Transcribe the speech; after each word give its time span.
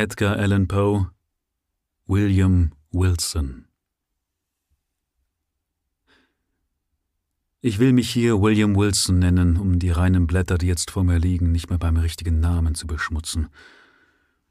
Edgar 0.00 0.38
Allan 0.38 0.66
Poe 0.66 1.10
William 2.06 2.72
Wilson 2.90 3.66
Ich 7.60 7.78
will 7.78 7.92
mich 7.92 8.08
hier 8.08 8.40
William 8.40 8.76
Wilson 8.76 9.18
nennen, 9.18 9.58
um 9.58 9.78
die 9.78 9.90
reinen 9.90 10.26
Blätter, 10.26 10.56
die 10.56 10.68
jetzt 10.68 10.90
vor 10.90 11.04
mir 11.04 11.18
liegen, 11.18 11.52
nicht 11.52 11.68
mehr 11.68 11.78
beim 11.78 11.98
richtigen 11.98 12.40
Namen 12.40 12.74
zu 12.74 12.86
beschmutzen. 12.86 13.50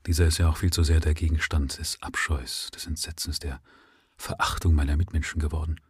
Dieser 0.05 0.27
ist 0.27 0.37
ja 0.37 0.47
auch 0.47 0.57
viel 0.57 0.69
zu 0.69 0.83
sehr 0.83 0.99
der 0.99 1.15
Gegenstand 1.15 1.79
des 1.79 1.97
Abscheus, 2.03 2.69
des 2.75 2.85
Entsetzens, 2.85 3.39
der 3.39 3.59
Verachtung 4.17 4.75
meiner 4.75 4.97
Mitmenschen 4.97 5.41
geworden. 5.41 5.81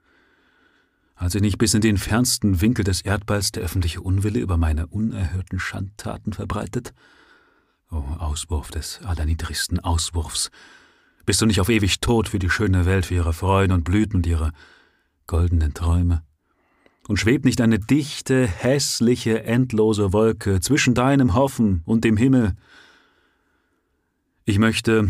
Als 1.16 1.36
ich 1.36 1.42
nicht 1.42 1.58
bis 1.58 1.74
in 1.74 1.82
den 1.82 1.98
fernsten 1.98 2.62
Winkel 2.62 2.86
des 2.86 3.02
Erdballs 3.02 3.52
der 3.52 3.64
öffentliche 3.64 4.00
Unwille 4.00 4.40
über 4.40 4.56
meine 4.56 4.88
unerhörten 4.88 5.60
Schandtaten 5.60 6.32
verbreitet? 6.32 6.94
Oh, 7.92 8.04
Auswurf 8.20 8.72
des 8.72 9.02
allerniedrigsten 9.04 9.80
Auswurfs! 9.80 10.52
Bist 11.26 11.42
du 11.42 11.46
nicht 11.46 11.62
auf 11.62 11.70
ewig 11.70 12.00
tot 12.02 12.30
für 12.30 12.40
die 12.40 12.50
schöne 12.50 12.86
Welt, 12.86 13.06
für 13.06 13.16
ihre 13.16 13.34
Freuden 13.34 13.74
und 13.74 13.84
Blüten 13.84 14.18
und 14.18 14.28
ihre 14.28 14.52
goldenen 15.28 15.74
Träume? 15.74 16.24
und 17.10 17.18
schwebt 17.18 17.44
nicht 17.44 17.60
eine 17.60 17.80
dichte, 17.80 18.46
hässliche, 18.46 19.44
endlose 19.44 20.14
Wolke 20.14 20.60
zwischen 20.60 20.94
deinem 20.94 21.34
Hoffen 21.34 21.82
und 21.86 22.04
dem 22.04 22.18
Himmel. 22.18 22.56
Ich 24.46 24.60
möchte, 24.60 25.10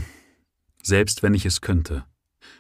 selbst 0.81 1.23
wenn 1.23 1.33
ich 1.33 1.45
es 1.45 1.59
könnte, 1.59 2.05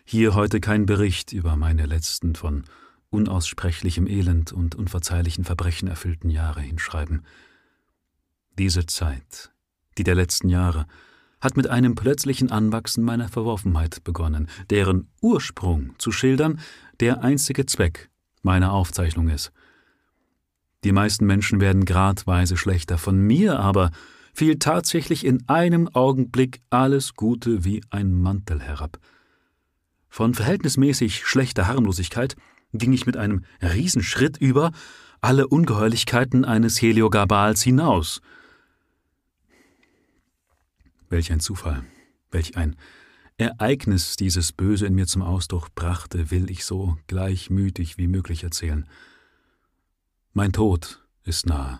hier 0.03 0.35
heute 0.35 0.59
keinen 0.59 0.85
Bericht 0.85 1.31
über 1.31 1.55
meine 1.55 1.85
letzten 1.85 2.35
von 2.35 2.65
unaussprechlichem 3.11 4.07
Elend 4.07 4.51
und 4.51 4.75
unverzeihlichen 4.75 5.45
Verbrechen 5.45 5.87
erfüllten 5.87 6.29
Jahre 6.29 6.59
hinschreiben. 6.59 7.25
Diese 8.57 8.87
Zeit, 8.87 9.53
die 9.99 10.03
der 10.03 10.15
letzten 10.15 10.49
Jahre, 10.49 10.85
hat 11.41 11.57
mit 11.57 11.67
einem 11.67 11.93
plötzlichen 11.95 12.51
Anwachsen 12.51 13.03
meiner 13.03 13.29
Verworfenheit 13.29 14.03
begonnen, 14.03 14.47
deren 14.69 15.09
Ursprung 15.21 15.93
zu 15.97 16.11
schildern 16.11 16.59
der 16.99 17.23
einzige 17.23 17.65
Zweck 17.65 18.09
meine 18.41 18.71
Aufzeichnung 18.71 19.29
ist. 19.29 19.51
Die 20.83 20.93
meisten 20.93 21.25
Menschen 21.25 21.59
werden 21.59 21.85
gradweise 21.85 22.55
schlechter, 22.55 22.97
von 22.97 23.19
mir 23.19 23.59
aber 23.59 23.91
fiel 24.33 24.57
tatsächlich 24.57 25.25
in 25.25 25.47
einem 25.49 25.89
Augenblick 25.89 26.61
alles 26.69 27.13
Gute 27.15 27.65
wie 27.65 27.83
ein 27.89 28.13
Mantel 28.13 28.61
herab. 28.61 28.97
Von 30.07 30.33
verhältnismäßig 30.33 31.25
schlechter 31.25 31.67
Harmlosigkeit 31.67 32.35
ging 32.73 32.93
ich 32.93 33.05
mit 33.05 33.17
einem 33.17 33.43
Riesenschritt 33.61 34.37
über 34.37 34.71
alle 35.21 35.47
Ungeheuerlichkeiten 35.47 36.45
eines 36.45 36.81
Heliogabals 36.81 37.61
hinaus. 37.61 38.21
Welch 41.09 41.31
ein 41.31 41.39
Zufall, 41.39 41.83
welch 42.31 42.55
ein 42.55 42.75
Ereignis 43.37 44.15
dieses 44.15 44.51
Böse 44.51 44.85
in 44.85 44.95
mir 44.95 45.07
zum 45.07 45.21
Ausdruck 45.21 45.73
brachte, 45.73 46.29
will 46.29 46.51
ich 46.51 46.65
so 46.65 46.97
gleichmütig 47.07 47.97
wie 47.97 48.07
möglich 48.07 48.43
erzählen. 48.43 48.87
Mein 50.33 50.53
Tod 50.53 51.03
ist 51.23 51.45
nahe, 51.45 51.79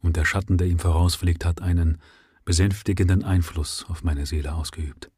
und 0.00 0.16
der 0.16 0.24
Schatten, 0.24 0.58
der 0.58 0.66
ihm 0.66 0.78
vorausfliegt, 0.78 1.44
hat 1.44 1.62
einen 1.62 1.98
besänftigenden 2.44 3.24
Einfluss 3.24 3.86
auf 3.88 4.02
meine 4.02 4.26
Seele 4.26 4.54
ausgeübt. 4.54 5.10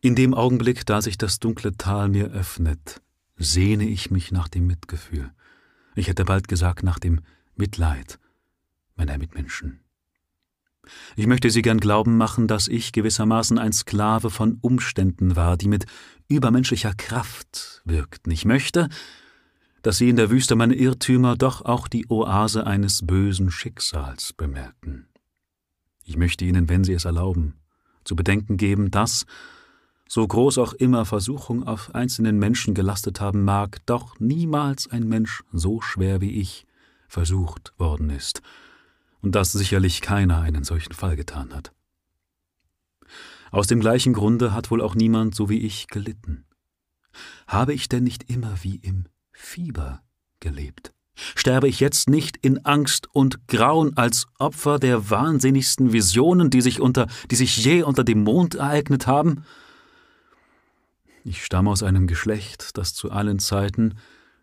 In 0.00 0.16
dem 0.16 0.34
Augenblick, 0.34 0.84
da 0.84 1.00
sich 1.00 1.16
das 1.16 1.38
dunkle 1.38 1.76
Tal 1.76 2.08
mir 2.08 2.32
öffnet, 2.32 3.00
sehne 3.36 3.84
ich 3.84 4.10
mich 4.10 4.32
nach 4.32 4.48
dem 4.48 4.66
Mitgefühl. 4.66 5.32
Ich 5.94 6.08
hätte 6.08 6.24
bald 6.24 6.48
gesagt 6.48 6.82
nach 6.82 6.98
dem 6.98 7.20
Mitleid 7.54 8.18
meiner 8.96 9.18
Mitmenschen. 9.18 9.81
Ich 11.16 11.26
möchte 11.26 11.50
Sie 11.50 11.62
gern 11.62 11.78
glauben 11.78 12.16
machen, 12.16 12.48
dass 12.48 12.68
ich 12.68 12.92
gewissermaßen 12.92 13.58
ein 13.58 13.72
Sklave 13.72 14.30
von 14.30 14.58
Umständen 14.60 15.36
war, 15.36 15.56
die 15.56 15.68
mit 15.68 15.86
übermenschlicher 16.28 16.94
Kraft 16.94 17.82
wirkten. 17.84 18.30
Ich 18.30 18.44
möchte, 18.44 18.88
dass 19.82 19.98
Sie 19.98 20.08
in 20.08 20.16
der 20.16 20.30
Wüste 20.30 20.56
meine 20.56 20.74
Irrtümer 20.74 21.36
doch 21.36 21.64
auch 21.64 21.88
die 21.88 22.08
Oase 22.08 22.66
eines 22.66 23.06
bösen 23.06 23.50
Schicksals 23.50 24.32
bemerken. 24.32 25.06
Ich 26.04 26.16
möchte 26.16 26.44
Ihnen, 26.44 26.68
wenn 26.68 26.84
Sie 26.84 26.94
es 26.94 27.04
erlauben, 27.04 27.54
zu 28.04 28.16
bedenken 28.16 28.56
geben, 28.56 28.90
dass, 28.90 29.26
so 30.08 30.26
groß 30.26 30.58
auch 30.58 30.72
immer 30.74 31.04
Versuchung 31.04 31.66
auf 31.66 31.94
einzelnen 31.94 32.38
Menschen 32.38 32.74
gelastet 32.74 33.20
haben 33.20 33.44
mag, 33.44 33.78
doch 33.86 34.18
niemals 34.18 34.90
ein 34.90 35.08
Mensch 35.08 35.42
so 35.52 35.80
schwer 35.80 36.20
wie 36.20 36.40
ich 36.40 36.66
versucht 37.08 37.72
worden 37.78 38.10
ist, 38.10 38.42
und 39.22 39.34
dass 39.34 39.52
sicherlich 39.52 40.00
keiner 40.00 40.40
einen 40.40 40.64
solchen 40.64 40.92
Fall 40.92 41.16
getan 41.16 41.54
hat. 41.54 41.72
Aus 43.50 43.66
dem 43.66 43.80
gleichen 43.80 44.12
Grunde 44.12 44.52
hat 44.52 44.70
wohl 44.70 44.82
auch 44.82 44.94
niemand 44.94 45.34
so 45.34 45.48
wie 45.48 45.60
ich 45.60 45.86
gelitten. 45.86 46.44
Habe 47.46 47.72
ich 47.72 47.88
denn 47.88 48.04
nicht 48.04 48.28
immer 48.30 48.54
wie 48.62 48.76
im 48.76 49.06
Fieber 49.30 50.02
gelebt? 50.40 50.92
Sterbe 51.14 51.68
ich 51.68 51.78
jetzt 51.78 52.08
nicht 52.08 52.38
in 52.38 52.64
Angst 52.64 53.06
und 53.12 53.46
Grauen 53.46 53.96
als 53.96 54.26
Opfer 54.38 54.78
der 54.78 55.10
wahnsinnigsten 55.10 55.92
Visionen, 55.92 56.48
die 56.48 56.62
sich, 56.62 56.80
unter, 56.80 57.06
die 57.30 57.36
sich 57.36 57.56
je 57.58 57.82
unter 57.82 58.02
dem 58.02 58.24
Mond 58.24 58.54
ereignet 58.54 59.06
haben? 59.06 59.44
Ich 61.22 61.44
stamme 61.44 61.70
aus 61.70 61.82
einem 61.82 62.06
Geschlecht, 62.06 62.78
das 62.78 62.94
zu 62.94 63.12
allen 63.12 63.38
Zeiten 63.38 63.98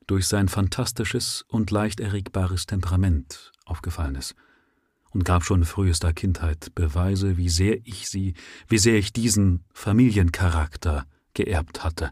durch 0.05 0.27
sein 0.27 0.47
fantastisches 0.47 1.43
und 1.47 1.71
leicht 1.71 1.99
erregbares 1.99 2.67
Temperament 2.67 3.51
aufgefallen 3.65 4.15
ist 4.15 4.35
und 5.11 5.25
gab 5.25 5.43
schon 5.43 5.63
frühester 5.63 6.13
Kindheit 6.13 6.73
Beweise, 6.75 7.37
wie 7.37 7.49
sehr 7.49 7.77
ich 7.85 8.07
sie, 8.07 8.33
wie 8.67 8.77
sehr 8.77 8.95
ich 8.95 9.13
diesen 9.13 9.63
Familiencharakter 9.73 11.05
geerbt 11.33 11.83
hatte. 11.83 12.11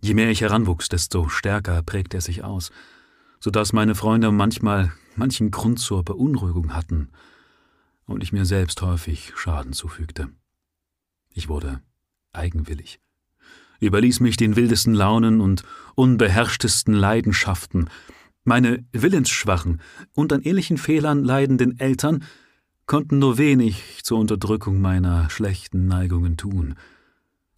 Je 0.00 0.14
mehr 0.14 0.30
ich 0.30 0.42
heranwuchs, 0.42 0.88
desto 0.88 1.28
stärker 1.28 1.82
prägte 1.82 2.18
er 2.18 2.20
sich 2.20 2.44
aus, 2.44 2.70
so 3.40 3.50
dass 3.50 3.72
meine 3.72 3.94
Freunde 3.94 4.30
manchmal 4.30 4.92
manchen 5.16 5.50
Grund 5.50 5.78
zur 5.78 6.04
Beunruhigung 6.04 6.74
hatten 6.74 7.10
und 8.06 8.22
ich 8.22 8.32
mir 8.32 8.44
selbst 8.44 8.82
häufig 8.82 9.32
Schaden 9.36 9.72
zufügte. 9.72 10.28
Ich 11.32 11.48
wurde 11.48 11.80
eigenwillig, 12.32 13.00
überließ 13.80 14.20
mich 14.20 14.36
den 14.36 14.56
wildesten 14.56 14.94
Launen 14.94 15.40
und 15.40 15.64
unbeherrschtesten 15.94 16.94
Leidenschaften, 16.94 17.88
meine 18.44 18.84
willensschwachen 18.92 19.80
und 20.12 20.32
an 20.32 20.42
ähnlichen 20.42 20.76
Fehlern 20.76 21.24
leidenden 21.24 21.80
Eltern 21.80 22.22
konnten 22.86 23.18
nur 23.18 23.38
wenig 23.38 24.00
zur 24.04 24.18
Unterdrückung 24.18 24.80
meiner 24.80 25.30
schlechten 25.30 25.86
Neigungen 25.86 26.36
tun. 26.36 26.74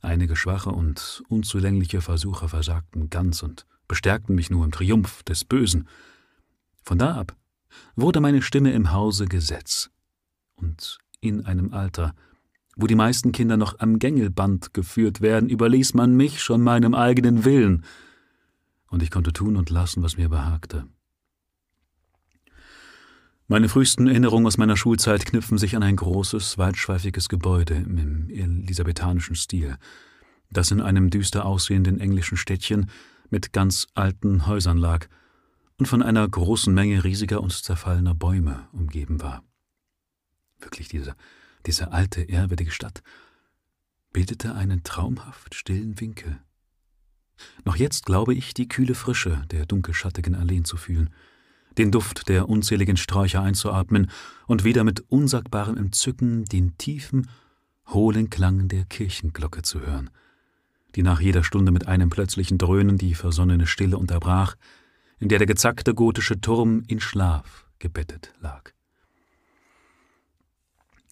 Einige 0.00 0.36
schwache 0.36 0.70
und 0.70 1.24
unzulängliche 1.28 2.00
Versuche 2.00 2.48
versagten 2.48 3.10
ganz 3.10 3.42
und 3.42 3.66
bestärkten 3.88 4.36
mich 4.36 4.50
nur 4.50 4.64
im 4.64 4.70
Triumph 4.70 5.24
des 5.24 5.44
Bösen. 5.44 5.88
Von 6.82 6.98
da 6.98 7.16
ab 7.16 7.36
wurde 7.96 8.20
meine 8.20 8.42
Stimme 8.42 8.72
im 8.72 8.92
Hause 8.92 9.26
Gesetz. 9.26 9.90
Und 10.54 10.98
in 11.20 11.44
einem 11.44 11.74
Alter, 11.74 12.14
wo 12.76 12.86
die 12.86 12.94
meisten 12.94 13.32
Kinder 13.32 13.56
noch 13.56 13.80
am 13.80 13.98
Gängelband 13.98 14.72
geführt 14.72 15.20
werden, 15.20 15.48
überließ 15.48 15.94
man 15.94 16.16
mich 16.16 16.40
schon 16.40 16.62
meinem 16.62 16.94
eigenen 16.94 17.44
Willen– 17.44 17.84
und 18.88 19.02
ich 19.02 19.10
konnte 19.10 19.32
tun 19.32 19.56
und 19.56 19.70
lassen, 19.70 20.02
was 20.02 20.16
mir 20.16 20.28
behagte. 20.28 20.86
Meine 23.48 23.68
frühesten 23.68 24.08
Erinnerungen 24.08 24.46
aus 24.46 24.58
meiner 24.58 24.76
Schulzeit 24.76 25.24
knüpfen 25.24 25.56
sich 25.56 25.76
an 25.76 25.84
ein 25.84 25.94
großes, 25.94 26.58
weitschweifiges 26.58 27.28
Gebäude 27.28 27.74
im 27.74 28.28
elisabethanischen 28.28 29.36
Stil, 29.36 29.76
das 30.50 30.72
in 30.72 30.80
einem 30.80 31.10
düster 31.10 31.44
aussehenden 31.44 32.00
englischen 32.00 32.36
Städtchen 32.36 32.90
mit 33.30 33.52
ganz 33.52 33.86
alten 33.94 34.46
Häusern 34.46 34.78
lag 34.78 35.06
und 35.78 35.86
von 35.86 36.02
einer 36.02 36.26
großen 36.28 36.74
Menge 36.74 37.04
riesiger 37.04 37.40
und 37.40 37.52
zerfallener 37.52 38.14
Bäume 38.14 38.68
umgeben 38.72 39.22
war. 39.22 39.44
Wirklich, 40.58 40.88
diese, 40.88 41.14
diese 41.66 41.92
alte, 41.92 42.22
ehrwürdige 42.22 42.70
Stadt 42.70 43.02
bildete 44.12 44.54
einen 44.54 44.82
traumhaft 44.82 45.54
stillen 45.54 46.00
Winkel. 46.00 46.40
Noch 47.64 47.76
jetzt 47.76 48.06
glaube 48.06 48.34
ich, 48.34 48.54
die 48.54 48.68
kühle 48.68 48.94
Frische 48.94 49.44
der 49.50 49.66
dunkelschattigen 49.66 50.34
Alleen 50.34 50.64
zu 50.64 50.76
fühlen, 50.76 51.10
den 51.78 51.90
Duft 51.90 52.28
der 52.28 52.48
unzähligen 52.48 52.96
Sträucher 52.96 53.42
einzuatmen 53.42 54.10
und 54.46 54.64
wieder 54.64 54.84
mit 54.84 55.04
unsagbarem 55.08 55.76
Entzücken 55.76 56.44
den 56.46 56.76
tiefen, 56.78 57.28
hohlen 57.88 58.30
Klang 58.30 58.68
der 58.68 58.84
Kirchenglocke 58.84 59.62
zu 59.62 59.80
hören, 59.80 60.10
die 60.94 61.02
nach 61.02 61.20
jeder 61.20 61.44
Stunde 61.44 61.72
mit 61.72 61.86
einem 61.86 62.10
plötzlichen 62.10 62.58
Dröhnen 62.58 62.98
die 62.98 63.14
versonnene 63.14 63.66
Stille 63.66 63.98
unterbrach, 63.98 64.56
in 65.18 65.28
der 65.28 65.38
der 65.38 65.46
gezackte 65.46 65.94
gotische 65.94 66.40
Turm 66.40 66.82
in 66.88 67.00
Schlaf 67.00 67.66
gebettet 67.78 68.32
lag. 68.40 68.72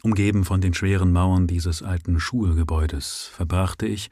Umgeben 0.03 0.45
von 0.45 0.61
den 0.61 0.75
schweren 0.75 1.13
Mauern 1.13 1.47
dieses 1.47 1.83
alten 1.83 2.21
Schulgebäudes 2.21 3.31
verbrachte 3.33 3.87
ich, 3.87 4.11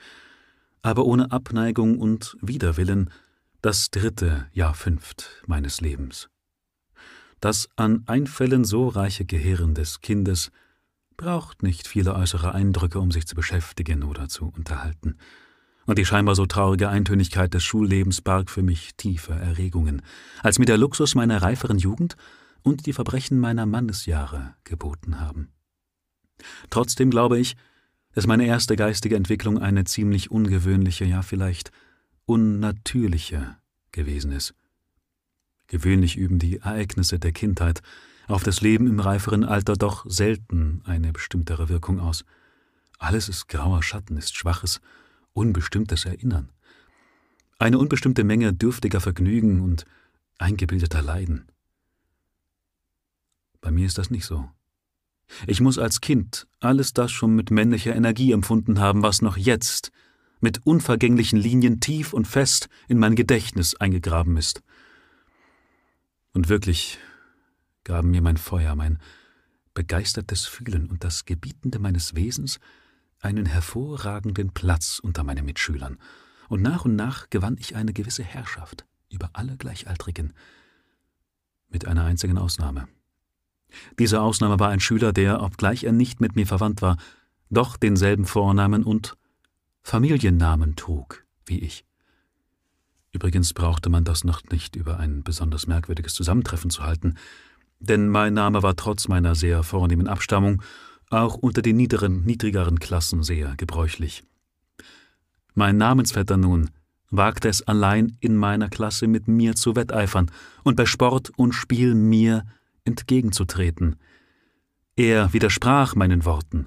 aber 0.82 1.04
ohne 1.04 1.30
Abneigung 1.30 1.98
und 1.98 2.36
Widerwillen 2.40 3.10
das 3.62 3.90
dritte 3.90 4.48
Jahr 4.52 4.74
fünft 4.74 5.42
meines 5.46 5.80
Lebens. 5.80 6.28
Das 7.40 7.68
an 7.76 8.02
Einfällen 8.06 8.64
so 8.64 8.88
reiche 8.88 9.24
Gehirn 9.24 9.74
des 9.74 10.00
Kindes 10.00 10.50
braucht 11.16 11.62
nicht 11.62 11.86
viele 11.86 12.14
äußere 12.14 12.52
Eindrücke, 12.52 12.98
um 12.98 13.10
sich 13.10 13.26
zu 13.26 13.34
beschäftigen 13.34 14.02
oder 14.02 14.28
zu 14.28 14.46
unterhalten. 14.46 15.16
Und 15.86 15.98
die 15.98 16.04
scheinbar 16.04 16.34
so 16.34 16.46
traurige 16.46 16.88
Eintönigkeit 16.88 17.52
des 17.54 17.64
Schullebens 17.64 18.20
barg 18.20 18.50
für 18.50 18.62
mich 18.62 18.96
tiefe 18.96 19.32
Erregungen, 19.32 20.02
als 20.42 20.58
mir 20.58 20.66
der 20.66 20.78
Luxus 20.78 21.14
meiner 21.14 21.42
reiferen 21.42 21.78
Jugend 21.78 22.16
und 22.62 22.86
die 22.86 22.92
Verbrechen 22.92 23.40
meiner 23.40 23.66
Mannesjahre 23.66 24.54
geboten 24.64 25.20
haben. 25.20 25.52
Trotzdem 26.70 27.10
glaube 27.10 27.38
ich, 27.38 27.56
dass 28.14 28.26
meine 28.26 28.46
erste 28.46 28.76
geistige 28.76 29.16
Entwicklung 29.16 29.58
eine 29.58 29.84
ziemlich 29.84 30.30
ungewöhnliche, 30.30 31.04
ja 31.04 31.22
vielleicht 31.22 31.70
unnatürliche 32.26 33.56
gewesen 33.90 34.32
ist. 34.32 34.54
Gewöhnlich 35.66 36.16
üben 36.16 36.38
die 36.38 36.58
Ereignisse 36.58 37.18
der 37.18 37.32
Kindheit 37.32 37.82
auf 38.28 38.42
das 38.42 38.60
Leben 38.60 38.86
im 38.86 39.00
reiferen 39.00 39.44
Alter 39.44 39.74
doch 39.74 40.04
selten 40.08 40.82
eine 40.84 41.12
bestimmtere 41.12 41.68
Wirkung 41.68 41.98
aus. 42.00 42.24
Alles 42.98 43.28
ist 43.28 43.48
grauer 43.48 43.82
Schatten, 43.82 44.16
ist 44.16 44.36
schwaches, 44.36 44.80
unbestimmtes 45.32 46.04
Erinnern. 46.04 46.50
Eine 47.58 47.78
unbestimmte 47.78 48.24
Menge 48.24 48.52
dürftiger 48.52 49.00
Vergnügen 49.00 49.60
und 49.60 49.84
eingebildeter 50.38 51.02
Leiden. 51.02 51.46
Bei 53.60 53.70
mir 53.70 53.86
ist 53.86 53.98
das 53.98 54.10
nicht 54.10 54.24
so. 54.24 54.48
Ich 55.46 55.60
muss 55.60 55.78
als 55.78 56.00
Kind 56.00 56.46
alles 56.60 56.92
das 56.92 57.10
schon 57.10 57.34
mit 57.34 57.50
männlicher 57.50 57.94
Energie 57.94 58.32
empfunden 58.32 58.80
haben, 58.80 59.02
was 59.02 59.22
noch 59.22 59.36
jetzt 59.36 59.92
mit 60.40 60.66
unvergänglichen 60.66 61.38
Linien 61.38 61.80
tief 61.80 62.12
und 62.12 62.26
fest 62.26 62.68
in 62.88 62.98
mein 62.98 63.14
Gedächtnis 63.14 63.74
eingegraben 63.76 64.36
ist. 64.36 64.62
Und 66.32 66.48
wirklich 66.48 66.98
gaben 67.84 68.10
mir 68.10 68.22
mein 68.22 68.36
Feuer, 68.36 68.74
mein 68.74 68.98
begeistertes 69.74 70.46
Fühlen 70.46 70.86
und 70.86 71.04
das 71.04 71.24
Gebietende 71.24 71.78
meines 71.78 72.14
Wesens 72.14 72.58
einen 73.20 73.46
hervorragenden 73.46 74.50
Platz 74.52 74.98
unter 74.98 75.24
meinen 75.24 75.44
Mitschülern, 75.44 75.98
und 76.48 76.60
nach 76.60 76.84
und 76.84 76.96
nach 76.96 77.30
gewann 77.30 77.56
ich 77.58 77.76
eine 77.76 77.92
gewisse 77.94 78.24
Herrschaft 78.24 78.84
über 79.08 79.30
alle 79.32 79.56
Gleichaltrigen, 79.56 80.34
mit 81.68 81.86
einer 81.86 82.04
einzigen 82.04 82.36
Ausnahme. 82.36 82.88
Diese 83.98 84.20
Ausnahme 84.20 84.58
war 84.58 84.68
ein 84.70 84.80
Schüler, 84.80 85.12
der, 85.12 85.42
obgleich 85.42 85.84
er 85.84 85.92
nicht 85.92 86.20
mit 86.20 86.36
mir 86.36 86.46
verwandt 86.46 86.82
war, 86.82 86.96
doch 87.50 87.76
denselben 87.76 88.24
Vornamen 88.24 88.82
und 88.84 89.16
Familiennamen 89.82 90.76
trug 90.76 91.24
wie 91.46 91.58
ich. 91.58 91.84
Übrigens 93.12 93.52
brauchte 93.52 93.90
man 93.90 94.04
das 94.04 94.24
noch 94.24 94.42
nicht 94.50 94.76
über 94.76 94.98
ein 94.98 95.22
besonders 95.22 95.66
merkwürdiges 95.66 96.14
Zusammentreffen 96.14 96.70
zu 96.70 96.82
halten, 96.82 97.16
denn 97.78 98.08
mein 98.08 98.32
Name 98.32 98.62
war 98.62 98.76
trotz 98.76 99.08
meiner 99.08 99.34
sehr 99.34 99.62
vornehmen 99.62 100.08
Abstammung 100.08 100.62
auch 101.10 101.34
unter 101.34 101.60
den 101.60 101.76
niederen, 101.76 102.24
niedrigeren 102.24 102.78
Klassen 102.78 103.22
sehr 103.22 103.54
gebräuchlich. 103.56 104.22
Mein 105.54 105.76
Namensvetter 105.76 106.38
nun 106.38 106.70
wagte 107.10 107.48
es 107.48 107.60
allein 107.62 108.16
in 108.20 108.36
meiner 108.36 108.70
Klasse 108.70 109.06
mit 109.06 109.28
mir 109.28 109.54
zu 109.54 109.76
wetteifern 109.76 110.30
und 110.62 110.76
bei 110.76 110.86
Sport 110.86 111.30
und 111.36 111.52
Spiel 111.52 111.94
mir 111.94 112.46
entgegenzutreten. 112.84 113.96
Er 114.96 115.32
widersprach 115.32 115.94
meinen 115.94 116.24
Worten, 116.24 116.66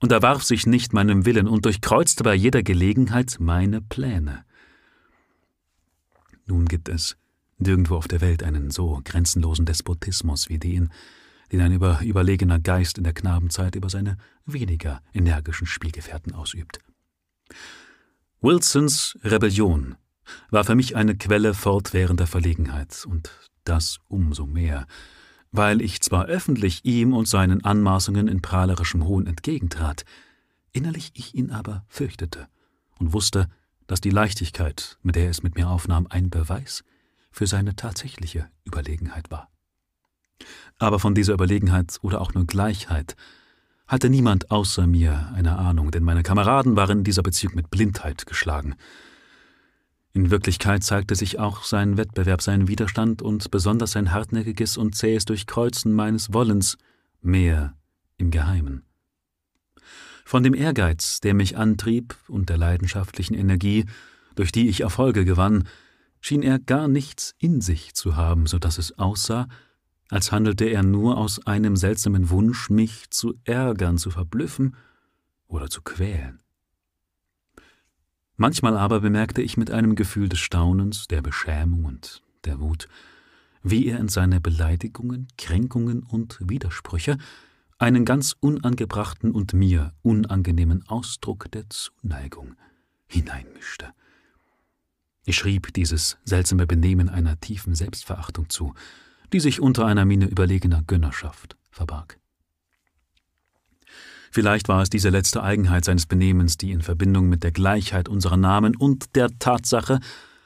unterwarf 0.00 0.42
sich 0.42 0.66
nicht 0.66 0.92
meinem 0.92 1.24
Willen 1.24 1.48
und 1.48 1.64
durchkreuzte 1.64 2.22
bei 2.22 2.34
jeder 2.34 2.62
Gelegenheit 2.62 3.36
meine 3.40 3.80
Pläne. 3.80 4.44
Nun 6.46 6.66
gibt 6.66 6.88
es 6.88 7.16
nirgendwo 7.58 7.96
auf 7.96 8.08
der 8.08 8.20
Welt 8.20 8.42
einen 8.42 8.70
so 8.70 9.00
grenzenlosen 9.04 9.66
Despotismus 9.66 10.48
wie 10.48 10.58
den, 10.58 10.90
den 11.52 11.60
ein 11.60 11.72
über 11.72 12.00
überlegener 12.02 12.58
Geist 12.58 12.98
in 12.98 13.04
der 13.04 13.14
Knabenzeit 13.14 13.76
über 13.76 13.88
seine 13.88 14.18
weniger 14.44 15.02
energischen 15.12 15.66
Spielgefährten 15.66 16.34
ausübt. 16.34 16.78
Wilsons 18.40 19.18
Rebellion 19.22 19.96
war 20.50 20.64
für 20.64 20.74
mich 20.74 20.96
eine 20.96 21.16
Quelle 21.16 21.54
fortwährender 21.54 22.26
Verlegenheit, 22.26 23.06
und 23.06 23.30
das 23.64 24.00
umso 24.08 24.46
mehr, 24.46 24.86
weil 25.56 25.80
ich 25.82 26.00
zwar 26.00 26.24
öffentlich 26.24 26.84
ihm 26.84 27.12
und 27.12 27.28
seinen 27.28 27.64
Anmaßungen 27.64 28.26
in 28.26 28.42
prahlerischem 28.42 29.04
Hohn 29.04 29.28
entgegentrat, 29.28 30.04
innerlich 30.72 31.12
ich 31.14 31.36
ihn 31.36 31.52
aber 31.52 31.84
fürchtete 31.86 32.48
und 32.98 33.12
wusste, 33.12 33.48
dass 33.86 34.00
die 34.00 34.10
Leichtigkeit, 34.10 34.98
mit 35.04 35.14
der 35.14 35.26
er 35.26 35.30
es 35.30 35.44
mit 35.44 35.54
mir 35.54 35.68
aufnahm, 35.68 36.08
ein 36.10 36.28
Beweis 36.28 36.82
für 37.30 37.46
seine 37.46 37.76
tatsächliche 37.76 38.50
Überlegenheit 38.64 39.30
war. 39.30 39.48
Aber 40.80 40.98
von 40.98 41.14
dieser 41.14 41.34
Überlegenheit 41.34 42.00
oder 42.02 42.20
auch 42.20 42.34
nur 42.34 42.46
Gleichheit 42.46 43.14
hatte 43.86 44.10
niemand 44.10 44.50
außer 44.50 44.88
mir 44.88 45.30
eine 45.36 45.56
Ahnung, 45.56 45.92
denn 45.92 46.02
meine 46.02 46.24
Kameraden 46.24 46.74
waren 46.74 46.98
in 46.98 47.04
dieser 47.04 47.22
Beziehung 47.22 47.54
mit 47.54 47.70
Blindheit 47.70 48.26
geschlagen. 48.26 48.74
In 50.14 50.30
Wirklichkeit 50.30 50.84
zeigte 50.84 51.16
sich 51.16 51.40
auch 51.40 51.64
sein 51.64 51.96
Wettbewerb, 51.96 52.40
sein 52.40 52.68
Widerstand 52.68 53.20
und 53.20 53.50
besonders 53.50 53.90
sein 53.90 54.12
hartnäckiges 54.12 54.76
und 54.76 54.94
zähes 54.94 55.24
Durchkreuzen 55.24 55.92
meines 55.92 56.32
Wollens 56.32 56.78
mehr 57.20 57.76
im 58.16 58.30
Geheimen. 58.30 58.84
Von 60.24 60.44
dem 60.44 60.54
Ehrgeiz, 60.54 61.18
der 61.18 61.34
mich 61.34 61.56
antrieb, 61.56 62.16
und 62.28 62.48
der 62.48 62.58
leidenschaftlichen 62.58 63.34
Energie, 63.34 63.86
durch 64.36 64.52
die 64.52 64.68
ich 64.68 64.82
Erfolge 64.82 65.24
gewann, 65.24 65.64
schien 66.20 66.42
er 66.42 66.60
gar 66.60 66.86
nichts 66.86 67.34
in 67.38 67.60
sich 67.60 67.94
zu 67.94 68.14
haben, 68.14 68.46
so 68.46 68.60
dass 68.60 68.78
es 68.78 68.96
aussah, 68.96 69.48
als 70.10 70.30
handelte 70.30 70.66
er 70.66 70.84
nur 70.84 71.18
aus 71.18 71.44
einem 71.44 71.74
seltsamen 71.74 72.30
Wunsch, 72.30 72.70
mich 72.70 73.10
zu 73.10 73.34
ärgern, 73.42 73.98
zu 73.98 74.10
verblüffen 74.10 74.76
oder 75.48 75.68
zu 75.68 75.82
quälen. 75.82 76.43
Manchmal 78.36 78.76
aber 78.76 79.00
bemerkte 79.00 79.42
ich 79.42 79.56
mit 79.56 79.70
einem 79.70 79.94
Gefühl 79.94 80.28
des 80.28 80.40
Staunens, 80.40 81.06
der 81.06 81.22
Beschämung 81.22 81.84
und 81.84 82.22
der 82.44 82.60
Wut, 82.60 82.88
wie 83.62 83.86
er 83.86 83.98
in 83.98 84.08
seine 84.08 84.40
Beleidigungen, 84.40 85.28
Kränkungen 85.38 86.02
und 86.02 86.38
Widersprüche 86.40 87.16
einen 87.78 88.04
ganz 88.04 88.36
unangebrachten 88.40 89.32
und 89.32 89.52
mir 89.52 89.92
unangenehmen 90.02 90.84
Ausdruck 90.88 91.50
der 91.52 91.64
Zuneigung 91.70 92.56
hineinmischte. 93.06 93.92
Ich 95.26 95.36
schrieb 95.36 95.72
dieses 95.72 96.18
seltsame 96.24 96.66
Benehmen 96.66 97.08
einer 97.08 97.40
tiefen 97.40 97.74
Selbstverachtung 97.74 98.48
zu, 98.50 98.74
die 99.32 99.40
sich 99.40 99.60
unter 99.60 99.86
einer 99.86 100.04
Miene 100.04 100.26
überlegener 100.26 100.82
Gönnerschaft 100.82 101.56
verbarg. 101.70 102.18
Vielleicht 104.34 104.66
war 104.66 104.82
es 104.82 104.90
diese 104.90 105.10
letzte 105.10 105.44
Eigenheit 105.44 105.84
seines 105.84 106.06
Benehmens, 106.06 106.56
die 106.56 106.72
in 106.72 106.82
Verbindung 106.82 107.28
mit 107.28 107.44
der 107.44 107.52
Gleichheit 107.52 108.08
unserer 108.08 108.36
Namen 108.36 108.74
und 108.74 109.14
der 109.14 109.28
Tatsache, 109.38 110.00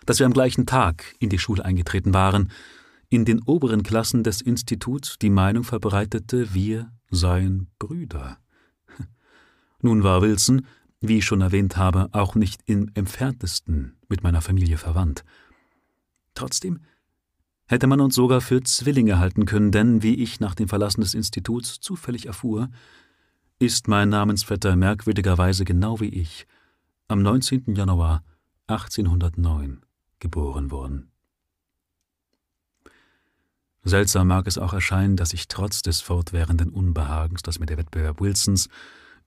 dass 0.05 0.19
wir 0.19 0.27
am 0.27 0.35
gleichen 0.35 0.67
Tag 0.67 1.15
in 1.21 1.31
die 1.31 1.39
Schule 1.39 1.65
eingetreten 1.65 2.13
waren, 2.13 2.51
in 3.09 3.25
den 3.25 3.41
oberen 3.41 3.83
Klassen 3.83 4.25
des 4.25 4.43
Instituts 4.43 5.17
die 5.19 5.31
Meinung 5.31 5.65
verbreitete, 5.65 6.53
wir 6.53 6.93
seien 7.11 7.69
Brüder. 7.79 8.37
Nun 9.81 10.03
war 10.03 10.21
Wilson, 10.21 10.67
wie 11.01 11.17
ich 11.17 11.25
schon 11.25 11.41
erwähnt 11.41 11.79
habe, 11.79 12.11
auch 12.13 12.35
nicht 12.35 12.61
im 12.67 12.91
entferntesten 12.93 13.97
mit 14.07 14.23
meiner 14.23 14.43
Familie 14.43 14.77
verwandt. 14.77 15.25
Trotzdem 16.35 16.81
hätte 17.69 17.87
man 17.87 18.03
uns 18.03 18.15
sogar 18.15 18.43
für 18.43 18.63
Zwillinge 18.63 19.19
halten 19.19 19.47
können, 19.47 19.73
denn, 19.73 20.03
wie 20.03 20.17
ich 20.17 20.41
nach 20.41 20.55
dem 20.55 20.69
Verlassen 20.69 21.01
des 21.01 21.15
Instituts 21.15 21.81
zufällig 21.81 22.27
erfuhr, 22.27 22.69
ist 23.59 23.89
mein 23.89 24.09
Namensvetter 24.09 24.77
merkwürdigerweise 24.77 25.65
genau 25.65 26.01
wie 26.01 26.09
ich 26.09 26.47
am 27.09 27.23
19. 27.23 27.75
Januar 27.75 28.23
1809 28.69 29.81
geboren 30.21 30.71
worden. 30.71 31.11
Seltsam 33.83 34.29
mag 34.29 34.47
es 34.47 34.59
auch 34.59 34.73
erscheinen, 34.73 35.17
dass 35.17 35.33
ich 35.33 35.49
trotz 35.49 35.83
des 35.83 36.01
fortwährenden 36.01 36.71
Unbehagens, 36.71 37.43
das 37.43 37.59
mir 37.59 37.67
der 37.67 37.79
Wettbewerb 37.79 38.21
Wilsons 38.21 38.69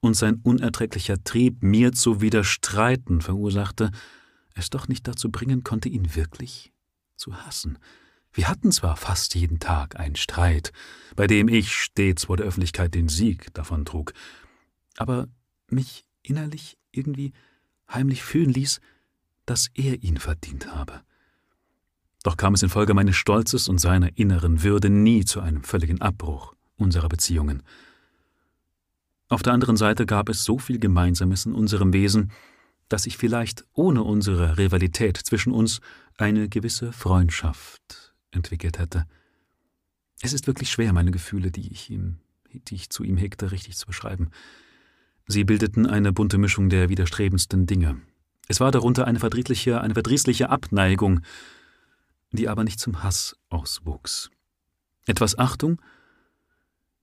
und 0.00 0.14
sein 0.14 0.40
unerträglicher 0.42 1.22
Trieb, 1.24 1.62
mir 1.62 1.92
zu 1.92 2.20
widerstreiten 2.20 3.20
verursachte, 3.20 3.90
es 4.54 4.70
doch 4.70 4.88
nicht 4.88 5.06
dazu 5.08 5.30
bringen 5.30 5.62
konnte, 5.62 5.88
ihn 5.88 6.14
wirklich 6.14 6.72
zu 7.16 7.36
hassen. 7.44 7.78
Wir 8.34 8.48
hatten 8.48 8.72
zwar 8.72 8.96
fast 8.96 9.34
jeden 9.34 9.58
Tag 9.58 10.00
einen 10.00 10.16
Streit, 10.16 10.72
bei 11.16 11.26
dem 11.26 11.48
ich 11.48 11.74
stets 11.74 12.24
vor 12.24 12.38
der 12.38 12.46
Öffentlichkeit 12.46 12.94
den 12.94 13.08
Sieg 13.08 13.52
davontrug, 13.52 14.14
aber 14.96 15.28
mich 15.68 16.06
innerlich 16.22 16.78
irgendwie 16.92 17.32
heimlich 17.90 18.22
fühlen 18.22 18.50
ließ, 18.50 18.80
dass 19.44 19.68
er 19.74 20.02
ihn 20.02 20.16
verdient 20.16 20.74
habe. 20.74 21.02
Doch 22.22 22.36
kam 22.36 22.54
es 22.54 22.62
infolge 22.62 22.94
meines 22.94 23.16
Stolzes 23.16 23.68
und 23.68 23.78
seiner 23.78 24.16
inneren 24.16 24.62
Würde 24.62 24.88
nie 24.88 25.24
zu 25.24 25.40
einem 25.40 25.64
völligen 25.64 26.00
Abbruch 26.00 26.54
unserer 26.76 27.08
Beziehungen. 27.08 27.62
Auf 29.28 29.42
der 29.42 29.52
anderen 29.52 29.76
Seite 29.76 30.06
gab 30.06 30.28
es 30.28 30.44
so 30.44 30.58
viel 30.58 30.78
Gemeinsames 30.78 31.46
in 31.46 31.52
unserem 31.52 31.92
Wesen, 31.92 32.30
dass 32.88 33.06
ich 33.06 33.16
vielleicht 33.16 33.64
ohne 33.72 34.02
unsere 34.02 34.56
Rivalität 34.56 35.16
zwischen 35.16 35.52
uns 35.52 35.80
eine 36.16 36.48
gewisse 36.48 36.92
Freundschaft 36.92 38.11
entwickelt 38.32 38.78
hätte. 38.78 39.06
Es 40.20 40.32
ist 40.32 40.46
wirklich 40.46 40.70
schwer, 40.70 40.92
meine 40.92 41.10
Gefühle, 41.10 41.50
die 41.50 41.72
ich 41.72 41.90
ihm 41.90 42.18
die 42.54 42.74
ich 42.74 42.90
zu 42.90 43.04
ihm 43.04 43.16
hegte, 43.16 43.52
richtig 43.52 43.76
zu 43.76 43.86
beschreiben. 43.86 44.30
Sie 45.26 45.44
bildeten 45.44 45.86
eine 45.86 46.12
bunte 46.12 46.38
Mischung 46.38 46.68
der 46.68 46.88
widerstrebendsten 46.88 47.66
Dinge. 47.66 48.00
Es 48.48 48.60
war 48.60 48.70
darunter 48.70 49.06
eine 49.06 49.20
verdrießliche, 49.20 49.80
eine 49.80 49.94
verdrießliche 49.94 50.50
Abneigung, 50.50 51.20
die 52.32 52.48
aber 52.48 52.64
nicht 52.64 52.80
zum 52.80 53.02
Hass 53.02 53.36
auswuchs. 53.48 54.30
Etwas 55.06 55.38
Achtung 55.38 55.80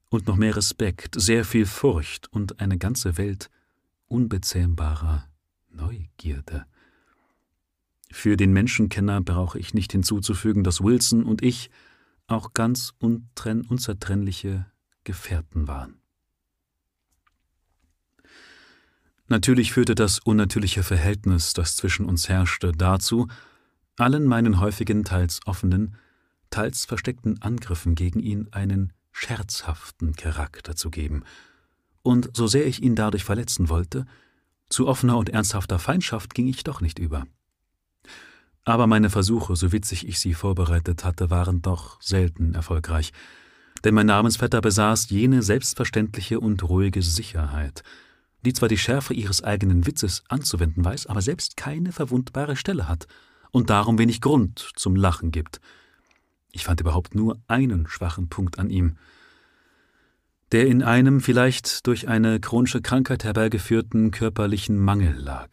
und 0.09 0.27
noch 0.27 0.36
mehr 0.36 0.55
Respekt, 0.55 1.19
sehr 1.19 1.45
viel 1.45 1.65
Furcht 1.65 2.31
und 2.31 2.59
eine 2.59 2.77
ganze 2.77 3.17
Welt 3.17 3.50
unbezähmbarer 4.07 5.27
Neugierde. 5.69 6.65
Für 8.12 8.38
den 8.38 8.54
Menschenkenner 8.54 9.22
brauche 9.22 9.60
ich 9.60 9.74
nicht 9.74 9.92
hinzuzufügen, 9.92 10.63
dass 10.63 10.82
Wilson 10.82 11.24
und 11.24 11.44
ich 11.44 11.70
auch 12.28 12.54
ganz 12.54 12.94
unzertrennliche 13.00 14.66
Gefährten 15.04 15.68
waren. 15.68 16.01
Natürlich 19.28 19.74
führte 19.74 19.94
das 19.94 20.20
unnatürliche 20.20 20.82
Verhältnis, 20.82 21.54
das 21.54 21.75
zwischen 21.75 22.06
uns 22.06 22.30
herrschte, 22.30 22.72
dazu, 22.72 23.28
allen 23.96 24.25
meinen 24.25 24.60
häufigen, 24.60 25.04
teils 25.04 25.39
offenen, 25.46 25.96
teils 26.50 26.86
versteckten 26.86 27.39
Angriffen 27.42 27.94
gegen 27.94 28.20
ihn 28.20 28.48
einen 28.51 28.92
scherzhaften 29.12 30.16
Charakter 30.16 30.75
zu 30.75 30.89
geben, 30.89 31.24
und 32.01 32.36
so 32.36 32.48
sehr 32.48 32.66
ich 32.66 32.82
ihn 32.82 32.96
dadurch 32.96 33.24
verletzen 33.24 33.70
wollte, 33.70 34.06
zu 34.70 34.88
offener 34.88 35.18
und 35.18 35.30
ernsthafter 35.30 35.78
Feindschaft 35.78 36.34
ging 36.34 36.48
ich 36.48 36.63
doch 36.63 36.82
nicht 36.82 36.98
über. 36.98 37.28
Aber 38.66 38.88
meine 38.88 39.10
Versuche, 39.10 39.56
so 39.56 39.72
witzig 39.72 40.08
ich 40.08 40.20
sie 40.20 40.34
vorbereitet 40.34 41.04
hatte, 41.04 41.30
waren 41.30 41.62
doch 41.62 42.01
selten 42.01 42.54
erfolgreich, 42.54 43.12
denn 43.84 43.96
mein 43.96 44.08
Namensvetter 44.08 44.62
besaß 44.62 45.10
jene 45.10 45.42
selbstverständliche 45.42 46.39
und 46.39 46.68
ruhige 46.68 47.01
Sicherheit, 47.01 47.84
die 48.46 48.54
zwar 48.54 48.70
die 48.70 48.78
Schärfe 48.78 49.13
ihres 49.13 49.44
eigenen 49.44 49.86
Witzes 49.86 50.24
anzuwenden 50.28 50.84
weiß, 50.84 51.08
aber 51.08 51.22
selbst 51.22 51.58
keine 51.58 51.92
verwundbare 51.92 52.56
Stelle 52.56 52.88
hat 52.88 53.08
und 53.51 53.70
darum 53.70 53.98
wenig 53.98 54.22
Grund 54.22 54.72
zum 54.75 54.96
Lachen 54.96 55.32
gibt. 55.32 55.60
Ich 56.51 56.66
fand 56.66 56.82
überhaupt 56.82 57.16
nur 57.16 57.39
einen 57.48 57.88
schwachen 57.88 58.30
Punkt 58.30 58.60
an 58.60 58.70
ihm, 58.70 58.98
der 60.51 60.68
in 60.68 60.82
einem 60.82 61.22
vielleicht 61.22 61.86
durch 61.86 62.08
eine 62.08 62.39
chronische 62.39 62.82
Krankheit 62.82 63.24
herbeigeführten 63.24 64.12
körperlichen 64.12 64.78
Mangel 64.78 65.16
lag. 65.16 65.50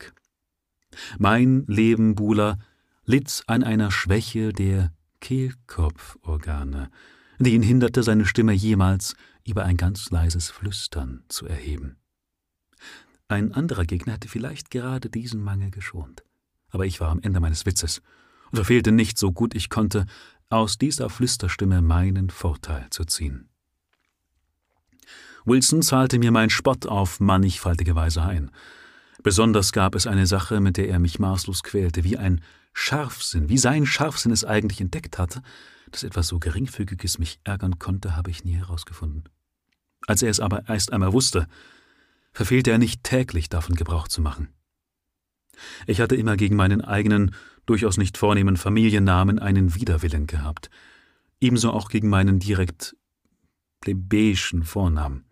Mein 1.19 1.65
Leben, 1.67 2.15
Bula, 2.15 2.59
litt 3.07 3.43
an 3.47 3.63
einer 3.63 3.91
Schwäche 3.91 4.53
der 4.53 4.93
Kehlkopforgane, 5.21 6.91
die 7.39 7.55
ihn 7.55 7.63
hinderte, 7.63 8.03
seine 8.03 8.27
Stimme 8.27 8.53
jemals 8.53 9.15
über 9.47 9.65
ein 9.65 9.77
ganz 9.77 10.11
leises 10.11 10.51
Flüstern 10.51 11.25
zu 11.29 11.47
erheben. 11.47 11.97
Ein 13.29 13.53
anderer 13.53 13.85
Gegner 13.85 14.15
hätte 14.15 14.29
vielleicht 14.29 14.71
gerade 14.71 15.09
diesen 15.09 15.43
Mangel 15.43 15.71
geschont. 15.71 16.23
Aber 16.71 16.87
ich 16.87 17.01
war 17.01 17.11
am 17.11 17.21
Ende 17.23 17.41
meines 17.41 17.67
Witzes 17.67 18.03
und 18.51 18.57
verfehlte 18.57 18.93
nicht, 18.93 19.19
so 19.19 19.33
gut 19.33 19.55
ich 19.55 19.71
konnte, 19.71 20.07
aus 20.49 20.79
dieser 20.79 21.11
Flüsterstimme 21.11 21.83
meinen 21.83 22.31
Vorteil 22.31 22.87
zu 22.91 23.05
ziehen. 23.05 23.49
Wilson 25.45 25.83
zahlte 25.83 26.19
mir 26.19 26.33
meinen 26.33 26.51
Spott 26.51 26.87
auf 26.87 27.21
mannigfaltige 27.21 27.95
Weise 27.95 28.23
ein. 28.23 28.51
Besonders 29.23 29.73
gab 29.73 29.95
es 29.95 30.07
eine 30.07 30.27
Sache, 30.27 30.61
mit 30.61 30.77
der 30.77 30.89
er 30.89 30.99
mich 30.99 31.19
maßlos 31.19 31.63
quälte, 31.63 32.05
wie 32.05 32.17
ein 32.17 32.43
Scharfsinn, 32.73 33.49
wie 33.49 33.59
sein 33.59 33.87
Scharfsinn 33.87 34.33
es 34.33 34.45
eigentlich 34.45 34.81
entdeckt 34.81 35.19
hatte, 35.19 35.43
dass 35.91 36.03
etwas 36.03 36.29
so 36.29 36.39
Geringfügiges 36.39 37.19
mich 37.19 37.41
ärgern 37.45 37.79
konnte, 37.79 38.17
habe 38.17 38.31
ich 38.31 38.45
nie 38.45 38.55
herausgefunden. 38.55 39.25
Als 40.07 40.23
er 40.23 40.31
es 40.31 40.41
aber 40.41 40.69
erst 40.69 40.93
einmal 40.93 41.13
wusste, 41.13 41.47
verfehlte 42.33 42.71
er 42.71 42.79
nicht 42.79 43.03
täglich 43.03 43.49
davon 43.49 43.77
Gebrauch 43.77 44.09
zu 44.09 44.21
machen. 44.21 44.49
Ich 45.87 46.01
hatte 46.01 46.17
immer 46.17 46.37
gegen 46.37 46.57
meinen 46.57 46.83
eigenen, 46.83 47.35
durchaus 47.65 47.97
nicht 47.97 48.19
vornehmen 48.19 48.57
Familiennamen 48.57 49.39
einen 49.39 49.75
Widerwillen 49.75 50.27
gehabt, 50.27 50.71
ebenso 51.41 51.73
auch 51.73 51.89
gegen 51.89 52.09
meinen 52.09 52.39
direkt 52.39 52.95
plebejischen 53.81 54.65
Vornamen. 54.65 55.25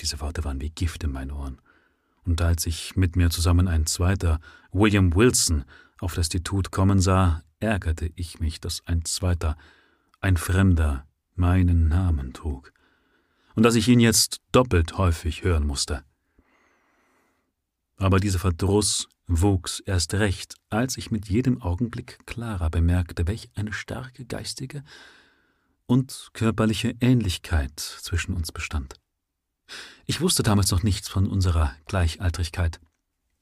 Diese 0.00 0.20
Worte 0.20 0.44
waren 0.44 0.60
wie 0.60 0.70
Gift 0.70 1.04
in 1.04 1.12
meinen 1.12 1.30
Ohren. 1.30 1.60
Und 2.26 2.42
als 2.42 2.66
ich 2.66 2.96
mit 2.96 3.16
mir 3.16 3.30
zusammen 3.30 3.68
ein 3.68 3.86
zweiter, 3.86 4.40
William 4.72 5.14
Wilson, 5.14 5.64
auf 6.00 6.14
das 6.14 6.26
Institut 6.26 6.72
kommen 6.72 7.00
sah, 7.00 7.42
ärgerte 7.60 8.10
ich 8.16 8.40
mich, 8.40 8.60
dass 8.60 8.82
ein 8.86 9.04
zweiter, 9.04 9.56
ein 10.20 10.36
Fremder, 10.36 11.06
meinen 11.36 11.88
Namen 11.88 12.32
trug 12.32 12.72
und 13.54 13.62
dass 13.62 13.74
ich 13.74 13.88
ihn 13.88 14.00
jetzt 14.00 14.40
doppelt 14.52 14.98
häufig 14.98 15.44
hören 15.44 15.66
musste. 15.66 16.02
Aber 17.98 18.20
dieser 18.20 18.38
Verdruss 18.38 19.08
wuchs 19.26 19.80
erst 19.80 20.14
recht, 20.14 20.54
als 20.68 20.96
ich 20.96 21.10
mit 21.10 21.28
jedem 21.28 21.62
Augenblick 21.62 22.18
klarer 22.26 22.70
bemerkte, 22.70 23.26
welch 23.26 23.50
eine 23.54 23.72
starke 23.72 24.24
geistige 24.24 24.82
und 25.86 26.30
körperliche 26.32 26.94
Ähnlichkeit 27.00 27.78
zwischen 27.78 28.34
uns 28.34 28.52
bestand. 28.52 28.94
Ich 30.06 30.20
wusste 30.20 30.42
damals 30.42 30.70
noch 30.70 30.82
nichts 30.82 31.08
von 31.08 31.26
unserer 31.26 31.74
Gleichaltrigkeit, 31.86 32.80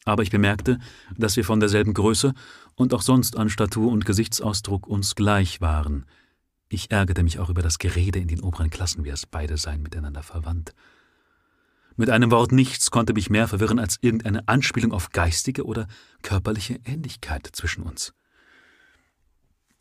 aber 0.04 0.22
ich 0.22 0.30
bemerkte, 0.30 0.78
dass 1.16 1.36
wir 1.36 1.44
von 1.44 1.60
derselben 1.60 1.94
Größe 1.94 2.34
und 2.74 2.94
auch 2.94 3.02
sonst 3.02 3.36
an 3.36 3.50
Statur 3.50 3.90
und 3.90 4.04
Gesichtsausdruck 4.04 4.86
uns 4.86 5.14
gleich 5.14 5.60
waren– 5.60 6.06
ich 6.74 6.90
ärgerte 6.90 7.22
mich 7.22 7.38
auch 7.38 7.50
über 7.50 7.62
das 7.62 7.78
Gerede 7.78 8.18
in 8.18 8.26
den 8.26 8.40
oberen 8.40 8.68
Klassen, 8.68 9.04
wie 9.04 9.10
es 9.10 9.26
beide 9.26 9.56
seien 9.56 9.80
miteinander 9.80 10.24
verwandt. 10.24 10.74
Mit 11.96 12.10
einem 12.10 12.32
Wort 12.32 12.50
nichts 12.50 12.90
konnte 12.90 13.12
mich 13.12 13.30
mehr 13.30 13.46
verwirren 13.46 13.78
als 13.78 13.98
irgendeine 14.00 14.48
Anspielung 14.48 14.92
auf 14.92 15.10
geistige 15.10 15.64
oder 15.64 15.86
körperliche 16.22 16.80
Ähnlichkeit 16.84 17.48
zwischen 17.52 17.84
uns. 17.84 18.12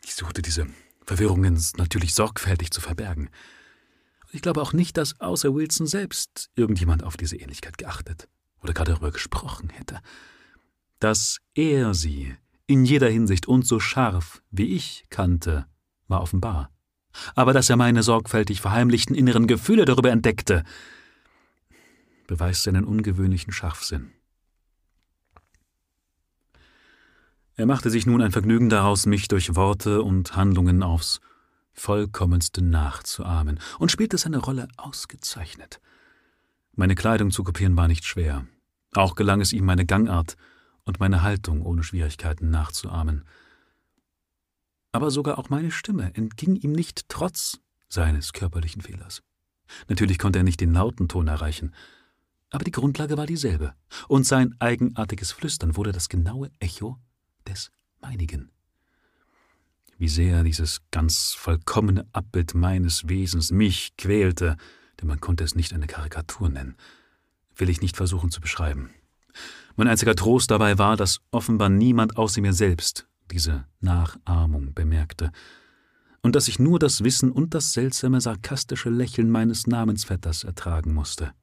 Ich 0.04 0.14
suchte 0.14 0.44
diese 0.44 0.68
Verwirrungen 1.04 1.60
natürlich 1.78 2.14
sorgfältig 2.14 2.70
zu 2.70 2.82
verbergen. 2.82 3.30
Ich 4.34 4.42
glaube 4.42 4.62
auch 4.62 4.74
nicht, 4.74 4.98
dass 4.98 5.22
außer 5.22 5.54
Wilson 5.56 5.88
selbst 5.88 6.50
irgendjemand 6.56 7.04
auf 7.04 7.16
diese 7.16 7.38
Ähnlichkeit 7.38 7.78
geachtet 7.78 8.28
oder 8.62 8.74
gerade 8.74 8.92
darüber 8.92 9.12
gesprochen 9.12 9.70
hätte. 9.70 10.00
Dass 11.00 11.40
er 11.54 11.94
sie 11.94 12.36
in 12.68 12.84
jeder 12.84 13.10
Hinsicht 13.10 13.48
und 13.48 13.66
so 13.66 13.80
scharf 13.80 14.42
wie 14.52 14.76
ich 14.76 15.06
kannte, 15.10 15.68
war 16.08 16.22
offenbar 16.22 16.74
aber 17.36 17.54
dass 17.54 17.70
er 17.70 17.78
meine 17.78 18.04
sorgfältig 18.04 18.62
verheimlichten 18.62 19.16
inneren 19.16 19.48
Gefühle 19.48 19.86
darüber 19.86 20.12
entdeckte, 20.12 20.64
beweist 22.28 22.64
seinen 22.64 22.86
ungewöhnlichen 22.86 23.54
Scharfsinn. 23.54 24.12
Er 27.56 27.68
machte 27.68 27.92
sich 27.92 28.08
nun 28.08 28.22
ein 28.22 28.32
Vergnügen 28.32 28.70
daraus, 28.70 29.06
mich 29.06 29.28
durch 29.28 29.56
Worte 29.56 30.02
und 30.02 30.36
Handlungen 30.36 30.82
aufs 30.82 31.22
vollkommenste 31.74 32.64
nachzuahmen 32.64 33.60
und 33.80 33.92
spielte 33.92 34.18
seine 34.18 34.38
Rolle 34.38 34.68
ausgezeichnet. 34.78 35.82
Meine 36.76 36.96
Kleidung 36.96 37.32
zu 37.32 37.44
kopieren 37.44 37.78
war 37.78 37.88
nicht 37.88 38.06
schwer. 38.06 38.46
Auch 38.96 39.16
gelang 39.16 39.42
es 39.42 39.54
ihm, 39.54 39.66
meine 39.66 39.86
Gangart 39.86 40.36
und 40.84 41.00
meine 41.00 41.22
Haltung 41.24 41.62
ohne 41.64 41.84
Schwierigkeiten 41.84 42.50
nachzuahmen 42.50 43.24
aber 44.94 45.12
sogar 45.12 45.38
auch 45.38 45.50
meine 45.50 45.72
Stimme 45.72 46.12
entging 46.14 46.56
ihm 46.56 46.72
nicht 46.72 47.10
trotz 47.10 47.60
seines 47.90 48.32
körperlichen 48.32 48.82
Fehlers. 48.82 49.22
Natürlich 49.90 50.20
konnte 50.20 50.40
er 50.40 50.44
nicht 50.44 50.62
den 50.62 50.74
lauten 50.74 51.10
Ton 51.10 51.28
erreichen, 51.28 51.74
aber 52.52 52.64
die 52.64 52.72
Grundlage 52.72 53.18
war 53.18 53.26
dieselbe, 53.26 53.74
und 54.08 54.26
sein 54.26 54.56
eigenartiges 54.60 55.32
Flüstern 55.32 55.76
wurde 55.76 55.92
das 55.92 56.10
genaue 56.10 56.52
Echo 56.60 57.00
des 57.48 57.72
meinigen. 58.00 58.53
Wie 59.98 60.08
sehr 60.08 60.44
dieses 60.44 60.82
ganz 60.92 61.34
vollkommene 61.34 62.06
Abbild 62.12 62.56
meines 62.56 63.08
Wesens 63.08 63.52
mich 63.52 63.96
quälte, 63.98 64.58
denn 65.00 65.08
man 65.08 65.20
konnte 65.20 65.44
es 65.44 65.56
nicht 65.56 65.74
eine 65.74 65.88
Karikatur 65.88 66.50
nennen, 66.50 66.76
will 67.56 67.70
ich 67.70 67.82
nicht 67.82 67.98
versuchen 67.98 68.32
zu 68.32 68.42
beschreiben. 68.42 68.90
Mein 69.76 69.88
einziger 69.88 70.16
Trost 70.16 70.52
dabei 70.52 70.78
war, 70.78 70.98
dass 70.98 71.22
offenbar 71.32 71.70
niemand 71.70 72.18
außer 72.18 72.42
mir 72.42 72.54
selbst 72.54 73.08
diese 73.32 73.66
Nachahmung 73.80 74.74
bemerkte, 74.74 75.32
und 76.22 76.36
dass 76.36 76.48
ich 76.48 76.58
nur 76.58 76.80
das 76.80 77.04
Wissen 77.04 77.32
und 77.32 77.54
das 77.54 77.74
seltsame 77.74 78.22
sarkastische 78.22 78.90
Lächeln 78.90 79.30
meines 79.30 79.68
Namensvetters 79.68 80.46
ertragen 80.46 80.94
musste. 80.94 81.34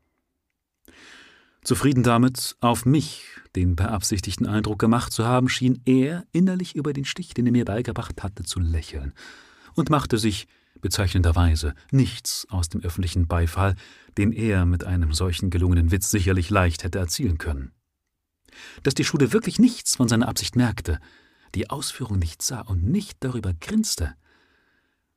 Zufrieden 1.62 2.02
damit, 2.02 2.56
auf 2.60 2.86
mich 2.86 3.24
den 3.54 3.76
beabsichtigten 3.76 4.46
Eindruck 4.46 4.78
gemacht 4.78 5.12
zu 5.12 5.26
haben, 5.26 5.48
schien 5.48 5.82
er 5.84 6.24
innerlich 6.32 6.74
über 6.74 6.92
den 6.92 7.04
Stich, 7.04 7.34
den 7.34 7.46
er 7.46 7.52
mir 7.52 7.64
beigebracht 7.64 8.22
hatte, 8.22 8.44
zu 8.44 8.60
lächeln 8.60 9.12
und 9.74 9.90
machte 9.90 10.18
sich 10.18 10.46
bezeichnenderweise 10.80 11.74
nichts 11.90 12.46
aus 12.50 12.68
dem 12.68 12.80
öffentlichen 12.80 13.26
Beifall, 13.26 13.76
den 14.16 14.32
er 14.32 14.64
mit 14.64 14.84
einem 14.84 15.12
solchen 15.12 15.50
gelungenen 15.50 15.90
Witz 15.90 16.10
sicherlich 16.10 16.48
leicht 16.50 16.84
hätte 16.84 16.98
erzielen 16.98 17.38
können. 17.38 17.72
Dass 18.82 18.94
die 18.94 19.04
Schule 19.04 19.32
wirklich 19.32 19.58
nichts 19.58 19.96
von 19.96 20.08
seiner 20.08 20.28
Absicht 20.28 20.56
merkte, 20.56 20.98
die 21.54 21.68
Ausführung 21.68 22.18
nicht 22.18 22.42
sah 22.42 22.60
und 22.60 22.84
nicht 22.84 23.18
darüber 23.20 23.52
grinste, 23.52 24.14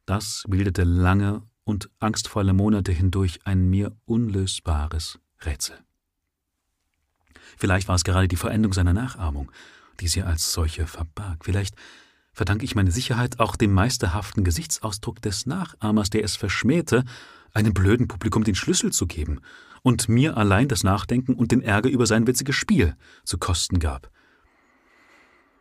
das 0.06 0.44
bildete 0.48 0.84
lange 0.84 1.44
und 1.64 1.90
angstvolle 2.00 2.54
Monate 2.54 2.92
hindurch 2.92 3.40
ein 3.46 3.70
mir 3.70 3.96
unlösbares 4.06 5.20
Rätsel. 5.46 5.78
Vielleicht 7.58 7.88
war 7.88 7.96
es 7.96 8.04
gerade 8.04 8.28
die 8.28 8.36
Verendung 8.36 8.74
seiner 8.74 8.94
Nachahmung, 8.94 9.52
die 10.00 10.08
sie 10.08 10.24
als 10.24 10.54
solche 10.54 10.88
verbarg. 10.88 11.46
Vielleicht 11.46 11.76
verdanke 12.34 12.66
ich 12.66 12.76
meine 12.76 12.92
Sicherheit 12.92 13.40
auch 13.40 13.56
dem 13.56 13.74
meisterhaften 13.74 14.44
Gesichtsausdruck 14.44 15.22
des 15.22 15.46
Nachahmers, 15.46 16.10
der 16.10 16.24
es 16.24 16.36
verschmähte, 16.36 17.04
einem 17.54 17.74
blöden 17.74 18.08
Publikum 18.08 18.44
den 18.44 18.56
Schlüssel 18.56 18.92
zu 18.92 19.06
geben 19.06 19.40
und 19.84 20.10
mir 20.10 20.38
allein 20.38 20.68
das 20.68 20.84
Nachdenken 20.84 21.36
und 21.36 21.52
den 21.52 21.62
Ärger 21.62 21.90
über 21.90 22.08
sein 22.08 22.26
witziges 22.26 22.56
Spiel 22.56 22.96
zu 23.24 23.38
kosten 23.38 23.80
gab. 23.80 24.10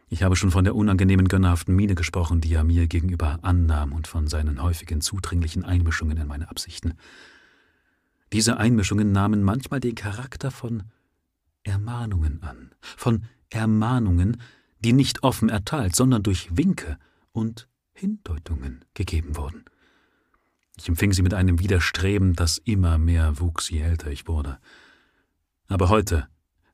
Ich 0.09 0.23
habe 0.23 0.37
schon 0.37 0.51
von 0.51 0.65
der 0.65 0.75
unangenehmen 0.75 1.27
gönnerhaften 1.27 1.75
Miene 1.75 1.95
gesprochen, 1.95 2.41
die 2.43 2.53
er 2.53 2.65
mir 2.65 2.87
gegenüber 2.87 3.39
annahm 3.43 3.93
und 3.93 4.07
von 4.07 4.29
seinen 4.29 4.63
häufigen 4.63 5.01
zudringlichen 5.01 5.65
Einmischungen 5.65 6.19
in 6.19 6.27
meine 6.27 6.51
Absichten. 6.51 6.95
Diese 8.33 8.59
Einmischungen 8.59 9.13
nahmen 9.13 9.43
manchmal 9.43 9.81
den 9.81 9.95
Charakter 9.95 10.51
von 10.51 10.85
Ermahnungen 11.65 12.43
an, 12.43 12.75
von 12.81 13.25
Ermahnungen, 13.51 14.41
die 14.81 14.93
nicht 14.93 15.23
offen 15.23 15.49
erteilt, 15.49 15.95
sondern 15.95 16.23
durch 16.23 16.57
Winke 16.57 16.99
und 17.33 17.69
Hindeutungen 17.93 18.85
gegeben 18.95 19.37
wurden. 19.37 19.65
Ich 20.77 20.89
empfing 20.89 21.13
sie 21.13 21.23
mit 21.23 21.35
einem 21.35 21.59
Widerstreben, 21.61 22.35
das 22.35 22.59
immer 22.59 22.99
mehr 22.99 23.39
wuchs, 23.39 23.71
je 23.71 23.81
älter 23.81 24.11
ich 24.11 24.27
wurde. 24.27 24.59
Aber 25.69 25.89
heute, 25.89 26.29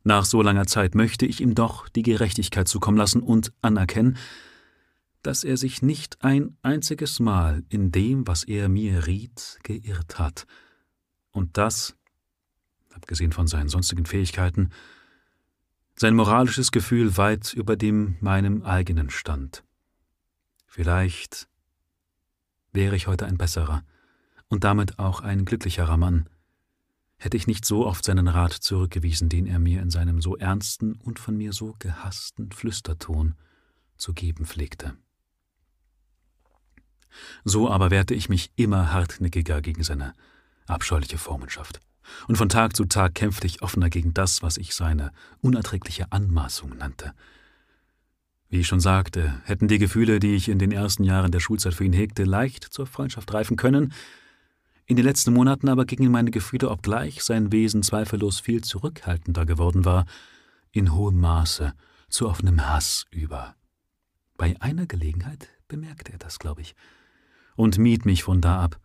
nach 0.05 0.25
so 0.25 0.41
langer 0.41 0.67
Zeit, 0.67 0.95
möchte 0.95 1.27
ich 1.27 1.41
ihm 1.41 1.55
doch 1.55 1.89
die 1.89 2.03
Gerechtigkeit 2.03 2.69
zukommen 2.69 2.97
lassen 2.97 3.21
und 3.21 3.53
anerkennen, 3.61 4.17
dass 5.23 5.45
er 5.45 5.57
sich 5.57 5.83
nicht 5.83 6.23
ein 6.23 6.57
einziges 6.63 7.21
Mal 7.21 7.65
in 7.69 7.91
dem, 7.91 8.27
was 8.27 8.45
er 8.45 8.69
mir 8.69 9.07
riet, 9.07 9.59
geirrt 9.65 10.19
hat, 10.19 10.47
und 11.33 11.59
dass, 11.59 11.97
abgesehen 12.99 13.33
von 13.33 13.47
seinen 13.47 13.69
sonstigen 13.69 14.07
Fähigkeiten, 14.07 14.71
sein 15.95 16.15
moralisches 16.15 16.73
Gefühl 16.73 17.17
weit 17.17 17.53
über 17.55 17.77
dem 17.77 18.17
meinem 18.21 18.63
eigenen 18.63 19.11
stand. 19.11 19.65
Vielleicht 20.67 21.49
wäre 22.73 22.97
ich 22.97 23.07
heute 23.07 23.27
ein 23.27 23.39
besserer 23.39 23.85
und 24.49 24.65
damit 24.65 24.99
auch 24.99 25.21
ein 25.21 25.45
glücklicherer 25.45 25.97
Mann, 25.97 26.29
hätte 27.19 27.37
ich 27.37 27.47
nicht 27.47 27.65
so 27.65 27.87
oft 27.87 28.05
seinen 28.05 28.29
Rat 28.29 28.53
zurückgewiesen, 28.53 29.29
den 29.29 29.47
er 29.47 29.59
mir 29.59 29.81
in 29.81 29.91
seinem 29.91 30.21
so 30.21 30.37
ernsten 30.37 30.95
und 30.95 31.19
von 31.19 31.37
mir 31.37 31.53
so 31.53 31.75
gehassten 31.79 32.51
Flüsterton 32.53 33.35
zu 33.97 34.13
geben 34.13 34.45
pflegte. 34.45 34.97
So 37.45 37.71
aber 37.71 37.91
wehrte 37.91 38.15
ich 38.15 38.29
mich 38.29 38.53
immer 38.57 38.93
hartnäckiger 38.93 39.61
gegen 39.61 39.83
seine 39.83 40.15
abscheuliche 40.67 41.19
Vormundschaft 41.19 41.81
und 42.27 42.37
von 42.37 42.49
Tag 42.49 42.77
zu 42.77 42.85
Tag 42.85 43.15
kämpfte 43.15 43.47
ich 43.47 43.63
offener 43.63 43.91
gegen 43.91 44.15
das, 44.15 44.43
was 44.43 44.57
ich 44.57 44.75
seine 44.75 45.13
unerträgliche 45.41 46.13
Anmaßung 46.13 46.77
nannte. 46.77 47.13
Wie 48.51 48.61
ich 48.61 48.67
schon 48.67 48.81
sagte, 48.81 49.41
hätten 49.45 49.69
die 49.69 49.79
Gefühle, 49.79 50.21
die 50.21 50.35
ich 50.35 50.49
in 50.49 50.59
den 50.59 50.73
ersten 50.73 51.05
Jahren 51.05 51.31
der 51.31 51.41
Schulzeit 51.41 51.75
für 51.75 51.85
ihn 51.85 51.93
hegte, 51.93 52.25
leicht 52.25 52.65
zur 52.65 52.87
Freundschaft 52.87 53.33
reifen 53.35 53.57
können. 53.57 53.93
In 54.87 54.97
den 54.97 55.05
letzten 55.05 55.35
Monaten 55.35 55.69
aber 55.69 55.85
gingen 55.85 56.11
meine 56.11 56.31
Gefühle, 56.31 56.71
obgleich 56.71 57.23
sein 57.23 57.53
Wesen 57.53 57.83
zweifellos 57.83 58.41
viel 58.41 58.65
zurückhaltender 58.65 59.45
geworden 59.45 59.85
war, 59.85 60.07
in 60.73 60.95
hohem 60.95 61.21
Maße 61.21 61.75
zu 62.09 62.29
offenem 62.29 62.67
Hass 62.67 63.05
über. 63.11 63.55
Bei 64.39 64.57
einer 64.61 64.87
Gelegenheit 64.87 65.49
bemerkte 65.67 66.13
er 66.13 66.19
das, 66.19 66.39
glaube 66.39 66.63
ich, 66.63 66.75
und 67.55 67.77
mied 67.77 68.07
mich 68.07 68.23
von 68.23 68.41
da 68.41 68.63
ab, 68.63 68.81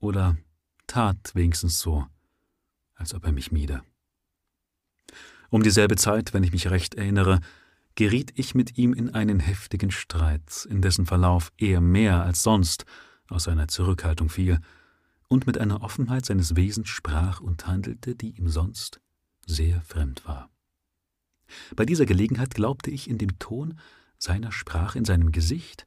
oder 0.00 0.36
tat 0.86 1.30
wenigstens 1.34 1.78
so, 1.78 2.06
als 3.02 3.14
ob 3.14 3.24
er 3.24 3.32
mich 3.32 3.50
miede. 3.50 3.82
Um 5.50 5.62
dieselbe 5.62 5.96
Zeit, 5.96 6.32
wenn 6.32 6.44
ich 6.44 6.52
mich 6.52 6.70
recht 6.70 6.94
erinnere, 6.94 7.40
geriet 7.96 8.32
ich 8.36 8.54
mit 8.54 8.78
ihm 8.78 8.94
in 8.94 9.12
einen 9.12 9.40
heftigen 9.40 9.90
Streit, 9.90 10.66
in 10.70 10.80
dessen 10.80 11.04
Verlauf 11.04 11.52
er 11.58 11.80
mehr 11.80 12.22
als 12.22 12.44
sonst 12.44 12.86
aus 13.28 13.44
seiner 13.44 13.66
Zurückhaltung 13.66 14.28
fiel 14.28 14.60
und 15.28 15.46
mit 15.48 15.58
einer 15.58 15.82
Offenheit 15.82 16.24
seines 16.24 16.54
Wesens 16.54 16.88
sprach 16.88 17.40
und 17.40 17.66
handelte, 17.66 18.14
die 18.14 18.38
ihm 18.38 18.48
sonst 18.48 19.00
sehr 19.46 19.82
fremd 19.82 20.24
war. 20.24 20.48
Bei 21.74 21.84
dieser 21.84 22.06
Gelegenheit 22.06 22.54
glaubte 22.54 22.90
ich 22.92 23.10
in 23.10 23.18
dem 23.18 23.36
Ton 23.40 23.78
seiner 24.16 24.52
Sprache, 24.52 24.96
in 24.96 25.04
seinem 25.04 25.32
Gesicht 25.32 25.86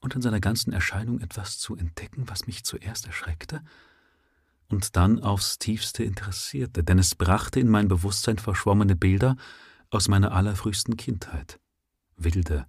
und 0.00 0.16
in 0.16 0.22
seiner 0.22 0.40
ganzen 0.40 0.72
Erscheinung 0.72 1.20
etwas 1.20 1.58
zu 1.58 1.76
entdecken, 1.76 2.28
was 2.28 2.48
mich 2.48 2.64
zuerst 2.64 3.06
erschreckte 3.06 3.62
und 4.72 4.96
dann 4.96 5.20
aufs 5.20 5.58
tiefste 5.58 6.02
interessierte, 6.02 6.82
denn 6.82 6.98
es 6.98 7.14
brachte 7.14 7.60
in 7.60 7.68
mein 7.68 7.88
Bewusstsein 7.88 8.38
verschwommene 8.38 8.96
Bilder 8.96 9.36
aus 9.90 10.08
meiner 10.08 10.32
allerfrühsten 10.32 10.96
Kindheit, 10.96 11.60
wilde, 12.16 12.66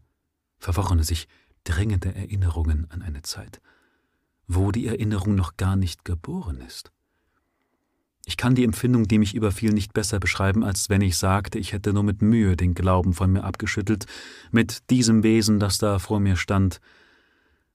verworrene, 0.60 1.04
sich 1.04 1.28
drängende 1.64 2.14
Erinnerungen 2.14 2.92
an 2.92 3.02
eine 3.02 3.22
Zeit, 3.22 3.62
wo 4.48 4.72
die 4.72 4.86
Erinnerung 4.86 5.36
noch 5.36 5.56
gar 5.56 5.78
nicht 5.78 6.04
geboren 6.04 6.60
ist. 6.60 6.92
Ich 8.26 8.38
kann 8.38 8.56
die 8.56 8.64
Empfindung, 8.64 9.08
die 9.08 9.20
mich 9.20 9.34
überfiel, 9.34 9.74
nicht 9.74 9.94
besser 9.94 10.20
beschreiben, 10.20 10.64
als 10.64 10.90
wenn 10.90 11.02
ich 11.02 11.18
sagte, 11.18 11.58
ich 11.58 11.74
hätte 11.74 11.94
nur 11.94 12.04
mit 12.04 12.22
Mühe 12.22 12.56
den 12.56 12.74
Glauben 12.74 13.14
von 13.14 13.32
mir 13.32 13.44
abgeschüttelt, 13.44 14.06
mit 14.52 14.90
diesem 14.90 15.24
Wesen, 15.24 15.60
das 15.60 15.78
da 15.78 16.00
vor 16.00 16.20
mir 16.20 16.36
stand, 16.36 16.80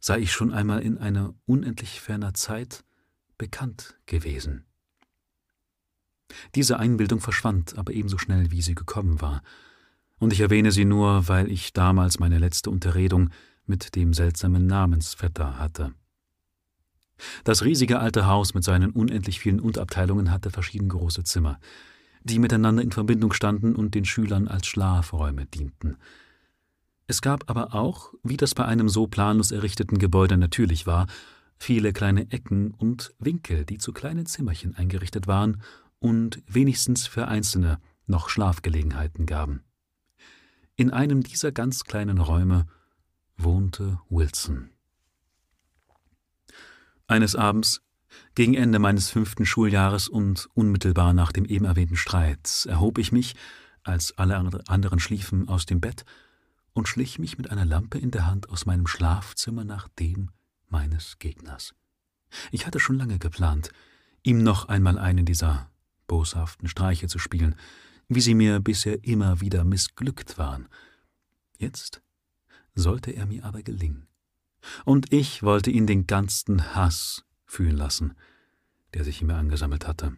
sei 0.00 0.20
ich 0.20 0.32
schon 0.32 0.52
einmal 0.52 0.80
in 0.80 0.98
einer 0.98 1.34
unendlich 1.46 2.00
ferner 2.00 2.34
Zeit 2.34 2.84
bekannt 3.38 3.96
gewesen. 4.07 4.64
Diese 6.55 6.79
Einbildung 6.79 7.20
verschwand 7.20 7.79
aber 7.79 7.92
ebenso 7.92 8.18
schnell, 8.18 8.51
wie 8.51 8.62
sie 8.62 8.74
gekommen 8.74 9.20
war, 9.20 9.42
und 10.18 10.33
ich 10.33 10.40
erwähne 10.40 10.72
sie 10.72 10.85
nur, 10.85 11.29
weil 11.29 11.51
ich 11.51 11.72
damals 11.72 12.18
meine 12.18 12.38
letzte 12.38 12.70
Unterredung 12.70 13.31
mit 13.66 13.94
dem 13.94 14.12
seltsamen 14.12 14.66
Namensvetter 14.66 15.59
hatte. 15.59 15.94
Das 17.44 17.64
riesige 17.64 17.98
alte 17.98 18.27
Haus 18.27 18.55
mit 18.55 18.64
seinen 18.64 18.90
unendlich 18.90 19.40
vielen 19.40 19.61
Unterabteilungen 19.61 20.31
hatte 20.31 20.51
verschieden 20.51 20.88
große 20.88 21.24
Zimmer, 21.24 21.59
die 22.22 22.38
miteinander 22.38 22.83
in 22.83 22.92
Verbindung 22.92 23.33
standen 23.33 23.74
und 23.74 23.94
den 23.94 24.05
Schülern 24.05 24.48
als 24.48 24.66
Schlafräume 24.66 25.46
dienten. 25.46 25.96
Es 27.07 27.22
gab 27.22 27.48
aber 27.48 27.74
auch, 27.74 28.12
wie 28.22 28.37
das 28.37 28.55
bei 28.55 28.64
einem 28.64 28.88
so 28.88 29.07
planlos 29.07 29.51
errichteten 29.51 29.98
Gebäude 29.98 30.37
natürlich 30.37 30.87
war, 30.87 31.07
viele 31.59 31.92
kleine 31.92 32.31
Ecken 32.31 32.73
und 32.73 33.14
Winkel, 33.18 33.64
die 33.64 33.79
zu 33.79 33.92
kleinen 33.92 34.27
Zimmerchen 34.27 34.75
eingerichtet 34.75 35.27
waren 35.27 35.62
und 35.99 36.42
wenigstens 36.47 37.07
für 37.07 37.29
Einzelne 37.29 37.81
noch 38.07 38.29
Schlafgelegenheiten 38.29 39.27
gaben. 39.27 39.62
In 40.77 40.90
einem 40.90 41.23
dieser 41.23 41.53
ganz 41.53 41.85
kleinen 41.85 42.18
Räume 42.18 42.66
wohnte 43.37 44.01
Wilson. 44.09 44.71
Eines 47.07 47.35
Abends, 47.35 47.83
gegen 48.35 48.55
Ende 48.55 48.79
meines 48.79 49.11
fünften 49.11 49.44
Schuljahres 49.44 50.09
und 50.09 50.49
unmittelbar 50.55 51.12
nach 51.12 51.33
dem 51.33 51.44
eben 51.44 51.64
erwähnten 51.64 51.97
Streit, 51.97 52.66
erhob 52.68 52.99
ich 52.99 53.12
mich, 53.12 53.35
als 53.83 54.16
alle 54.18 54.37
anderen 54.37 55.01
schliefen, 55.01 55.49
aus 55.49 55.66
dem 55.66 55.81
Bett 55.81 56.05
und 56.73 56.88
schlich 56.88 57.18
mich 57.18 57.38
mit 57.38 57.51
einer 57.51 57.64
Lampe 57.64 57.99
in 57.99 58.11
der 58.11 58.27
Hand 58.27 58.51
aus 58.51 58.66
meinem 58.66 58.87
Schlafzimmer 58.87 59.64
nach 59.64 59.88
dem 59.88 60.31
meines 60.68 61.18
Gegners. 61.18 61.74
Ich 62.50 62.66
hatte 62.66 62.81
schon 62.81 62.98
lange 62.98 63.18
geplant, 63.18 63.70
ihm 64.22 64.42
noch 64.42 64.68
einmal 64.68 64.98
einen 64.98 65.24
dieser 65.24 65.70
boshaften 66.07 66.68
Streiche 66.68 67.09
zu 67.09 67.18
spielen, 67.18 67.54
wie 68.09 68.20
sie 68.20 68.35
mir 68.35 68.61
bisher 68.61 69.04
immer 69.04 69.40
wieder 69.40 69.64
missglückt 69.64 70.38
waren. 70.38 70.68
Jetzt 71.59 72.02
sollte 72.74 73.11
er 73.11 73.26
mir 73.26 73.44
aber 73.44 73.62
gelingen. 73.62 74.07
Und 74.85 75.12
ich 75.12 75.42
wollte 75.42 75.70
ihn 75.70 75.87
den 75.87 76.07
ganzen 76.07 76.74
Hass 76.74 77.24
fühlen 77.44 77.76
lassen, 77.76 78.14
der 78.94 79.04
sich 79.04 79.20
in 79.20 79.28
mir 79.28 79.37
angesammelt 79.37 79.87
hatte. 79.87 80.16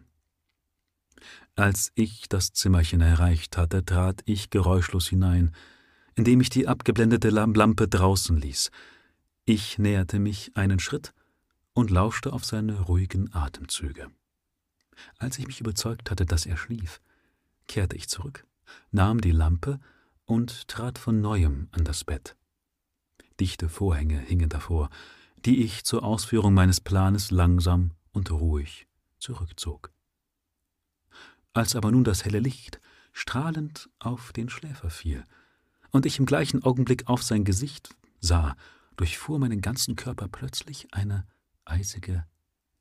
Als 1.55 1.91
ich 1.95 2.27
das 2.29 2.53
Zimmerchen 2.53 3.01
erreicht 3.01 3.57
hatte, 3.57 3.85
trat 3.85 4.21
ich 4.25 4.49
geräuschlos 4.49 5.09
hinein, 5.09 5.53
indem 6.15 6.41
ich 6.41 6.49
die 6.49 6.67
abgeblendete 6.67 7.29
Lampe 7.29 7.87
draußen 7.87 8.37
ließ, 8.37 8.71
ich 9.51 9.77
näherte 9.77 10.17
mich 10.17 10.55
einen 10.55 10.79
Schritt 10.79 11.13
und 11.73 11.91
lauschte 11.91 12.31
auf 12.31 12.45
seine 12.45 12.79
ruhigen 12.83 13.33
Atemzüge. 13.33 14.09
Als 15.17 15.37
ich 15.39 15.45
mich 15.45 15.59
überzeugt 15.59 16.09
hatte, 16.09 16.25
dass 16.25 16.45
er 16.45 16.55
schlief, 16.55 17.01
kehrte 17.67 17.97
ich 17.97 18.07
zurück, 18.07 18.47
nahm 18.91 19.19
die 19.19 19.31
Lampe 19.31 19.81
und 20.23 20.69
trat 20.69 20.97
von 20.97 21.19
neuem 21.19 21.67
an 21.71 21.83
das 21.83 22.05
Bett. 22.05 22.37
Dichte 23.41 23.67
Vorhänge 23.67 24.19
hingen 24.19 24.47
davor, 24.47 24.89
die 25.43 25.63
ich 25.63 25.83
zur 25.83 26.03
Ausführung 26.03 26.53
meines 26.53 26.79
Planes 26.79 27.29
langsam 27.29 27.91
und 28.13 28.31
ruhig 28.31 28.87
zurückzog. 29.19 29.91
Als 31.51 31.75
aber 31.75 31.91
nun 31.91 32.05
das 32.05 32.23
helle 32.23 32.39
Licht 32.39 32.79
strahlend 33.11 33.89
auf 33.99 34.31
den 34.31 34.47
Schläfer 34.47 34.89
fiel 34.89 35.25
und 35.89 36.05
ich 36.05 36.19
im 36.19 36.25
gleichen 36.25 36.63
Augenblick 36.63 37.09
auf 37.09 37.21
sein 37.21 37.43
Gesicht 37.43 37.93
sah 38.21 38.55
durchfuhr 39.01 39.39
meinen 39.39 39.61
ganzen 39.61 39.95
Körper 39.95 40.27
plötzlich 40.27 40.93
eine 40.93 41.25
eisige 41.65 42.23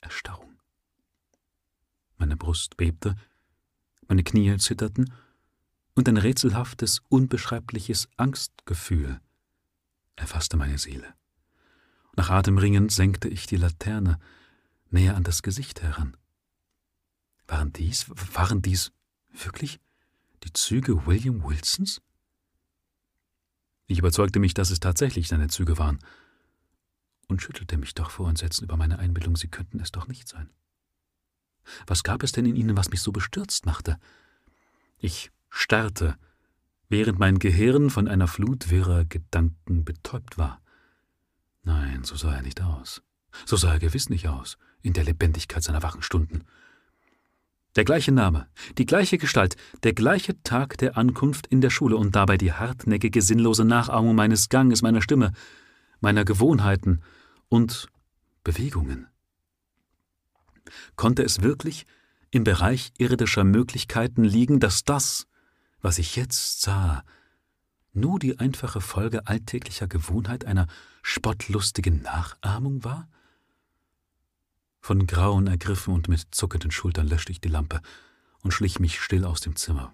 Erstarrung. 0.03 0.61
Meine 2.19 2.37
Brust 2.37 2.77
bebte, 2.77 3.17
meine 4.07 4.23
Knie 4.23 4.55
zitterten, 4.59 5.15
und 5.95 6.07
ein 6.11 6.19
rätselhaftes, 6.19 7.01
unbeschreibliches 7.09 8.07
Angstgefühl 8.19 9.19
erfasste 10.15 10.59
meine 10.59 10.77
Seele. 10.77 11.15
Nach 12.17 12.29
Atem 12.29 12.59
ringend 12.59 12.93
senkte 12.93 13.29
ich 13.29 13.47
die 13.47 13.57
Laterne 13.57 14.19
näher 14.91 15.17
an 15.17 15.25
das 15.25 15.43
Gesicht 15.43 15.81
heran. 15.81 16.19
Waren 17.47 17.73
dies, 17.73 18.11
waren 18.35 18.61
dies 18.61 18.93
wirklich 19.31 19.81
die 20.45 20.53
Züge 20.53 21.07
William 21.07 21.43
Wilsons? 21.43 22.03
Ich 23.91 23.99
überzeugte 23.99 24.39
mich, 24.39 24.55
dass 24.55 24.71
es 24.71 24.79
tatsächlich 24.79 25.27
seine 25.27 25.49
Züge 25.49 25.77
waren 25.77 25.99
und 27.27 27.43
schüttelte 27.43 27.77
mich 27.77 27.93
doch 27.93 28.11
vor 28.11 28.29
Entsetzen 28.29 28.63
über 28.63 28.77
meine 28.77 29.01
Einbildung, 29.01 29.35
sie 29.35 29.49
könnten 29.49 29.81
es 29.81 29.91
doch 29.91 30.07
nicht 30.07 30.29
sein. 30.29 30.49
Was 31.89 32.05
gab 32.05 32.23
es 32.23 32.31
denn 32.31 32.47
in 32.47 32.55
ihnen, 32.55 32.77
was 32.77 32.91
mich 32.91 33.01
so 33.01 33.11
bestürzt 33.11 33.67
machte? 33.67 33.99
Ich 34.97 35.33
starrte, 35.49 36.17
während 36.89 37.19
mein 37.19 37.41
Gehirn 37.41 37.91
von 37.91 38.07
einer 38.07 38.29
Flut 38.29 38.71
wirrer 38.71 39.07
Gedanken 39.07 39.85
betäubt 39.85 40.39
war. 40.39 40.63
Nein, 41.65 42.05
so 42.05 42.15
sah 42.15 42.37
er 42.37 42.43
nicht 42.43 42.61
aus. 42.63 43.03
So 43.45 43.57
sah 43.57 43.73
er 43.73 43.81
gewiss 43.81 44.09
nicht 44.09 44.29
aus, 44.29 44.57
in 44.83 44.93
der 44.93 45.03
Lebendigkeit 45.03 45.65
seiner 45.65 45.83
wachen 45.83 46.03
Stunden. 46.03 46.45
Der 47.77 47.85
gleiche 47.85 48.11
Name, 48.11 48.49
die 48.79 48.87
gleiche 48.87 49.17
Gestalt, 49.17 49.57
der 49.85 49.93
gleiche 49.93 50.43
Tag 50.43 50.77
der 50.79 50.97
Ankunft 50.97 51.47
in 51.47 51.61
der 51.61 51.71
Schule 51.71 51.97
und 51.97 52.17
dabei 52.17 52.37
die 52.37 52.53
hartnäckige, 52.53 53.23
sinnlose 53.23 53.65
Nachahmung 53.65 54.17
meines 54.17 54.49
Ganges, 54.49 54.83
meiner 54.83 55.03
Stimme, 55.03 55.33
meiner 56.01 56.25
Gewohnheiten 56.25 57.03
und 57.49 57.89
Bewegungen. 58.43 59.07
Konnte 60.97 61.23
es 61.23 61.43
wirklich 61.43 61.87
im 62.31 62.43
Bereich 62.43 62.93
irdischer 62.99 63.45
Möglichkeiten 63.45 64.25
liegen, 64.25 64.59
dass 64.59 64.85
das, 64.85 65.27
was 65.81 65.99
ich 65.99 66.17
jetzt 66.17 66.63
sah, 66.63 67.05
nur 67.93 68.19
die 68.19 68.39
einfache 68.39 68.81
Folge 68.81 69.27
alltäglicher 69.27 69.89
Gewohnheit 69.89 70.45
einer 70.45 70.67
spottlustigen 71.03 72.03
Nachahmung 72.03 72.83
war? 72.85 73.09
Von 74.81 75.07
Grauen 75.07 75.47
ergriffen 75.47 75.95
und 75.95 76.09
mit 76.09 76.27
zuckenden 76.31 76.71
Schultern 76.71 77.07
löschte 77.07 77.33
ich 77.33 77.41
die 77.41 77.49
Lampe 77.49 77.81
und 78.43 78.53
schlich 78.53 78.81
mich 78.81 79.01
still 79.01 79.25
aus 79.25 79.41
dem 79.41 79.57
Zimmer. 79.57 79.93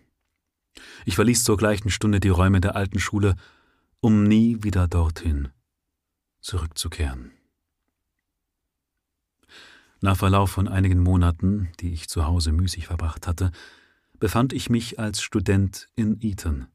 Ich 1.04 1.16
verließ 1.16 1.44
zur 1.44 1.56
gleichen 1.56 1.90
Stunde 1.90 2.20
die 2.20 2.28
Räume 2.28 2.60
der 2.60 2.76
alten 2.76 3.00
Schule, 3.00 3.34
um 4.00 4.24
nie 4.24 4.62
wieder 4.62 4.88
dorthin 4.88 5.48
zurückzukehren. 6.40 7.32
Nach 10.00 10.16
Verlauf 10.16 10.50
von 10.50 10.68
einigen 10.68 11.02
Monaten, 11.02 11.70
die 11.80 11.92
ich 11.92 12.08
zu 12.08 12.26
Hause 12.26 12.52
müßig 12.52 12.86
verbracht 12.86 13.26
hatte, 13.26 13.50
befand 14.20 14.52
ich 14.52 14.70
mich 14.70 15.00
als 15.00 15.20
Student 15.20 15.88
in 15.96 16.18
Eton. 16.20 16.66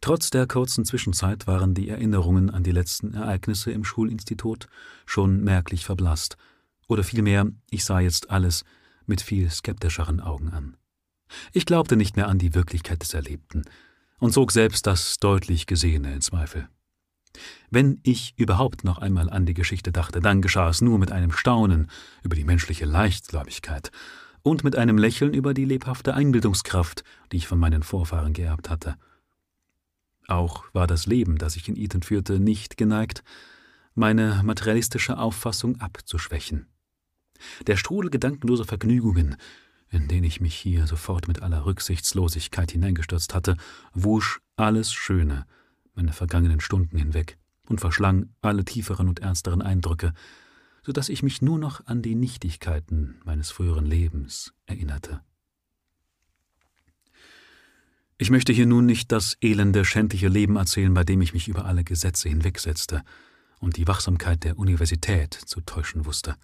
Trotz 0.00 0.30
der 0.30 0.46
kurzen 0.46 0.84
Zwischenzeit 0.84 1.46
waren 1.46 1.74
die 1.74 1.88
Erinnerungen 1.88 2.50
an 2.50 2.62
die 2.62 2.70
letzten 2.70 3.14
Ereignisse 3.14 3.72
im 3.72 3.84
Schulinstitut 3.84 4.68
schon 5.06 5.42
merklich 5.42 5.84
verblasst, 5.84 6.36
oder 6.88 7.04
vielmehr, 7.04 7.46
ich 7.70 7.84
sah 7.84 8.00
jetzt 8.00 8.30
alles 8.30 8.64
mit 9.06 9.20
viel 9.20 9.50
skeptischeren 9.50 10.20
Augen 10.20 10.50
an. 10.50 10.76
Ich 11.52 11.66
glaubte 11.66 11.96
nicht 11.96 12.16
mehr 12.16 12.28
an 12.28 12.38
die 12.38 12.54
Wirklichkeit 12.54 13.02
des 13.02 13.14
Erlebten 13.14 13.62
und 14.18 14.32
zog 14.32 14.52
selbst 14.52 14.86
das 14.86 15.18
deutlich 15.18 15.66
Gesehene 15.66 16.12
in 16.14 16.20
Zweifel. 16.20 16.68
Wenn 17.70 18.00
ich 18.02 18.34
überhaupt 18.36 18.84
noch 18.84 18.98
einmal 18.98 19.28
an 19.28 19.46
die 19.46 19.54
Geschichte 19.54 19.92
dachte, 19.92 20.20
dann 20.20 20.40
geschah 20.40 20.68
es 20.68 20.80
nur 20.80 20.98
mit 20.98 21.12
einem 21.12 21.32
Staunen 21.32 21.90
über 22.22 22.36
die 22.36 22.44
menschliche 22.44 22.86
Leichtgläubigkeit 22.86 23.90
und 24.42 24.64
mit 24.64 24.76
einem 24.76 24.96
Lächeln 24.96 25.34
über 25.34 25.52
die 25.52 25.64
lebhafte 25.64 26.14
Einbildungskraft, 26.14 27.04
die 27.32 27.38
ich 27.38 27.48
von 27.48 27.58
meinen 27.58 27.82
Vorfahren 27.82 28.32
geerbt 28.32 28.70
hatte. 28.70 28.96
Auch 30.28 30.64
war 30.72 30.86
das 30.86 31.06
Leben, 31.06 31.38
das 31.38 31.56
ich 31.56 31.68
in 31.68 31.76
Eton 31.76 32.02
führte, 32.02 32.40
nicht 32.40 32.76
geneigt, 32.76 33.22
meine 33.94 34.42
materialistische 34.44 35.18
Auffassung 35.18 35.80
abzuschwächen. 35.80 36.66
Der 37.66 37.76
Strudel 37.76 38.10
gedankenloser 38.10 38.64
Vergnügungen, 38.64 39.36
in 39.90 40.08
den 40.08 40.24
ich 40.24 40.40
mich 40.40 40.54
hier 40.54 40.86
sofort 40.86 41.28
mit 41.28 41.42
aller 41.42 41.64
Rücksichtslosigkeit 41.64 42.72
hineingestürzt 42.72 43.34
hatte, 43.34 43.56
wusch 43.94 44.40
alles 44.56 44.92
Schöne 44.92 45.46
meine 45.94 46.12
vergangenen 46.12 46.60
Stunden 46.60 46.98
hinweg 46.98 47.38
und 47.68 47.80
verschlang 47.80 48.30
alle 48.42 48.64
tieferen 48.64 49.08
und 49.08 49.20
ernsteren 49.20 49.62
Eindrücke, 49.62 50.12
so 50.82 50.92
dass 50.92 51.08
ich 51.08 51.22
mich 51.22 51.42
nur 51.42 51.58
noch 51.58 51.84
an 51.86 52.02
die 52.02 52.14
Nichtigkeiten 52.14 53.16
meines 53.24 53.50
früheren 53.50 53.86
Lebens 53.86 54.52
erinnerte. 54.66 55.20
Ich 58.18 58.30
möchte 58.30 58.52
hier 58.52 58.66
nun 58.66 58.86
nicht 58.86 59.12
das 59.12 59.36
elende, 59.42 59.84
schändliche 59.84 60.28
Leben 60.28 60.56
erzählen, 60.56 60.94
bei 60.94 61.04
dem 61.04 61.20
ich 61.20 61.34
mich 61.34 61.48
über 61.48 61.66
alle 61.66 61.84
Gesetze 61.84 62.28
hinwegsetzte 62.28 63.02
und 63.58 63.76
die 63.76 63.86
Wachsamkeit 63.86 64.44
der 64.44 64.58
Universität 64.58 65.34
zu 65.34 65.60
täuschen 65.60 66.06
wusste. 66.06 66.36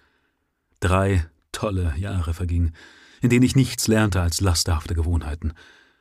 Drei 0.82 1.24
tolle 1.52 1.94
Jahre 1.96 2.34
vergingen, 2.34 2.74
in 3.20 3.30
denen 3.30 3.44
ich 3.44 3.54
nichts 3.54 3.86
lernte 3.86 4.20
als 4.20 4.40
lasterhafte 4.40 4.96
Gewohnheiten, 4.96 5.52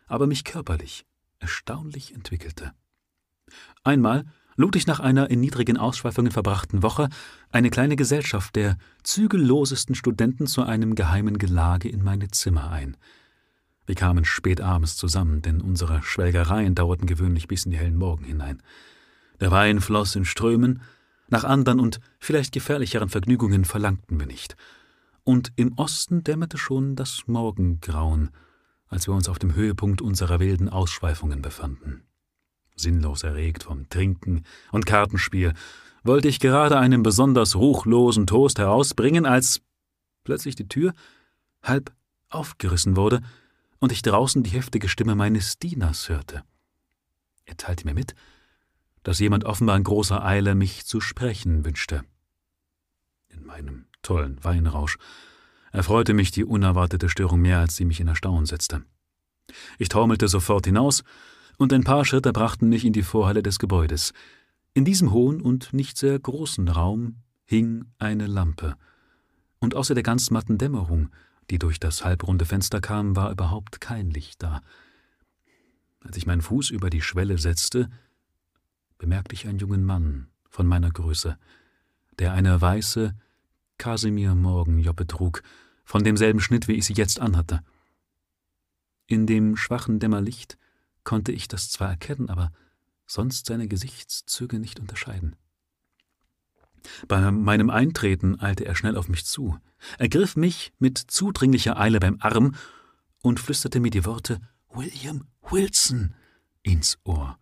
aber 0.08 0.26
mich 0.26 0.44
körperlich 0.44 1.06
erstaunlich 1.38 2.16
entwickelte. 2.16 2.72
Einmal 3.84 4.26
lud 4.56 4.76
ich 4.76 4.88
nach 4.88 5.00
einer 5.00 5.30
in 5.30 5.40
niedrigen 5.40 5.78
Ausschweifungen 5.78 6.32
verbrachten 6.32 6.82
Woche 6.82 7.10
eine 7.52 7.70
kleine 7.70 7.96
Gesellschaft 7.96 8.56
der 8.56 8.80
zügellosesten 9.04 9.94
Studenten 9.94 10.48
zu 10.48 10.64
einem 10.64 10.96
geheimen 10.96 11.38
Gelage 11.38 11.88
in 11.88 12.04
meine 12.04 12.30
Zimmer 12.30 12.72
ein. 12.72 12.98
Wir 13.86 13.94
kamen 13.94 14.26
spät 14.26 14.62
abends 14.62 14.98
zusammen, 14.98 15.44
denn 15.44 15.62
unsere 15.62 16.02
Schwelgereien 16.02 16.74
dauerten 16.74 17.06
gewöhnlich 17.06 17.48
bis 17.48 17.66
in 17.66 17.72
die 17.72 17.78
hellen 17.78 17.98
Morgen 17.98 18.26
hinein. 18.26 18.64
Der 19.40 19.52
Wein 19.52 19.80
floss 19.80 20.16
in 20.16 20.26
Strömen, 20.26 20.82
nach 21.32 21.44
anderen 21.44 21.80
und 21.80 22.00
vielleicht 22.20 22.52
gefährlicheren 22.52 23.10
Vergnügungen 23.10 23.66
verlangten 23.66 24.20
wir 24.20 24.28
nicht. 24.28 24.56
Und 25.24 25.52
im 25.56 25.74
Osten 25.78 26.24
dämmerte 26.24 26.58
schon 26.58 26.96
das 26.96 27.24
Morgengrauen, 27.28 28.30
als 28.88 29.08
wir 29.08 29.14
uns 29.14 29.30
auf 29.30 29.40
dem 29.40 29.56
Höhepunkt 29.56 30.02
unserer 30.02 30.40
wilden 30.40 30.70
Ausschweifungen 30.70 31.42
befanden 31.42 32.04
sinnlos 32.82 33.24
erregt 33.24 33.64
vom 33.64 33.88
Trinken 33.90 34.44
und 34.72 34.86
Kartenspiel, 34.86 35.54
wollte 36.04 36.28
ich 36.28 36.40
gerade 36.40 36.78
einen 36.78 37.04
besonders 37.04 37.56
ruchlosen 37.56 38.28
Toast 38.28 38.60
herausbringen, 38.60 39.26
als 39.26 39.62
plötzlich 40.24 40.56
die 40.56 40.68
Tür 40.68 40.94
halb 41.62 41.94
aufgerissen 42.30 42.96
wurde 42.96 43.22
und 43.80 43.92
ich 43.92 44.02
draußen 44.02 44.44
die 44.44 44.52
heftige 44.52 44.90
Stimme 44.90 45.16
meines 45.16 45.60
Dieners 45.60 46.10
hörte. 46.10 46.44
Er 47.46 47.58
teilte 47.58 47.86
mir 47.86 47.94
mit, 47.94 48.16
dass 49.04 49.20
jemand 49.20 49.46
offenbar 49.46 49.78
in 49.78 49.84
großer 49.84 50.24
Eile 50.24 50.56
mich 50.56 50.86
zu 50.86 51.02
sprechen 51.02 51.66
wünschte. 51.66 52.04
In 53.30 53.46
meinem 53.46 53.86
tollen 54.02 54.44
Weinrausch 54.44 54.98
erfreute 55.72 56.14
mich 56.14 56.32
die 56.32 56.44
unerwartete 56.44 57.10
Störung 57.10 57.42
mehr, 57.42 57.60
als 57.60 57.76
sie 57.76 57.86
mich 57.86 58.00
in 58.00 58.08
Erstaunen 58.08 58.46
setzte. 58.46 58.84
Ich 59.78 59.90
taumelte 59.90 60.28
sofort 60.28 60.66
hinaus 60.66 61.04
und 61.58 61.74
ein 61.74 61.84
paar 61.84 62.06
Schritte 62.06 62.34
brachten 62.34 62.70
mich 62.70 62.86
in 62.86 62.94
die 62.94 63.04
Vorhalle 63.04 63.44
des 63.44 63.60
Gebäudes. 63.60 64.14
In 64.74 64.86
diesem 64.86 65.12
hohen 65.12 65.42
und 65.42 65.74
nicht 65.74 65.98
sehr 65.98 66.18
großen 66.18 66.68
Raum 66.68 67.18
hing 67.46 67.86
eine 67.98 68.28
Lampe, 68.28 68.76
und 69.60 69.76
außer 69.76 69.94
der 69.94 70.04
ganz 70.04 70.32
matten 70.32 70.58
Dämmerung, 70.58 71.10
die 71.50 71.60
durch 71.60 71.80
das 71.80 72.04
halbrunde 72.04 72.46
Fenster 72.46 72.82
kam, 72.82 73.16
war 73.16 73.32
überhaupt 73.32 73.80
kein 73.80 74.10
Licht 74.10 74.42
da. 74.42 74.62
Als 76.00 76.18
ich 76.18 76.26
meinen 76.26 76.42
Fuß 76.42 76.72
über 76.72 76.90
die 76.90 77.02
Schwelle 77.02 77.38
setzte, 77.38 77.90
bemerkte 79.02 79.34
ich 79.34 79.48
einen 79.48 79.58
jungen 79.58 79.84
Mann 79.84 80.28
von 80.48 80.68
meiner 80.68 80.92
Größe, 80.92 81.36
der 82.20 82.34
eine 82.34 82.62
weiße 82.62 83.16
Kasimir-Morgenjoppe 83.80 85.08
trug, 85.08 85.42
von 85.84 86.04
demselben 86.04 86.40
Schnitt, 86.40 86.68
wie 86.68 86.74
ich 86.74 86.86
sie 86.86 86.94
jetzt 86.94 87.20
anhatte. 87.20 87.64
In 89.08 89.26
dem 89.26 89.58
schwachen 89.58 90.00
Dämmerlicht 90.00 90.60
konnte 91.04 91.32
ich 91.32 91.48
das 91.48 91.72
zwar 91.72 91.90
erkennen, 91.90 92.30
aber 92.30 92.52
sonst 93.08 93.48
seine 93.48 93.68
Gesichtszüge 93.68 94.60
nicht 94.60 94.80
unterscheiden. 94.80 95.36
Bei 97.08 97.32
meinem 97.32 97.72
Eintreten 97.72 98.40
eilte 98.40 98.66
er 98.66 98.76
schnell 98.76 98.98
auf 98.98 99.10
mich 99.10 99.26
zu, 99.26 99.58
ergriff 99.98 100.36
mich 100.36 100.74
mit 100.78 101.00
zudringlicher 101.00 101.80
Eile 101.80 102.00
beim 102.00 102.18
Arm 102.20 102.54
und 103.24 103.40
flüsterte 103.40 103.80
mir 103.80 103.90
die 103.90 104.06
Worte 104.06 104.40
William 104.70 105.26
Wilson 105.50 106.14
ins 106.62 107.00
Ohr. 107.04 107.40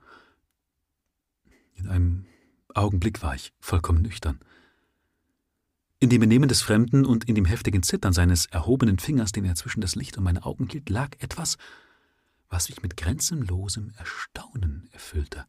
In 1.80 1.88
einem 1.88 2.26
Augenblick 2.74 3.22
war 3.22 3.36
ich 3.36 3.54
vollkommen 3.60 4.02
nüchtern. 4.02 4.40
In 6.00 6.10
dem 6.10 6.22
Benehmen 6.22 6.48
des 6.48 6.62
Fremden 6.62 7.06
und 7.06 7.26
in 7.26 7.36
dem 7.36 7.46
heftigen 7.46 7.84
Zittern 7.84 8.14
seines 8.14 8.46
erhobenen 8.46 9.00
Fingers, 9.00 9.32
den 9.32 9.46
er 9.46 9.56
zwischen 9.56 9.82
das 9.82 9.96
Licht 9.96 10.18
und 10.18 10.24
meine 10.24 10.46
Augen 10.46 10.68
hielt, 10.70 10.90
lag 10.90 11.10
etwas, 11.20 11.58
was 12.50 12.70
mich 12.70 12.82
mit 12.82 12.98
grenzenlosem 12.98 13.92
Erstaunen 13.98 14.90
erfüllte. 14.92 15.46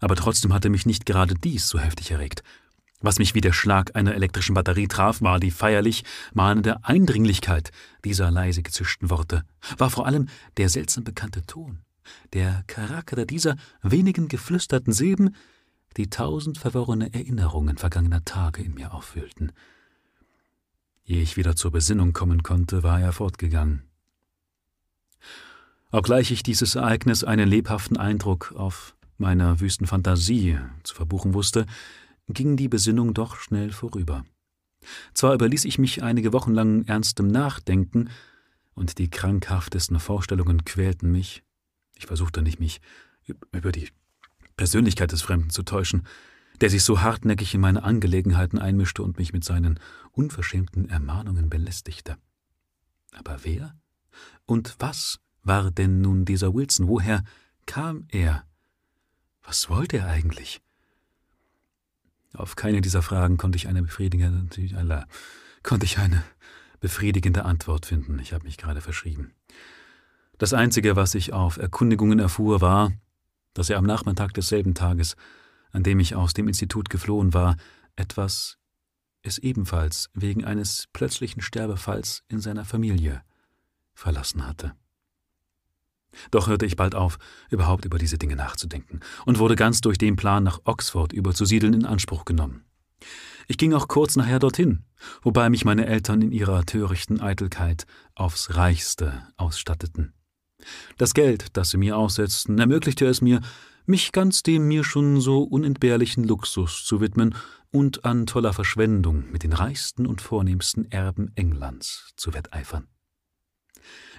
Aber 0.00 0.14
trotzdem 0.14 0.52
hatte 0.52 0.70
mich 0.70 0.86
nicht 0.86 1.06
gerade 1.06 1.34
dies 1.34 1.68
so 1.68 1.78
heftig 1.78 2.10
erregt. 2.10 2.42
Was 3.00 3.18
mich 3.18 3.34
wie 3.34 3.40
der 3.40 3.52
Schlag 3.52 3.94
einer 3.94 4.14
elektrischen 4.14 4.54
Batterie 4.54 4.88
traf, 4.88 5.20
war 5.20 5.38
die 5.38 5.52
feierlich 5.52 6.04
mahnende 6.32 6.84
Eindringlichkeit 6.84 7.70
dieser 8.04 8.30
leise 8.30 8.62
gezischten 8.62 9.10
Worte, 9.10 9.44
war 9.76 9.90
vor 9.90 10.06
allem 10.06 10.28
der 10.56 10.68
seltsam 10.68 11.04
bekannte 11.04 11.42
Ton, 11.42 11.80
der 12.32 12.64
Charakter 12.66 13.26
dieser 13.26 13.56
wenigen 13.82 14.28
geflüsterten 14.28 14.92
Silben, 14.92 15.34
die 15.96 16.10
tausend 16.10 16.58
verworrene 16.58 17.12
Erinnerungen 17.12 17.78
vergangener 17.78 18.24
Tage 18.24 18.62
in 18.62 18.74
mir 18.74 18.92
auffüllten. 18.92 19.52
Ehe 21.04 21.22
ich 21.22 21.36
wieder 21.36 21.56
zur 21.56 21.70
Besinnung 21.70 22.12
kommen 22.12 22.42
konnte, 22.42 22.82
war 22.82 23.00
er 23.00 23.12
fortgegangen. 23.12 23.82
Obgleich 25.90 26.30
ich 26.30 26.42
dieses 26.42 26.74
Ereignis 26.74 27.24
einen 27.24 27.48
lebhaften 27.48 27.96
Eindruck 27.96 28.52
auf 28.54 28.94
meiner 29.16 29.60
wüsten 29.60 29.86
Fantasie 29.86 30.58
zu 30.82 30.94
verbuchen 30.94 31.32
wusste, 31.32 31.66
ging 32.28 32.56
die 32.56 32.68
Besinnung 32.68 33.14
doch 33.14 33.36
schnell 33.36 33.72
vorüber. 33.72 34.24
Zwar 35.14 35.34
überließ 35.34 35.64
ich 35.64 35.78
mich 35.78 36.02
einige 36.02 36.32
Wochen 36.32 36.52
lang 36.52 36.84
ernstem 36.84 37.28
Nachdenken, 37.28 38.10
und 38.74 38.98
die 38.98 39.10
krankhaftesten 39.10 39.98
Vorstellungen 39.98 40.64
quälten 40.64 41.10
mich. 41.10 41.42
Ich 41.98 42.06
versuchte 42.06 42.42
nicht, 42.42 42.60
mich 42.60 42.80
über 43.52 43.72
die 43.72 43.90
Persönlichkeit 44.56 45.12
des 45.12 45.22
Fremden 45.22 45.50
zu 45.50 45.62
täuschen, 45.62 46.06
der 46.60 46.70
sich 46.70 46.82
so 46.82 47.02
hartnäckig 47.02 47.54
in 47.54 47.60
meine 47.60 47.82
Angelegenheiten 47.82 48.58
einmischte 48.58 49.02
und 49.02 49.18
mich 49.18 49.32
mit 49.32 49.44
seinen 49.44 49.78
unverschämten 50.12 50.88
Ermahnungen 50.88 51.50
belästigte. 51.50 52.16
Aber 53.12 53.44
wer 53.44 53.76
und 54.46 54.76
was 54.78 55.20
war 55.42 55.70
denn 55.70 56.00
nun 56.00 56.24
dieser 56.24 56.54
Wilson? 56.54 56.88
Woher 56.88 57.22
kam 57.66 58.06
er? 58.08 58.44
Was 59.42 59.68
wollte 59.70 59.98
er 59.98 60.06
eigentlich? 60.08 60.60
Auf 62.34 62.56
keine 62.56 62.80
dieser 62.80 63.02
Fragen 63.02 63.36
konnte 63.36 63.56
ich 63.56 63.68
eine 63.68 63.82
befriedigende, 63.82 64.48
konnte 65.62 65.84
ich 65.86 65.98
eine 65.98 66.22
befriedigende 66.80 67.44
Antwort 67.44 67.86
finden. 67.86 68.18
Ich 68.18 68.32
habe 68.32 68.44
mich 68.44 68.58
gerade 68.58 68.80
verschrieben. 68.80 69.32
Das 70.38 70.52
Einzige, 70.52 70.94
was 70.94 71.14
ich 71.14 71.32
auf 71.32 71.56
Erkundigungen 71.56 72.20
erfuhr, 72.20 72.60
war, 72.60 72.92
dass 73.54 73.70
er 73.70 73.78
am 73.78 73.84
Nachmittag 73.84 74.34
desselben 74.34 74.74
Tages, 74.74 75.16
an 75.72 75.82
dem 75.82 75.98
ich 75.98 76.14
aus 76.14 76.32
dem 76.32 76.46
Institut 76.46 76.90
geflohen 76.90 77.34
war, 77.34 77.56
etwas 77.96 78.56
es 79.22 79.38
ebenfalls 79.38 80.10
wegen 80.14 80.44
eines 80.44 80.86
plötzlichen 80.92 81.42
Sterbefalls 81.42 82.22
in 82.28 82.40
seiner 82.40 82.64
Familie 82.64 83.22
verlassen 83.94 84.46
hatte. 84.46 84.74
Doch 86.30 86.46
hörte 86.46 86.66
ich 86.66 86.76
bald 86.76 86.94
auf, 86.94 87.18
überhaupt 87.50 87.84
über 87.84 87.98
diese 87.98 88.16
Dinge 88.16 88.36
nachzudenken 88.36 89.00
und 89.26 89.38
wurde 89.38 89.56
ganz 89.56 89.80
durch 89.80 89.98
den 89.98 90.16
Plan, 90.16 90.44
nach 90.44 90.60
Oxford 90.64 91.12
überzusiedeln, 91.12 91.74
in 91.74 91.84
Anspruch 91.84 92.24
genommen. 92.24 92.64
Ich 93.48 93.58
ging 93.58 93.72
auch 93.74 93.88
kurz 93.88 94.16
nachher 94.16 94.38
dorthin, 94.38 94.84
wobei 95.22 95.50
mich 95.50 95.64
meine 95.64 95.86
Eltern 95.86 96.22
in 96.22 96.32
ihrer 96.32 96.64
törichten 96.64 97.20
Eitelkeit 97.20 97.86
aufs 98.14 98.54
Reichste 98.54 99.26
ausstatteten. 99.36 100.14
Das 100.96 101.14
Geld, 101.14 101.56
das 101.56 101.70
sie 101.70 101.78
mir 101.78 101.96
aussetzten, 101.96 102.58
ermöglichte 102.58 103.06
es 103.06 103.20
mir, 103.20 103.40
mich 103.86 104.12
ganz 104.12 104.42
dem 104.42 104.68
mir 104.68 104.84
schon 104.84 105.20
so 105.20 105.42
unentbehrlichen 105.42 106.24
Luxus 106.24 106.84
zu 106.84 107.00
widmen 107.00 107.34
und 107.70 108.04
an 108.04 108.26
toller 108.26 108.52
Verschwendung 108.52 109.30
mit 109.30 109.42
den 109.42 109.52
reichsten 109.52 110.06
und 110.06 110.20
vornehmsten 110.20 110.90
Erben 110.90 111.32
Englands 111.36 112.12
zu 112.16 112.34
wetteifern. 112.34 112.86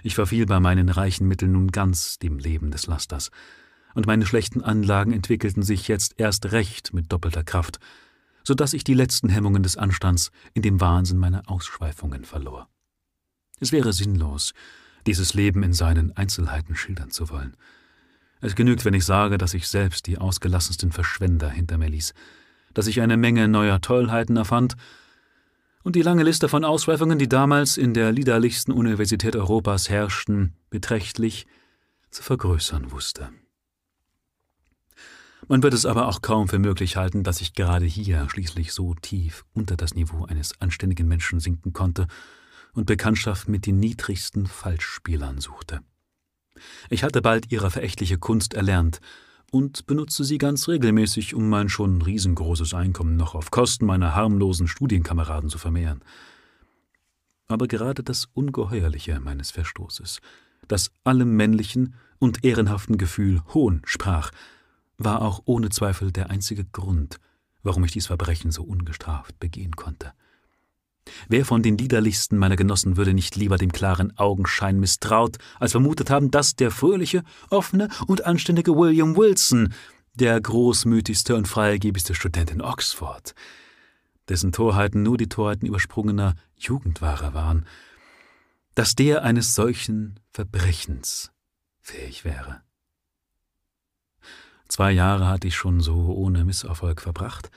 Ich 0.02 0.14
verfiel 0.14 0.46
bei 0.46 0.60
meinen 0.60 0.88
reichen 0.88 1.28
Mitteln 1.28 1.52
nun 1.52 1.68
ganz 1.68 2.18
dem 2.18 2.38
Leben 2.38 2.70
des 2.70 2.86
Lasters, 2.86 3.30
und 3.94 4.06
meine 4.06 4.24
schlechten 4.24 4.62
Anlagen 4.62 5.12
entwickelten 5.12 5.64
sich 5.64 5.88
jetzt 5.88 6.14
erst 6.16 6.52
recht 6.52 6.94
mit 6.94 7.12
doppelter 7.12 7.42
Kraft, 7.42 7.78
so 8.44 8.54
dass 8.54 8.72
ich 8.72 8.84
die 8.84 8.94
letzten 8.94 9.28
Hemmungen 9.28 9.62
des 9.62 9.76
Anstands 9.76 10.30
in 10.54 10.62
dem 10.62 10.80
Wahnsinn 10.80 11.18
meiner 11.18 11.42
Ausschweifungen 11.50 12.24
verlor. 12.24 12.68
Es 13.58 13.72
wäre 13.72 13.92
sinnlos, 13.92 14.54
dieses 15.06 15.34
Leben 15.34 15.62
in 15.62 15.72
seinen 15.72 16.16
Einzelheiten 16.16 16.76
schildern 16.76 17.10
zu 17.10 17.30
wollen. 17.30 17.56
Es 18.40 18.54
genügt, 18.54 18.84
wenn 18.84 18.94
ich 18.94 19.04
sage, 19.04 19.38
dass 19.38 19.54
ich 19.54 19.68
selbst 19.68 20.06
die 20.06 20.18
ausgelassensten 20.18 20.92
Verschwender 20.92 21.50
hinter 21.50 21.76
mir 21.78 21.88
ließ, 21.88 22.14
dass 22.72 22.86
ich 22.86 23.00
eine 23.00 23.16
Menge 23.16 23.48
neuer 23.48 23.80
Tollheiten 23.80 24.36
erfand 24.36 24.76
und 25.82 25.96
die 25.96 26.02
lange 26.02 26.22
Liste 26.22 26.48
von 26.48 26.64
Ausschweifungen, 26.64 27.18
die 27.18 27.28
damals 27.28 27.76
in 27.76 27.94
der 27.94 28.12
liederlichsten 28.12 28.72
Universität 28.72 29.36
Europas 29.36 29.88
herrschten, 29.90 30.54
beträchtlich 30.70 31.46
zu 32.10 32.22
vergrößern 32.22 32.90
wusste. 32.92 33.30
Man 35.48 35.62
wird 35.62 35.74
es 35.74 35.84
aber 35.84 36.06
auch 36.06 36.22
kaum 36.22 36.48
für 36.48 36.58
möglich 36.58 36.96
halten, 36.96 37.24
dass 37.24 37.40
ich 37.40 37.54
gerade 37.54 37.84
hier 37.84 38.28
schließlich 38.30 38.72
so 38.72 38.94
tief 38.94 39.44
unter 39.52 39.76
das 39.76 39.94
Niveau 39.94 40.24
eines 40.24 40.60
anständigen 40.60 41.08
Menschen 41.08 41.40
sinken 41.40 41.72
konnte 41.72 42.06
und 42.74 42.86
Bekanntschaft 42.86 43.48
mit 43.48 43.66
den 43.66 43.78
niedrigsten 43.78 44.46
Falschspielern 44.46 45.40
suchte. 45.40 45.80
Ich 46.88 47.04
hatte 47.04 47.22
bald 47.22 47.50
ihre 47.50 47.70
verächtliche 47.70 48.18
Kunst 48.18 48.54
erlernt 48.54 49.00
und 49.50 49.86
benutzte 49.86 50.24
sie 50.24 50.38
ganz 50.38 50.68
regelmäßig, 50.68 51.34
um 51.34 51.48
mein 51.48 51.68
schon 51.68 52.02
riesengroßes 52.02 52.74
Einkommen 52.74 53.16
noch 53.16 53.34
auf 53.34 53.50
Kosten 53.50 53.86
meiner 53.86 54.14
harmlosen 54.14 54.68
Studienkameraden 54.68 55.50
zu 55.50 55.58
vermehren. 55.58 56.02
Aber 57.48 57.66
gerade 57.66 58.04
das 58.04 58.28
Ungeheuerliche 58.32 59.18
meines 59.18 59.50
Verstoßes, 59.50 60.20
das 60.68 60.92
allem 61.02 61.36
männlichen 61.36 61.94
und 62.18 62.44
ehrenhaften 62.44 62.96
Gefühl 62.96 63.42
Hohn 63.54 63.82
sprach, 63.84 64.30
war 64.98 65.22
auch 65.22 65.42
ohne 65.46 65.70
Zweifel 65.70 66.12
der 66.12 66.30
einzige 66.30 66.64
Grund, 66.64 67.18
warum 67.62 67.82
ich 67.84 67.92
dies 67.92 68.06
Verbrechen 68.06 68.52
so 68.52 68.62
ungestraft 68.62 69.40
begehen 69.40 69.74
konnte. 69.74 70.12
Wer 71.28 71.44
von 71.44 71.62
den 71.62 71.78
liederlichsten 71.78 72.38
meiner 72.38 72.56
Genossen 72.56 72.96
würde 72.96 73.14
nicht 73.14 73.36
lieber 73.36 73.56
dem 73.56 73.72
klaren 73.72 74.16
Augenschein 74.18 74.78
misstraut, 74.78 75.38
als 75.58 75.72
vermutet 75.72 76.10
haben, 76.10 76.30
dass 76.30 76.54
der 76.56 76.70
fröhliche, 76.70 77.22
offene 77.50 77.88
und 78.06 78.24
anständige 78.26 78.76
William 78.76 79.16
Wilson, 79.16 79.72
der 80.14 80.40
großmütigste 80.40 81.36
und 81.36 81.48
freigebigste 81.48 82.14
Student 82.14 82.50
in 82.50 82.60
Oxford, 82.60 83.34
dessen 84.28 84.52
Torheiten 84.52 85.02
nur 85.02 85.16
die 85.16 85.28
Torheiten 85.28 85.66
übersprungener 85.66 86.34
Jugendware 86.56 87.32
waren, 87.32 87.66
dass 88.74 88.94
der 88.94 89.22
eines 89.22 89.54
solchen 89.54 90.20
Verbrechens 90.32 91.32
fähig 91.80 92.24
wäre. 92.24 92.62
Zwei 94.68 94.92
Jahre 94.92 95.26
hatte 95.26 95.48
ich 95.48 95.56
schon 95.56 95.80
so 95.80 96.12
ohne 96.14 96.44
Misserfolg 96.44 97.00
verbracht, 97.00 97.50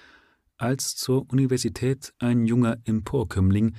als 0.63 0.95
zur 0.95 1.29
Universität 1.29 2.13
ein 2.19 2.45
junger 2.45 2.77
Emporkömmling 2.85 3.75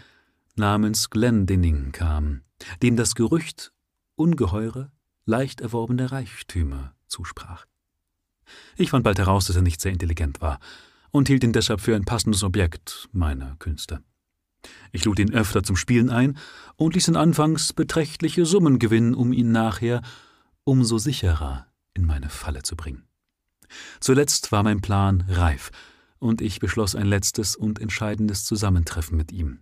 namens 0.55 1.09
Glendinning 1.09 1.93
kam, 1.93 2.43
dem 2.83 2.97
das 2.97 3.15
Gerücht 3.15 3.73
ungeheure, 4.17 4.93
leicht 5.25 5.63
erworbene 5.63 6.13
Reichtümer 6.13 6.95
zusprach. 7.07 7.65
Ich 8.77 8.91
fand 8.91 9.03
bald 9.03 9.19
heraus, 9.19 9.47
dass 9.47 9.57
er 9.57 9.63
nicht 9.63 9.81
sehr 9.81 9.93
intelligent 9.93 10.43
war 10.43 10.61
und 11.11 11.29
hielt 11.29 11.43
ihn 11.43 11.55
deshalb 11.55 11.81
für 11.81 11.97
ein 11.97 12.05
passendes 12.05 12.45
Objekt 12.45 13.09
meiner 13.13 13.57
Künste. 13.57 14.03
Ich 14.93 15.07
lud 15.07 15.19
ihn 15.19 15.33
öfter 15.33 15.63
zum 15.63 15.77
Spielen 15.77 16.11
ein 16.11 16.37
und 16.77 16.95
ließ 16.95 17.09
ihn 17.09 17.17
anfangs 17.17 17.73
beträchtliche 17.73 18.45
Summen 18.45 18.79
gewinnen, 18.79 19.15
um 19.15 19.33
ihn 19.33 19.53
nachher 19.53 20.03
umso 20.65 20.99
sicherer 20.99 21.67
in 21.95 22.05
meine 22.05 22.29
Falle 22.29 22.63
zu 22.63 22.77
bringen. 22.77 23.05
Zuletzt 24.01 24.53
war 24.53 24.63
mein 24.63 24.83
Plan 24.83 25.25
reif, 25.29 25.71
und 26.25 26.41
ich 26.41 26.59
beschloss 26.59 26.97
ein 26.97 27.07
letztes 27.07 27.55
und 27.55 27.79
entscheidendes 27.79 28.45
Zusammentreffen 28.45 29.17
mit 29.17 29.31
ihm. 29.31 29.59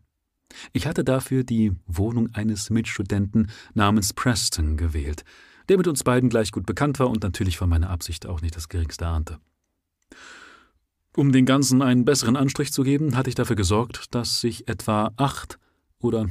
Ich 0.72 0.86
hatte 0.86 1.02
dafür 1.02 1.44
die 1.44 1.72
Wohnung 1.86 2.32
eines 2.34 2.70
Mitstudenten 2.70 3.50
namens 3.74 4.12
Preston 4.12 4.76
gewählt, 4.76 5.24
der 5.68 5.76
mit 5.76 5.88
uns 5.88 6.04
beiden 6.04 6.30
gleich 6.30 6.52
gut 6.52 6.64
bekannt 6.64 7.00
war 7.00 7.10
und 7.10 7.22
natürlich 7.22 7.58
von 7.58 7.68
meiner 7.68 7.90
Absicht 7.90 8.26
auch 8.26 8.42
nicht 8.42 8.54
das 8.54 8.68
geringste 8.68 9.06
ahnte. 9.06 9.38
Um 11.16 11.32
den 11.32 11.46
Ganzen 11.46 11.82
einen 11.82 12.04
besseren 12.04 12.36
Anstrich 12.36 12.72
zu 12.72 12.84
geben, 12.84 13.16
hatte 13.16 13.28
ich 13.28 13.34
dafür 13.34 13.56
gesorgt, 13.56 14.14
dass 14.14 14.40
sich 14.40 14.68
etwa 14.68 15.12
acht 15.16 15.58
oder 15.98 16.30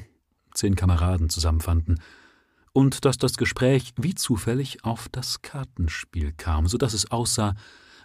zehn 0.54 0.76
Kameraden 0.76 1.30
zusammenfanden 1.30 2.00
und 2.74 3.06
dass 3.06 3.18
das 3.18 3.38
Gespräch 3.38 3.94
wie 3.98 4.16
zufällig 4.16 4.86
auf 4.86 5.10
das 5.10 5.42
Kartenspiel 5.42 6.32
kam, 6.32 6.68
so 6.68 6.78
dass 6.78 6.94
es 6.94 7.12
aussah, 7.12 7.56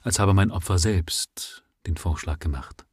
als 0.02 0.18
habe 0.18 0.34
mein 0.34 0.50
Opfer 0.50 0.78
selbst 0.78 1.65
den 1.86 1.96
Vorschlag 1.96 2.38
gemacht. 2.38 2.86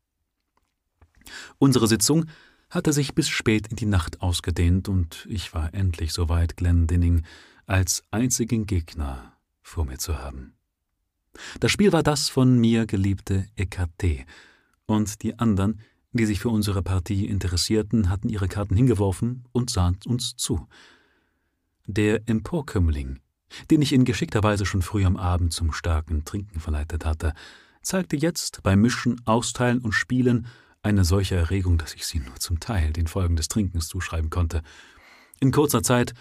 Unsere 1.57 1.87
Sitzung 1.87 2.25
hatte 2.69 2.91
sich 2.91 3.13
bis 3.13 3.29
spät 3.29 3.67
in 3.67 3.75
die 3.75 3.85
Nacht 3.85 4.21
ausgedehnt 4.21 4.89
und 4.89 5.27
ich 5.29 5.53
war 5.53 5.73
endlich 5.73 6.11
so 6.11 6.29
weit, 6.29 6.57
Glendinning 6.57 7.23
als 7.65 8.03
einzigen 8.11 8.65
Gegner 8.65 9.37
vor 9.61 9.85
mir 9.85 9.97
zu 9.97 10.17
haben. 10.17 10.53
Das 11.59 11.71
Spiel 11.71 11.91
war 11.91 12.03
das 12.03 12.29
von 12.29 12.59
mir 12.59 12.85
geliebte 12.85 13.47
Ekarte, 13.55 14.25
und 14.85 15.23
die 15.23 15.39
anderen, 15.39 15.79
die 16.11 16.25
sich 16.25 16.39
für 16.39 16.49
unsere 16.49 16.83
Partie 16.83 17.25
interessierten, 17.25 18.09
hatten 18.09 18.29
ihre 18.29 18.47
Karten 18.47 18.75
hingeworfen 18.75 19.45
und 19.51 19.69
sahen 19.69 19.97
uns 20.05 20.35
zu. 20.35 20.67
Der 21.85 22.27
Emporkömmling, 22.27 23.19
den 23.71 23.81
ich 23.81 23.93
in 23.93 24.05
geschickter 24.05 24.43
Weise 24.43 24.65
schon 24.65 24.81
früh 24.81 25.05
am 25.05 25.17
Abend 25.17 25.53
zum 25.53 25.71
starken 25.71 26.25
Trinken 26.25 26.59
verleitet 26.59 27.05
hatte, 27.05 27.33
zeigte 27.83 28.15
jetzt 28.15 28.63
beim 28.63 28.81
Mischen, 28.81 29.21
Austeilen 29.25 29.79
und 29.79 29.91
Spielen 29.91 30.47
eine 30.81 31.05
solche 31.05 31.35
Erregung, 31.35 31.77
dass 31.77 31.93
ich 31.93 32.05
sie 32.05 32.19
nur 32.19 32.35
zum 32.35 32.59
Teil 32.59 32.91
den 32.91 33.07
Folgen 33.07 33.35
des 33.35 33.47
Trinkens 33.47 33.87
zuschreiben 33.87 34.29
konnte. 34.29 34.61
In 35.39 35.51
kurzer 35.51 35.83
Zeit 35.83 36.13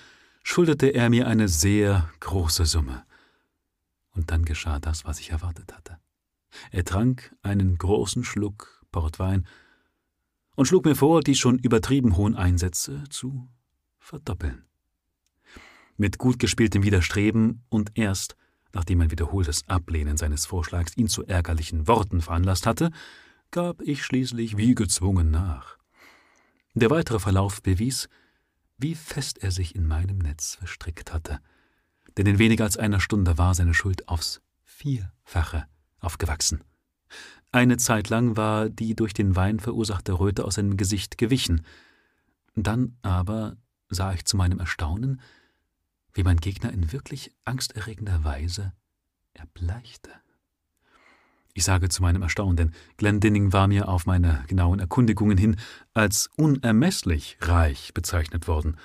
schuldete 0.42 0.88
er 0.88 1.10
mir 1.10 1.26
eine 1.26 1.48
sehr 1.48 2.10
große 2.20 2.66
Summe. 2.66 3.04
Und 4.14 4.30
dann 4.30 4.44
geschah 4.44 4.78
das, 4.78 5.04
was 5.04 5.20
ich 5.20 5.30
erwartet 5.30 5.72
hatte. 5.74 5.98
Er 6.70 6.84
trank 6.84 7.34
einen 7.42 7.78
großen 7.78 8.24
Schluck 8.24 8.84
Portwein 8.92 9.46
und 10.54 10.66
schlug 10.66 10.84
mir 10.84 10.94
vor, 10.94 11.22
die 11.22 11.34
schon 11.34 11.58
übertrieben 11.58 12.16
hohen 12.16 12.36
Einsätze 12.36 13.04
zu 13.08 13.48
verdoppeln. 13.98 14.64
Mit 15.96 16.18
gut 16.18 16.38
gespieltem 16.38 16.82
Widerstreben 16.82 17.64
und 17.68 17.92
erst, 17.94 18.36
nachdem 18.72 19.00
ein 19.00 19.10
wiederholtes 19.10 19.68
Ablehnen 19.68 20.16
seines 20.16 20.46
Vorschlags 20.46 20.96
ihn 20.96 21.08
zu 21.08 21.24
ärgerlichen 21.24 21.86
Worten 21.86 22.20
veranlasst 22.20 22.66
hatte, 22.66 22.90
gab 23.50 23.82
ich 23.82 24.04
schließlich 24.04 24.56
wie 24.56 24.74
gezwungen 24.74 25.30
nach. 25.30 25.76
Der 26.74 26.90
weitere 26.90 27.18
Verlauf 27.18 27.62
bewies, 27.62 28.08
wie 28.78 28.94
fest 28.94 29.42
er 29.42 29.50
sich 29.50 29.74
in 29.74 29.86
meinem 29.86 30.18
Netz 30.18 30.54
verstrickt 30.54 31.12
hatte, 31.12 31.38
denn 32.16 32.26
in 32.26 32.38
weniger 32.38 32.64
als 32.64 32.76
einer 32.76 33.00
Stunde 33.00 33.38
war 33.38 33.54
seine 33.54 33.74
Schuld 33.74 34.08
aufs 34.08 34.40
Vierfache 34.64 35.66
aufgewachsen. 36.00 36.64
Eine 37.52 37.76
Zeit 37.76 38.08
lang 38.08 38.36
war 38.36 38.70
die 38.70 38.96
durch 38.96 39.12
den 39.12 39.36
Wein 39.36 39.60
verursachte 39.60 40.18
Röte 40.18 40.44
aus 40.44 40.54
seinem 40.54 40.78
Gesicht 40.78 41.18
gewichen. 41.18 41.64
Dann 42.54 42.96
aber 43.02 43.56
sah 43.90 44.14
ich 44.14 44.24
zu 44.24 44.38
meinem 44.38 44.58
Erstaunen, 44.58 45.20
wie 46.14 46.22
mein 46.22 46.38
Gegner 46.38 46.72
in 46.72 46.92
wirklich 46.92 47.34
angsterregender 47.44 48.24
Weise 48.24 48.72
erbleichte. 49.34 50.10
Ich 51.54 51.64
sage 51.64 51.88
zu 51.90 52.02
meinem 52.02 52.22
Erstaunen, 52.22 52.56
denn 52.56 52.72
Glendinning 52.96 53.52
war 53.52 53.68
mir 53.68 53.88
auf 53.88 54.06
meine 54.06 54.44
genauen 54.48 54.80
Erkundigungen 54.80 55.36
hin 55.36 55.56
als 55.92 56.30
unermesslich 56.36 57.36
reich 57.40 57.92
bezeichnet 57.92 58.48
worden. 58.48 58.78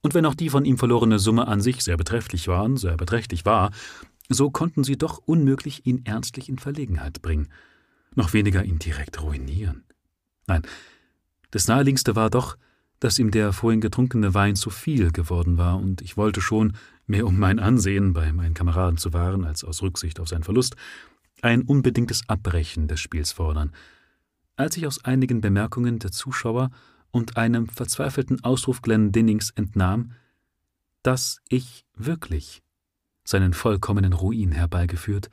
Und 0.00 0.14
wenn 0.14 0.24
auch 0.26 0.34
die 0.34 0.48
von 0.48 0.64
ihm 0.64 0.78
verlorene 0.78 1.18
Summe 1.18 1.46
an 1.46 1.60
sich 1.60 1.82
sehr 1.82 1.96
beträchtlich 1.96 2.48
waren, 2.48 2.76
sehr 2.76 2.96
beträchtlich 2.96 3.44
war, 3.44 3.72
so 4.28 4.50
konnten 4.50 4.84
sie 4.84 4.96
doch 4.96 5.18
unmöglich 5.18 5.84
ihn 5.86 6.04
ernstlich 6.06 6.48
in 6.48 6.58
Verlegenheit 6.58 7.20
bringen, 7.20 7.48
noch 8.14 8.32
weniger 8.32 8.64
ihn 8.64 8.78
direkt 8.78 9.20
ruinieren. 9.22 9.84
Nein, 10.46 10.62
das 11.50 11.68
Naheliegendste 11.68 12.16
war 12.16 12.30
doch, 12.30 12.56
dass 13.04 13.18
ihm 13.18 13.30
der 13.30 13.52
vorhin 13.52 13.82
getrunkene 13.82 14.32
Wein 14.32 14.56
zu 14.56 14.70
viel 14.70 15.12
geworden 15.12 15.58
war, 15.58 15.76
und 15.76 16.00
ich 16.00 16.16
wollte 16.16 16.40
schon, 16.40 16.72
mehr 17.06 17.26
um 17.26 17.38
mein 17.38 17.58
Ansehen 17.58 18.14
bei 18.14 18.32
meinen 18.32 18.54
Kameraden 18.54 18.96
zu 18.96 19.12
wahren, 19.12 19.44
als 19.44 19.62
aus 19.62 19.82
Rücksicht 19.82 20.20
auf 20.20 20.28
seinen 20.28 20.42
Verlust, 20.42 20.74
ein 21.42 21.60
unbedingtes 21.60 22.26
Abbrechen 22.30 22.88
des 22.88 23.00
Spiels 23.00 23.30
fordern, 23.30 23.72
als 24.56 24.78
ich 24.78 24.86
aus 24.86 25.04
einigen 25.04 25.42
Bemerkungen 25.42 25.98
der 25.98 26.12
Zuschauer 26.12 26.70
und 27.10 27.36
einem 27.36 27.68
verzweifelten 27.68 28.42
Ausruf 28.42 28.80
Glenn 28.80 29.12
Dinnings 29.12 29.50
entnahm, 29.50 30.12
dass 31.02 31.42
ich 31.50 31.84
wirklich 31.94 32.62
seinen 33.22 33.52
vollkommenen 33.52 34.14
Ruin 34.14 34.52
herbeigeführt 34.52 35.28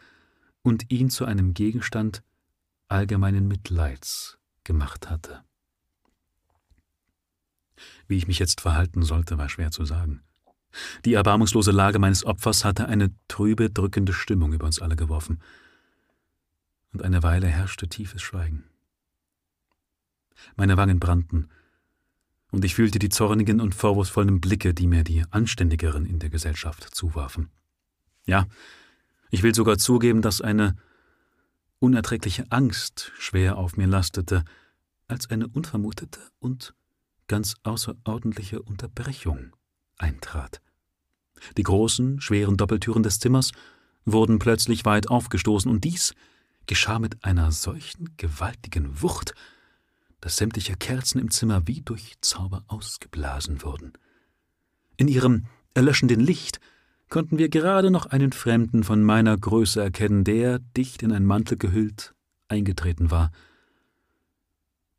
und 0.61 0.91
ihn 0.91 1.09
zu 1.09 1.23
einem 1.23 1.53
Gegenstand 1.53 2.21
allgemeinen 2.89 3.47
Mitleids 3.47 4.39
gemacht 4.65 5.09
hatte. 5.09 5.45
Wie 8.11 8.17
ich 8.17 8.27
mich 8.27 8.39
jetzt 8.39 8.59
verhalten 8.59 9.03
sollte, 9.03 9.37
war 9.37 9.47
schwer 9.47 9.71
zu 9.71 9.85
sagen. 9.85 10.21
Die 11.05 11.13
erbarmungslose 11.13 11.71
Lage 11.71 11.97
meines 11.97 12.25
Opfers 12.25 12.65
hatte 12.65 12.89
eine 12.89 13.15
trübe, 13.29 13.69
drückende 13.69 14.11
Stimmung 14.11 14.51
über 14.51 14.65
uns 14.65 14.81
alle 14.81 14.97
geworfen 14.97 15.41
und 16.91 17.03
eine 17.03 17.23
Weile 17.23 17.47
herrschte 17.47 17.87
tiefes 17.87 18.21
Schweigen. 18.21 18.65
Meine 20.57 20.75
Wangen 20.75 20.99
brannten, 20.99 21.47
und 22.51 22.65
ich 22.65 22.75
fühlte 22.75 22.99
die 22.99 23.07
zornigen 23.07 23.61
und 23.61 23.75
vorwurfsvollen 23.75 24.41
Blicke, 24.41 24.73
die 24.73 24.87
mir 24.87 25.05
die 25.05 25.23
Anständigeren 25.29 26.05
in 26.05 26.19
der 26.19 26.29
Gesellschaft 26.29 26.93
zuwarfen. 26.93 27.49
Ja, 28.25 28.45
ich 29.29 29.41
will 29.41 29.55
sogar 29.55 29.77
zugeben, 29.77 30.21
dass 30.21 30.41
eine 30.41 30.75
unerträgliche 31.79 32.43
Angst 32.49 33.13
schwer 33.17 33.55
auf 33.55 33.77
mir 33.77 33.87
lastete, 33.87 34.43
als 35.07 35.29
eine 35.29 35.47
unvermutete 35.47 36.19
und 36.39 36.75
ganz 37.31 37.55
außerordentliche 37.63 38.61
Unterbrechung 38.61 39.55
eintrat. 39.97 40.59
Die 41.55 41.63
großen, 41.63 42.19
schweren 42.19 42.57
Doppeltüren 42.57 43.03
des 43.03 43.19
Zimmers 43.19 43.53
wurden 44.03 44.37
plötzlich 44.37 44.83
weit 44.83 45.09
aufgestoßen, 45.09 45.71
und 45.71 45.85
dies 45.85 46.13
geschah 46.67 46.99
mit 46.99 47.23
einer 47.23 47.53
solchen 47.53 48.17
gewaltigen 48.17 49.01
Wucht, 49.01 49.33
dass 50.19 50.35
sämtliche 50.35 50.75
Kerzen 50.75 51.19
im 51.19 51.31
Zimmer 51.31 51.61
wie 51.67 51.79
durch 51.79 52.15
Zauber 52.19 52.65
ausgeblasen 52.67 53.63
wurden. 53.63 53.93
In 54.97 55.07
ihrem 55.07 55.45
erlöschenden 55.73 56.19
Licht 56.19 56.59
konnten 57.09 57.37
wir 57.37 57.47
gerade 57.47 57.91
noch 57.91 58.07
einen 58.07 58.33
Fremden 58.33 58.83
von 58.83 59.03
meiner 59.03 59.37
Größe 59.37 59.81
erkennen, 59.81 60.25
der, 60.25 60.59
dicht 60.59 61.01
in 61.01 61.13
ein 61.13 61.25
Mantel 61.25 61.57
gehüllt, 61.57 62.13
eingetreten 62.49 63.09
war. 63.09 63.31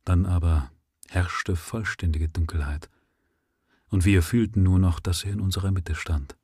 Dann 0.06 0.24
aber 0.24 0.70
herrschte 1.12 1.56
vollständige 1.56 2.28
Dunkelheit, 2.28 2.88
und 3.88 4.04
wir 4.04 4.22
fühlten 4.22 4.62
nur 4.62 4.78
noch, 4.78 5.00
dass 5.00 5.24
er 5.24 5.32
in 5.32 5.40
unserer 5.40 5.70
Mitte 5.70 5.94
stand. 5.94 6.36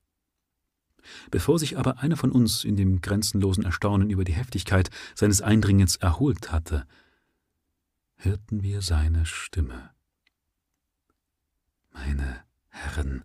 Bevor 1.31 1.59
sich 1.59 1.79
aber 1.79 2.01
einer 2.01 2.17
von 2.17 2.31
uns 2.31 2.65
in 2.65 2.77
dem 2.77 3.01
grenzenlosen 3.01 3.65
Erstaunen 3.65 4.11
über 4.11 4.25
die 4.25 4.35
Heftigkeit 4.35 4.91
seines 5.15 5.41
Eindringens 5.41 5.97
erholt 5.97 6.53
hatte, 6.53 6.87
hörten 8.17 8.63
wir 8.63 8.83
seine 8.83 9.25
Stimme. 9.25 9.91
Meine 11.93 12.43
Herren, 12.69 13.25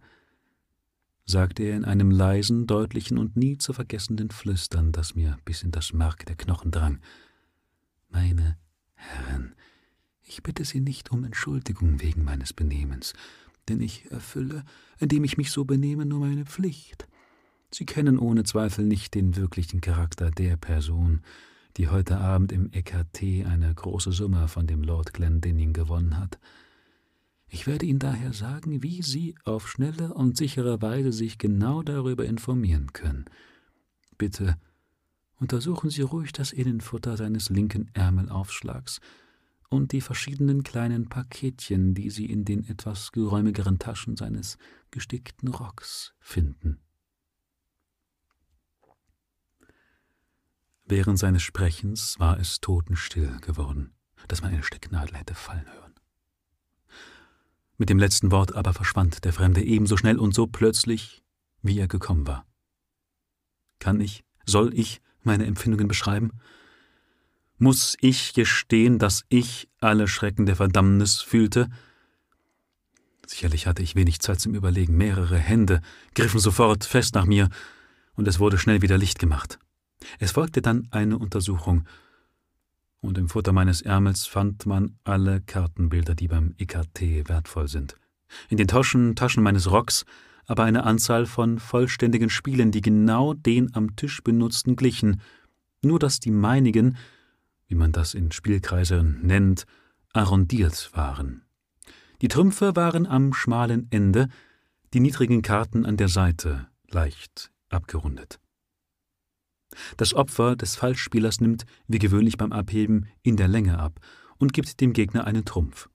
sagte 1.25 1.63
er 1.63 1.75
in 1.75 1.85
einem 1.85 2.11
leisen, 2.11 2.67
deutlichen 2.67 3.17
und 3.17 3.35
nie 3.35 3.57
zu 3.57 3.73
vergessenden 3.73 4.29
Flüstern, 4.29 4.91
das 4.91 5.15
mir 5.15 5.37
bis 5.45 5.63
in 5.63 5.71
das 5.71 5.93
Mark 5.93 6.25
der 6.25 6.35
Knochen 6.35 6.71
drang. 6.71 7.01
Meine 8.09 8.57
Herren, 8.93 9.55
ich 10.25 10.43
bitte 10.43 10.65
Sie 10.65 10.79
nicht 10.79 11.11
um 11.11 11.23
Entschuldigung 11.23 12.01
wegen 12.01 12.23
meines 12.23 12.53
Benehmens, 12.53 13.13
denn 13.69 13.81
ich 13.81 14.09
erfülle, 14.11 14.63
indem 14.99 15.23
ich 15.23 15.37
mich 15.37 15.51
so 15.51 15.65
benehme, 15.65 16.05
nur 16.05 16.19
meine 16.19 16.45
Pflicht. 16.45 17.07
Sie 17.71 17.85
kennen 17.85 18.19
ohne 18.19 18.43
Zweifel 18.43 18.85
nicht 18.85 19.15
den 19.15 19.35
wirklichen 19.35 19.81
Charakter 19.81 20.31
der 20.31 20.57
Person, 20.57 21.21
die 21.77 21.87
heute 21.87 22.17
Abend 22.19 22.51
im 22.51 22.69
EKT 22.71 23.45
eine 23.47 23.73
große 23.73 24.11
Summe 24.11 24.47
von 24.47 24.67
dem 24.67 24.83
Lord 24.83 25.13
Glendinning 25.13 25.73
gewonnen 25.73 26.19
hat. 26.19 26.39
Ich 27.47 27.67
werde 27.67 27.85
Ihnen 27.85 27.99
daher 27.99 28.33
sagen, 28.33 28.83
wie 28.83 29.01
Sie 29.01 29.35
auf 29.43 29.69
schnelle 29.69 30.13
und 30.13 30.37
sichere 30.37 30.81
Weise 30.81 31.11
sich 31.11 31.37
genau 31.37 31.81
darüber 31.81 32.25
informieren 32.25 32.93
können. 32.93 33.25
Bitte 34.17 34.57
untersuchen 35.39 35.89
Sie 35.89 36.01
ruhig 36.01 36.31
das 36.31 36.51
Innenfutter 36.51 37.17
seines 37.17 37.49
linken 37.49 37.89
Ärmelaufschlags 37.93 39.01
und 39.73 39.91
die 39.91 40.01
verschiedenen 40.01 40.63
kleinen 40.63 41.09
Paketchen, 41.09 41.95
die 41.95 42.11
Sie 42.11 42.27
in 42.27 42.45
den 42.45 42.63
etwas 42.69 43.11
geräumigeren 43.11 43.79
Taschen 43.79 44.15
seines 44.15 44.57
gestickten 44.91 45.49
Rocks 45.49 46.13
finden. 46.19 46.79
Während 50.85 51.17
seines 51.17 51.41
Sprechens 51.41 52.19
war 52.19 52.39
es 52.39 52.61
totenstill 52.61 53.39
geworden, 53.41 53.95
dass 54.27 54.41
man 54.41 54.51
eine 54.51 54.63
Stecknadel 54.63 55.17
hätte 55.17 55.33
fallen 55.33 55.65
hören. 55.65 55.95
Mit 57.77 57.89
dem 57.89 57.97
letzten 57.97 58.31
Wort 58.31 58.53
aber 58.53 58.73
verschwand 58.73 59.25
der 59.25 59.33
Fremde 59.33 59.63
ebenso 59.63 59.97
schnell 59.97 60.19
und 60.19 60.35
so 60.35 60.45
plötzlich, 60.45 61.23
wie 61.63 61.79
er 61.79 61.87
gekommen 61.87 62.27
war. 62.27 62.45
Kann 63.79 63.99
ich, 63.99 64.23
soll 64.45 64.71
ich 64.77 65.01
meine 65.23 65.45
Empfindungen 65.47 65.87
beschreiben? 65.87 66.31
Muss 67.63 67.95
ich 68.01 68.33
gestehen, 68.33 68.99
dass 68.99 69.23
ich 69.29 69.69
alle 69.79 70.09
Schrecken 70.09 70.45
der 70.45 70.57
Verdammnis 70.57 71.21
fühlte? 71.21 71.69
Sicherlich 73.25 73.67
hatte 73.67 73.81
ich 73.81 73.95
wenig 73.95 74.19
Zeit 74.19 74.41
zum 74.41 74.53
Überlegen. 74.53 74.97
Mehrere 74.97 75.37
Hände 75.37 75.79
griffen 76.13 76.41
sofort 76.41 76.83
fest 76.83 77.15
nach 77.15 77.23
mir, 77.23 77.47
und 78.15 78.27
es 78.27 78.37
wurde 78.37 78.57
schnell 78.57 78.81
wieder 78.81 78.97
Licht 78.97 79.17
gemacht. 79.17 79.59
Es 80.19 80.31
folgte 80.31 80.61
dann 80.61 80.89
eine 80.91 81.17
Untersuchung, 81.17 81.87
und 82.99 83.17
im 83.17 83.29
Futter 83.29 83.53
meines 83.53 83.81
Ärmels 83.81 84.25
fand 84.25 84.65
man 84.65 84.97
alle 85.05 85.39
Kartenbilder, 85.39 86.15
die 86.15 86.27
beim 86.27 86.55
EKT 86.57 87.29
wertvoll 87.29 87.69
sind. 87.69 87.95
In 88.49 88.57
den 88.57 88.67
Taschen, 88.67 89.15
Taschen 89.15 89.41
meines 89.41 89.71
Rocks 89.71 90.03
aber 90.47 90.65
eine 90.65 90.83
Anzahl 90.83 91.25
von 91.25 91.59
vollständigen 91.59 92.29
Spielen, 92.29 92.71
die 92.71 92.81
genau 92.81 93.33
den 93.33 93.73
am 93.73 93.95
Tisch 93.95 94.21
benutzten 94.21 94.75
glichen, 94.75 95.21
nur 95.81 95.97
dass 95.97 96.19
die 96.19 96.31
meinigen, 96.31 96.97
wie 97.73 97.77
man 97.79 97.91
das 97.91 98.13
in 98.13 98.31
Spielkreisen 98.31 99.19
nennt, 99.23 99.65
arrondiert 100.13 100.91
waren. 100.93 101.41
Die 102.21 102.27
Trümpfe 102.27 102.75
waren 102.75 103.07
am 103.07 103.33
schmalen 103.33 103.87
Ende, 103.89 104.27
die 104.93 104.99
niedrigen 104.99 105.41
Karten 105.41 105.83
an 105.83 105.97
der 105.97 106.07
Seite 106.07 106.67
leicht 106.91 107.51
abgerundet. 107.69 108.39
Das 109.97 110.13
Opfer 110.13 110.55
des 110.55 110.75
Falschspielers 110.75 111.41
nimmt, 111.41 111.65
wie 111.87 111.97
gewöhnlich 111.97 112.37
beim 112.37 112.51
Abheben, 112.51 113.07
in 113.23 113.37
der 113.37 113.47
Länge 113.47 113.79
ab 113.79 113.99
und 114.37 114.53
gibt 114.53 114.79
dem 114.79 114.93
Gegner 114.93 115.25
einen 115.25 115.43
Trumpf. 115.43 115.89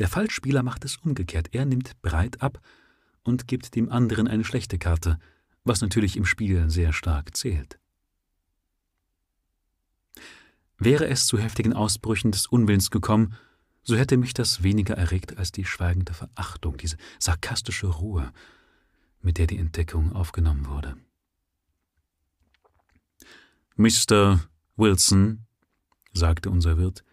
Der 0.00 0.08
Falschspieler 0.08 0.64
macht 0.64 0.84
es 0.84 0.96
umgekehrt. 0.96 1.50
Er 1.52 1.66
nimmt 1.66 2.02
breit 2.02 2.42
ab 2.42 2.58
und 3.22 3.46
gibt 3.46 3.76
dem 3.76 3.92
anderen 3.92 4.26
eine 4.26 4.42
schlechte 4.42 4.76
Karte, 4.76 5.20
was 5.62 5.82
natürlich 5.82 6.16
im 6.16 6.24
Spiel 6.24 6.68
sehr 6.68 6.92
stark 6.92 7.36
zählt. 7.36 7.78
Wäre 10.78 11.06
es 11.08 11.26
zu 11.26 11.38
heftigen 11.38 11.72
Ausbrüchen 11.72 12.32
des 12.32 12.46
Unwillens 12.46 12.90
gekommen, 12.90 13.34
so 13.82 13.96
hätte 13.96 14.16
mich 14.16 14.34
das 14.34 14.62
weniger 14.62 14.96
erregt 14.96 15.38
als 15.38 15.52
die 15.52 15.64
schweigende 15.64 16.12
Verachtung, 16.12 16.76
diese 16.76 16.96
sarkastische 17.18 17.86
Ruhe, 17.86 18.32
mit 19.22 19.38
der 19.38 19.46
die 19.46 19.58
Entdeckung 19.58 20.12
aufgenommen 20.12 20.66
wurde. 20.66 20.96
Mr. 23.76 24.40
Wilson, 24.76 25.46
sagte 26.12 26.50
unser 26.50 26.78
Wirt, 26.78 27.04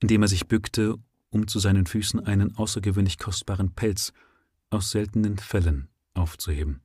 indem 0.00 0.22
er 0.22 0.28
sich 0.28 0.46
bückte, 0.46 0.94
um 1.30 1.48
zu 1.48 1.58
seinen 1.58 1.86
Füßen 1.86 2.20
einen 2.24 2.56
außergewöhnlich 2.56 3.18
kostbaren 3.18 3.74
Pelz 3.74 4.12
aus 4.70 4.90
seltenen 4.90 5.38
Fellen 5.38 5.88
aufzuheben. 6.14 6.80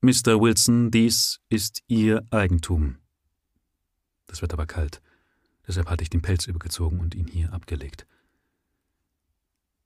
Mr. 0.00 0.40
Wilson, 0.40 0.90
dies 0.90 1.40
ist 1.48 1.82
Ihr 1.88 2.24
Eigentum. 2.30 2.98
Das 4.28 4.40
wird 4.42 4.52
aber 4.52 4.66
kalt, 4.66 5.02
deshalb 5.66 5.90
hatte 5.90 6.02
ich 6.02 6.10
den 6.10 6.22
Pelz 6.22 6.46
übergezogen 6.46 7.00
und 7.00 7.16
ihn 7.16 7.26
hier 7.26 7.52
abgelegt. 7.52 8.06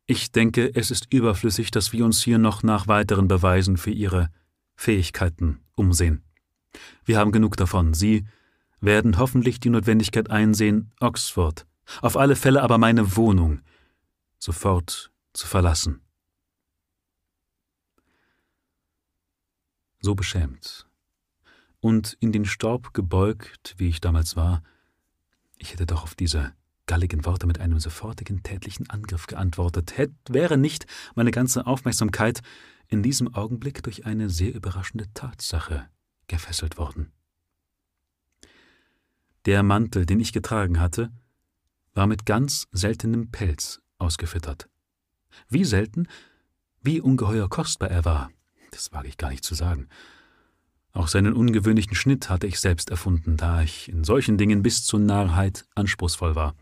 Ich 0.07 0.32
denke, 0.32 0.74
es 0.74 0.90
ist 0.90 1.12
überflüssig, 1.12 1.70
dass 1.70 1.93
wir 1.93 2.05
uns 2.05 2.22
hier 2.22 2.36
noch 2.36 2.62
nach 2.62 2.86
weiteren 2.86 3.28
Beweisen 3.28 3.78
für 3.78 3.93
Ihre 3.93 4.28
Fähigkeiten 4.74 5.61
umsehen. 5.74 6.22
Wir 7.05 7.18
haben 7.18 7.32
genug 7.32 7.57
davon. 7.57 7.95
Sie 7.95 8.26
werden 8.80 9.16
hoffentlich 9.18 9.61
die 9.61 9.70
Notwendigkeit 9.70 10.28
einsehen, 10.28 10.90
Oxford, 11.01 11.66
auf 12.01 12.16
alle 12.16 12.36
Fälle 12.36 12.62
aber 12.62 12.78
meine 12.78 13.16
Wohnung, 13.16 13.61
sofort 14.38 15.12
zu 15.32 15.47
verlassen. 15.47 16.01
So 20.01 20.16
beschämt 20.16 20.86
und 21.83 22.16
in 22.20 22.30
den 22.30 22.45
Staub 22.45 22.95
gebeugt, 22.95 23.74
wie 23.76 23.89
ich 23.89 24.01
damals 24.01 24.37
war, 24.37 24.62
ich 25.59 25.72
hätte 25.72 25.85
doch 25.85 26.05
auf 26.05 26.14
diese 26.14 26.55
galligen 26.87 27.24
Worte 27.24 27.47
mit 27.47 27.59
einem 27.59 27.80
sofortigen 27.80 28.43
tätlichen 28.45 28.89
Angriff 28.89 29.26
geantwortet, 29.26 29.99
hätte, 29.99 30.14
wäre 30.28 30.57
nicht 30.57 30.87
meine 31.16 31.33
ganze 31.33 31.66
Aufmerksamkeit 31.66 32.41
in 32.87 33.03
diesem 33.03 33.35
Augenblick 33.35 33.83
durch 33.83 34.07
eine 34.07 34.30
sehr 34.30 34.55
überraschende 34.55 35.12
Tatsache 35.12 35.89
gefesselt 36.28 36.78
worden. 36.78 37.11
Der 39.45 39.64
Mantel, 39.64 40.07
den 40.07 40.20
ich 40.20 40.33
getragen 40.33 40.78
hatte, 40.78 41.11
war 41.95 42.07
mit 42.07 42.26
ganz 42.26 42.68
seltenem 42.70 43.33
Pelz 43.33 43.83
ausgefüttert. 43.99 44.68
Wie 45.49 45.64
selten, 45.64 46.07
wie 46.80 47.01
ungeheuer 47.01 47.49
kostbar 47.49 47.91
er 47.91 48.05
war, 48.05 48.30
das 48.70 48.93
wage 48.93 49.09
ich 49.09 49.16
gar 49.16 49.30
nicht 49.30 49.45
zu 49.45 49.57
sagen. 49.57 49.89
Auch 50.93 51.09
seinen 51.09 51.32
ungewöhnlichen 51.32 51.95
Schnitt 51.95 52.28
hatte 52.28 52.47
ich 52.47 52.61
selbst 52.61 52.90
erfunden, 52.90 53.36
da 53.36 53.62
ich 53.62 53.88
in 53.88 54.05
solchen 54.05 54.36
Dingen 54.36 54.62
bis 54.62 54.84
zur 54.84 55.01
Narrheit 55.01 55.64
anspruchsvoll 55.74 56.34
war. 56.34 56.55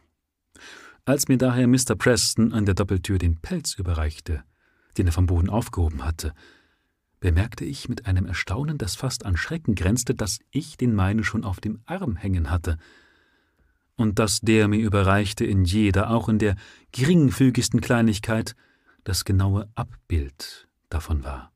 Als 1.05 1.28
mir 1.28 1.39
daher 1.39 1.66
Mr. 1.66 1.97
Preston 1.97 2.53
an 2.53 2.64
der 2.64 2.74
Doppeltür 2.74 3.18
den 3.18 3.41
Pelz 3.41 3.74
überreichte, 3.74 4.45
den 4.97 5.07
er 5.07 5.12
vom 5.12 5.26
Boden 5.26 5.51
aufgehoben 5.51 6.05
hatte, 6.05 6.33
bemerkte 7.18 7.64
ich 7.64 7.89
mit 7.89 8.07
einem 8.07 8.26
Erstaunen, 8.26 8.78
das 8.78 8.95
fast 8.95 9.26
an 9.26 9.37
Schrecken 9.37 9.74
grenzte, 9.74 10.14
dass 10.14 10.39
ich 10.51 10.76
den 10.76 10.95
meinen 10.95 11.24
schon 11.24 11.45
auf 11.45 11.61
dem 11.61 11.81
Arm 11.87 12.16
hängen 12.16 12.51
hatte, 12.51 12.78
und 13.97 14.18
dass 14.18 14.41
der 14.41 14.66
mir 14.66 14.81
überreichte 14.81 15.45
in 15.45 15.64
jeder, 15.64 16.11
auch 16.11 16.31
in 16.31 16.39
der 16.39 16.57
geringfügigsten 16.93 17.83
Kleinigkeit, 17.83 18.57
das 19.05 19.26
genaue 19.26 19.68
Abbild 19.74 20.68
davon 20.89 21.22
war. 21.22 21.49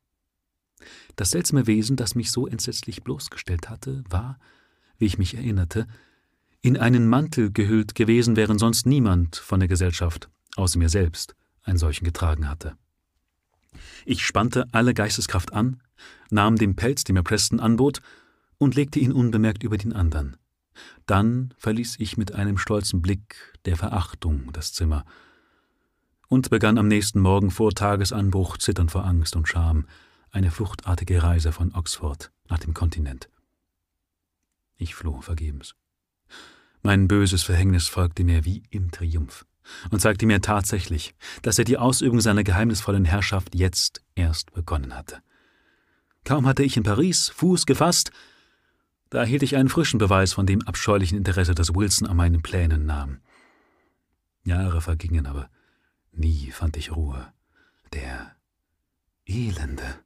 Das 1.16 1.30
seltsame 1.30 1.66
Wesen, 1.66 1.96
das 1.96 2.14
mich 2.14 2.30
so 2.30 2.46
entsetzlich 2.46 3.02
bloßgestellt 3.02 3.68
hatte, 3.68 4.04
war, 4.08 4.38
wie 4.98 5.06
ich 5.06 5.18
mich 5.18 5.34
erinnerte, 5.34 5.86
in 6.60 6.78
einen 6.78 7.08
Mantel 7.08 7.52
gehüllt 7.52 7.94
gewesen, 7.94 8.36
während 8.36 8.58
sonst 8.58 8.86
niemand 8.86 9.36
von 9.36 9.60
der 9.60 9.68
Gesellschaft, 9.68 10.30
außer 10.56 10.78
mir 10.78 10.88
selbst, 10.88 11.34
einen 11.62 11.78
solchen 11.78 12.04
getragen 12.04 12.48
hatte. 12.48 12.76
Ich 14.06 14.24
spannte 14.24 14.66
alle 14.72 14.94
Geisteskraft 14.94 15.52
an, 15.52 15.82
nahm 16.30 16.56
den 16.56 16.76
Pelz, 16.76 17.04
den 17.04 17.14
mir 17.14 17.22
Preston 17.22 17.60
anbot, 17.60 18.00
und 18.58 18.74
legte 18.74 18.98
ihn 18.98 19.12
unbemerkt 19.12 19.62
über 19.62 19.76
den 19.76 19.92
anderen. 19.92 20.36
Dann 21.06 21.52
verließ 21.58 21.96
ich 21.98 22.16
mit 22.16 22.32
einem 22.32 22.58
stolzen 22.58 23.02
Blick 23.02 23.36
der 23.64 23.76
Verachtung 23.76 24.50
das 24.52 24.72
Zimmer 24.72 25.04
und 26.28 26.50
begann 26.50 26.78
am 26.78 26.88
nächsten 26.88 27.20
Morgen 27.20 27.50
vor 27.50 27.72
Tagesanbruch 27.72 28.56
zitternd 28.58 28.90
vor 28.90 29.04
Angst 29.04 29.36
und 29.36 29.48
Scham 29.48 29.86
eine 30.34 30.50
fluchtartige 30.50 31.22
Reise 31.22 31.52
von 31.52 31.74
Oxford 31.74 32.32
nach 32.48 32.58
dem 32.58 32.74
Kontinent. 32.74 33.28
Ich 34.76 34.94
floh 34.94 35.20
vergebens. 35.20 35.76
Mein 36.82 37.08
böses 37.08 37.44
Verhängnis 37.44 37.86
folgte 37.88 38.24
mir 38.24 38.44
wie 38.44 38.64
im 38.70 38.90
Triumph 38.90 39.46
und 39.90 40.00
zeigte 40.00 40.26
mir 40.26 40.42
tatsächlich, 40.42 41.14
dass 41.42 41.58
er 41.58 41.64
die 41.64 41.78
Ausübung 41.78 42.20
seiner 42.20 42.44
geheimnisvollen 42.44 43.04
Herrschaft 43.04 43.54
jetzt 43.54 44.02
erst 44.14 44.52
begonnen 44.52 44.94
hatte. 44.94 45.22
Kaum 46.24 46.46
hatte 46.46 46.64
ich 46.64 46.76
in 46.76 46.82
Paris 46.82 47.28
Fuß 47.28 47.64
gefasst, 47.64 48.10
da 49.10 49.20
erhielt 49.20 49.44
ich 49.44 49.54
einen 49.54 49.68
frischen 49.68 49.98
Beweis 49.98 50.32
von 50.32 50.46
dem 50.46 50.62
abscheulichen 50.62 51.16
Interesse, 51.16 51.54
das 51.54 51.74
Wilson 51.74 52.08
an 52.08 52.16
meinen 52.16 52.42
Plänen 52.42 52.84
nahm. 52.84 53.20
Jahre 54.42 54.80
vergingen, 54.80 55.26
aber 55.26 55.48
nie 56.10 56.50
fand 56.50 56.76
ich 56.76 56.90
Ruhe. 56.90 57.32
Der 57.92 58.34
Elende. 59.26 60.03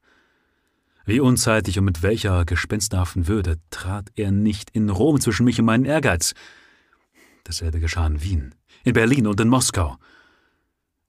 Wie 1.08 1.20
unzeitig 1.20 1.78
und 1.78 1.86
mit 1.86 2.02
welcher 2.02 2.44
gespensterhaften 2.44 3.28
Würde 3.28 3.58
trat 3.70 4.12
er 4.14 4.30
nicht 4.30 4.68
in 4.72 4.90
Rom 4.90 5.18
zwischen 5.18 5.46
mich 5.46 5.58
und 5.58 5.64
meinen 5.64 5.86
Ehrgeiz. 5.86 6.34
Dasselbe 7.44 7.80
geschah 7.80 8.06
in 8.06 8.22
Wien, 8.22 8.54
in 8.84 8.92
Berlin 8.92 9.26
und 9.26 9.40
in 9.40 9.48
Moskau. 9.48 9.96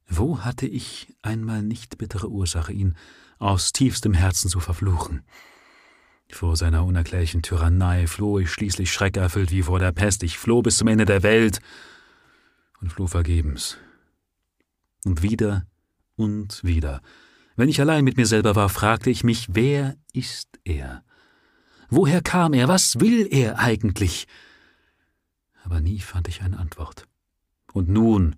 Wo 0.07 0.39
hatte 0.39 0.67
ich 0.67 1.13
einmal 1.21 1.63
nicht 1.63 1.97
bittere 1.97 2.29
Ursache, 2.29 2.71
ihn 2.71 2.95
aus 3.39 3.73
tiefstem 3.73 4.13
Herzen 4.13 4.49
zu 4.49 4.61
verfluchen? 4.61 5.23
Vor 6.31 6.55
seiner 6.55 6.85
unerklärlichen 6.85 7.41
Tyrannei 7.41 8.07
floh 8.07 8.39
ich 8.39 8.51
schließlich 8.51 8.93
schreckerfüllt 8.93 9.51
wie 9.51 9.63
vor 9.63 9.79
der 9.79 9.91
Pest. 9.91 10.23
Ich 10.23 10.37
floh 10.37 10.61
bis 10.61 10.77
zum 10.77 10.87
Ende 10.87 11.03
der 11.03 11.23
Welt 11.23 11.59
und 12.79 12.93
floh 12.93 13.07
vergebens. 13.07 13.75
Und 15.03 15.23
wieder 15.23 15.65
und 16.15 16.63
wieder. 16.63 17.01
Wenn 17.59 17.67
ich 17.67 17.81
allein 17.81 18.05
mit 18.05 18.15
mir 18.15 18.25
selber 18.25 18.55
war, 18.55 18.69
fragte 18.69 19.09
ich 19.09 19.25
mich, 19.25 19.47
wer 19.51 19.97
ist 20.13 20.47
er? 20.63 21.03
Woher 21.89 22.21
kam 22.21 22.53
er? 22.53 22.69
Was 22.69 23.01
will 23.01 23.27
er 23.29 23.59
eigentlich? 23.59 24.27
Aber 25.65 25.81
nie 25.81 25.99
fand 25.99 26.29
ich 26.29 26.41
eine 26.41 26.57
Antwort. 26.57 27.03
Und 27.73 27.89
nun 27.89 28.37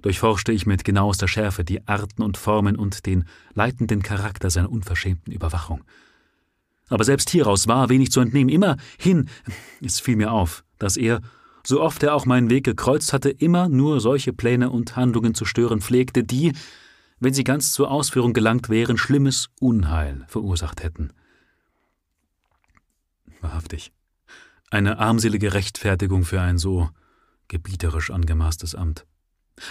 durchforschte 0.00 0.52
ich 0.52 0.64
mit 0.64 0.84
genauester 0.84 1.28
Schärfe 1.28 1.64
die 1.64 1.86
Arten 1.86 2.22
und 2.22 2.38
Formen 2.38 2.76
und 2.76 3.04
den 3.04 3.26
leitenden 3.52 4.02
Charakter 4.02 4.48
seiner 4.48 4.72
unverschämten 4.72 5.34
Überwachung. 5.34 5.84
Aber 6.88 7.04
selbst 7.04 7.28
hieraus 7.28 7.68
war 7.68 7.90
wenig 7.90 8.10
zu 8.10 8.20
entnehmen. 8.20 8.48
Immerhin, 8.48 9.28
es 9.84 10.00
fiel 10.00 10.16
mir 10.16 10.32
auf, 10.32 10.64
dass 10.78 10.96
er, 10.96 11.20
so 11.62 11.82
oft 11.82 12.02
er 12.02 12.14
auch 12.14 12.24
meinen 12.24 12.48
Weg 12.48 12.64
gekreuzt 12.64 13.12
hatte, 13.12 13.28
immer 13.28 13.68
nur 13.68 14.00
solche 14.00 14.32
Pläne 14.32 14.70
und 14.70 14.96
Handlungen 14.96 15.34
zu 15.34 15.44
stören 15.44 15.82
pflegte, 15.82 16.24
die, 16.24 16.54
wenn 17.22 17.34
sie 17.34 17.44
ganz 17.44 17.70
zur 17.70 17.88
Ausführung 17.88 18.32
gelangt 18.32 18.68
wären, 18.68 18.98
schlimmes 18.98 19.48
Unheil 19.60 20.24
verursacht 20.26 20.82
hätten. 20.82 21.12
Wahrhaftig, 23.40 23.92
eine 24.70 24.98
armselige 24.98 25.54
Rechtfertigung 25.54 26.24
für 26.24 26.40
ein 26.40 26.58
so 26.58 26.90
gebieterisch 27.46 28.10
angemaßtes 28.10 28.74
Amt. 28.74 29.06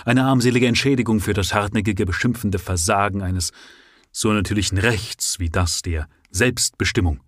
Eine 0.06 0.24
armselige 0.24 0.68
Entschädigung 0.68 1.20
für 1.20 1.34
das 1.34 1.54
hartnäckige, 1.54 2.06
beschimpfende 2.06 2.58
Versagen 2.58 3.22
eines 3.22 3.52
so 4.14 4.32
natürlichen 4.32 4.78
Rechts 4.78 5.40
wie 5.40 5.50
das 5.50 5.82
der 5.82 6.08
Selbstbestimmung. 6.30 7.20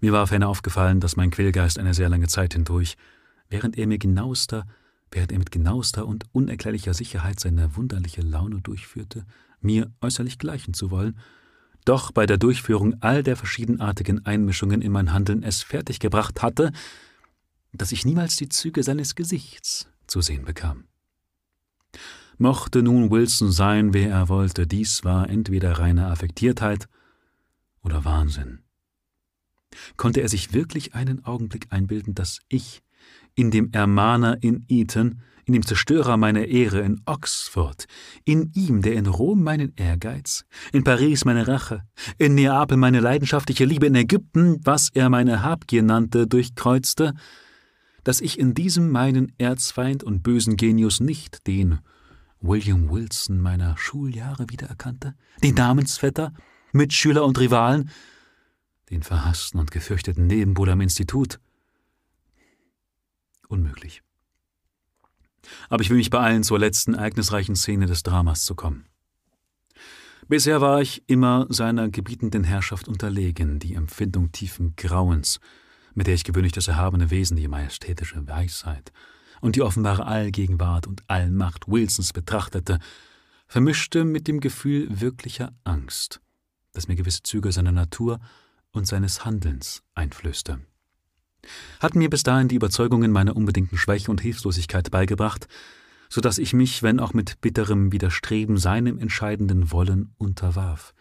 Mir 0.00 0.12
war 0.12 0.26
ferner 0.26 0.48
aufgefallen, 0.48 0.98
dass 0.98 1.16
mein 1.16 1.30
Quälgeist 1.30 1.78
eine 1.78 1.94
sehr 1.94 2.08
lange 2.08 2.26
Zeit 2.26 2.54
hindurch, 2.54 2.96
während 3.48 3.78
er 3.78 3.86
mir 3.86 3.98
genauester, 3.98 4.66
während 5.10 5.32
er 5.32 5.38
mit 5.38 5.50
genauester 5.50 6.06
und 6.06 6.24
unerklärlicher 6.32 6.94
Sicherheit 6.94 7.40
seine 7.40 7.76
wunderliche 7.76 8.22
Laune 8.22 8.60
durchführte, 8.60 9.24
mir 9.60 9.92
äußerlich 10.00 10.38
gleichen 10.38 10.74
zu 10.74 10.90
wollen, 10.90 11.18
doch 11.84 12.10
bei 12.10 12.26
der 12.26 12.36
Durchführung 12.36 12.96
all 13.00 13.22
der 13.22 13.36
verschiedenartigen 13.36 14.26
Einmischungen 14.26 14.82
in 14.82 14.92
mein 14.92 15.12
Handeln 15.12 15.42
es 15.42 15.62
fertiggebracht 15.62 16.42
hatte, 16.42 16.72
dass 17.72 17.92
ich 17.92 18.04
niemals 18.04 18.36
die 18.36 18.48
Züge 18.48 18.82
seines 18.82 19.14
Gesichts 19.14 19.88
zu 20.06 20.20
sehen 20.20 20.44
bekam. 20.44 20.84
Mochte 22.38 22.82
nun 22.82 23.10
Wilson 23.10 23.50
sein, 23.50 23.94
wer 23.94 24.10
er 24.10 24.28
wollte, 24.28 24.66
dies 24.66 25.04
war 25.04 25.30
entweder 25.30 25.78
reine 25.78 26.08
Affektiertheit 26.08 26.88
oder 27.82 28.04
Wahnsinn? 28.04 28.60
Konnte 29.96 30.20
er 30.20 30.28
sich 30.28 30.52
wirklich 30.52 30.94
einen 30.94 31.24
Augenblick 31.24 31.68
einbilden, 31.70 32.14
dass 32.14 32.40
ich, 32.48 32.82
in 33.36 33.52
dem 33.52 33.70
Ermahner 33.72 34.42
in 34.42 34.64
Eton, 34.68 35.20
in 35.44 35.52
dem 35.52 35.64
Zerstörer 35.64 36.16
meiner 36.16 36.46
Ehre 36.46 36.80
in 36.80 37.00
Oxford, 37.06 37.86
in 38.24 38.50
ihm, 38.54 38.82
der 38.82 38.94
in 38.94 39.06
Rom 39.06 39.44
meinen 39.44 39.72
Ehrgeiz, 39.76 40.44
in 40.72 40.82
Paris 40.82 41.24
meine 41.24 41.46
Rache, 41.46 41.82
in 42.18 42.34
Neapel 42.34 42.76
meine 42.76 42.98
leidenschaftliche 42.98 43.64
Liebe, 43.64 43.86
in 43.86 43.94
Ägypten, 43.94 44.58
was 44.64 44.90
er 44.92 45.08
meine 45.08 45.44
Habgier 45.44 45.84
nannte, 45.84 46.26
durchkreuzte, 46.26 47.14
dass 48.02 48.20
ich 48.20 48.38
in 48.40 48.54
diesem 48.54 48.90
meinen 48.90 49.32
Erzfeind 49.38 50.02
und 50.02 50.22
bösen 50.24 50.56
Genius 50.56 50.98
nicht 50.98 51.46
den 51.46 51.78
William 52.40 52.90
Wilson 52.90 53.40
meiner 53.40 53.76
Schuljahre 53.76 54.46
wiedererkannte, 54.48 55.14
den 55.42 55.54
Namensvetter, 55.54 56.32
Mitschüler 56.72 57.24
und 57.24 57.38
Rivalen, 57.38 57.90
den 58.90 59.02
verhassten 59.02 59.58
und 59.58 59.70
gefürchteten 59.70 60.26
Nebenbuhler 60.26 60.74
im 60.74 60.80
Institut. 60.80 61.40
Unmöglich 63.48 64.02
aber 65.68 65.82
ich 65.82 65.90
will 65.90 65.96
mich 65.96 66.10
beeilen, 66.10 66.42
zur 66.42 66.58
letzten 66.58 66.94
ereignisreichen 66.94 67.56
Szene 67.56 67.86
des 67.86 68.02
Dramas 68.02 68.44
zu 68.44 68.54
kommen. 68.54 68.86
Bisher 70.28 70.60
war 70.60 70.80
ich 70.82 71.04
immer 71.06 71.46
seiner 71.50 71.88
gebietenden 71.88 72.42
Herrschaft 72.42 72.88
unterlegen, 72.88 73.58
die 73.58 73.74
Empfindung 73.74 74.32
tiefen 74.32 74.74
Grauens, 74.76 75.38
mit 75.94 76.08
der 76.08 76.14
ich 76.14 76.24
gewöhnlich 76.24 76.52
das 76.52 76.68
erhabene 76.68 77.10
Wesen, 77.10 77.36
die 77.36 77.48
majestätische 77.48 78.26
Weisheit 78.26 78.92
und 79.40 79.54
die 79.54 79.62
offenbare 79.62 80.06
Allgegenwart 80.06 80.86
und 80.86 81.04
Allmacht 81.06 81.68
Wilsons 81.68 82.12
betrachtete, 82.12 82.80
vermischte 83.46 84.04
mit 84.04 84.26
dem 84.26 84.40
Gefühl 84.40 84.88
wirklicher 85.00 85.52
Angst, 85.62 86.20
das 86.72 86.88
mir 86.88 86.96
gewisse 86.96 87.22
Züge 87.22 87.52
seiner 87.52 87.72
Natur 87.72 88.18
und 88.72 88.86
seines 88.86 89.24
Handelns 89.24 89.84
einflößte 89.94 90.60
hatten 91.80 91.98
mir 91.98 92.10
bis 92.10 92.22
dahin 92.22 92.48
die 92.48 92.56
Überzeugungen 92.56 93.12
meiner 93.12 93.36
unbedingten 93.36 93.78
Schwäche 93.78 94.10
und 94.10 94.20
Hilflosigkeit 94.20 94.90
beigebracht, 94.90 95.48
so 96.08 96.20
dass 96.20 96.38
ich 96.38 96.52
mich, 96.52 96.82
wenn 96.82 97.00
auch 97.00 97.14
mit 97.14 97.40
bitterem 97.40 97.92
Widerstreben 97.92 98.58
seinem 98.58 98.98
entscheidenden 98.98 99.70
Wollen 99.72 100.14
unterwarf. 100.18 100.94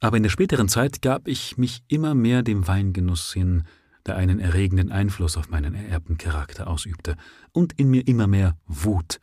Aber 0.00 0.16
in 0.16 0.22
der 0.22 0.30
späteren 0.30 0.68
Zeit 0.68 1.02
gab 1.02 1.26
ich 1.26 1.58
mich 1.58 1.82
immer 1.88 2.14
mehr 2.14 2.42
dem 2.42 2.66
Weingenuss 2.68 3.32
hin, 3.32 3.64
der 4.06 4.16
einen 4.16 4.38
erregenden 4.38 4.92
Einfluss 4.92 5.36
auf 5.36 5.50
meinen 5.50 5.74
ererbten 5.74 6.18
Charakter 6.18 6.68
ausübte, 6.68 7.16
und 7.52 7.72
in 7.74 7.90
mir 7.90 8.06
immer 8.06 8.26
mehr 8.26 8.56
Wut 8.66 9.20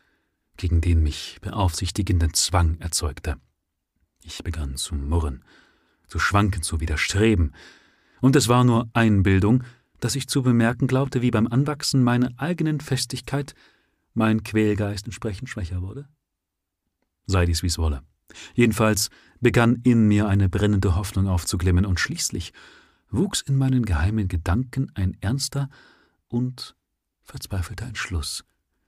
gegen 0.58 0.82
den 0.82 1.02
mich 1.02 1.39
beaufsichtigenden 1.41 2.34
Zwang 2.34 2.78
erzeugte. 2.80 3.38
Ich 4.22 4.43
begann 4.43 4.78
zu 4.78 4.96
murren, 4.96 5.43
zu 6.08 6.20
schwanken, 6.20 6.62
zu 6.62 6.80
widerstreben, 6.80 7.54
und 8.26 8.36
es 8.36 8.47
war 8.47 8.63
nur 8.63 8.89
Einbildung, 8.93 9.63
dass 9.99 10.15
ich 10.15 10.28
zu 10.28 10.41
bemerken 10.41 10.88
glaubte, 10.88 11.21
wie 11.21 11.30
beim 11.30 11.45
Anwachsen 11.45 12.01
meiner 12.01 12.32
eigenen 12.38 12.80
Festigkeit 12.80 13.53
mein 14.15 14.41
Quälgeist 14.41 15.05
entsprechend 15.05 15.47
schwächer 15.47 15.84
wurde? 15.84 16.09
Sei 17.28 17.45
dies 17.45 17.61
wie's 17.61 17.78
wolle. 17.78 18.01
Jedenfalls 18.55 19.11
begann 19.41 19.76
in 19.84 20.07
mir 20.07 20.28
eine 20.28 20.49
brennende 20.49 20.95
Hoffnung 20.95 21.28
aufzuglimmen, 21.28 21.86
und 21.86 21.99
schließlich 21.99 22.51
wuchs 23.11 23.41
in 23.41 23.57
meinen 23.57 23.86
geheimen 23.86 24.28
Gedanken 24.28 24.91
ein 24.95 25.15
ernster 25.21 25.69
und 26.28 26.76
verzweifelter 27.21 27.86
Entschluss, 27.86 28.43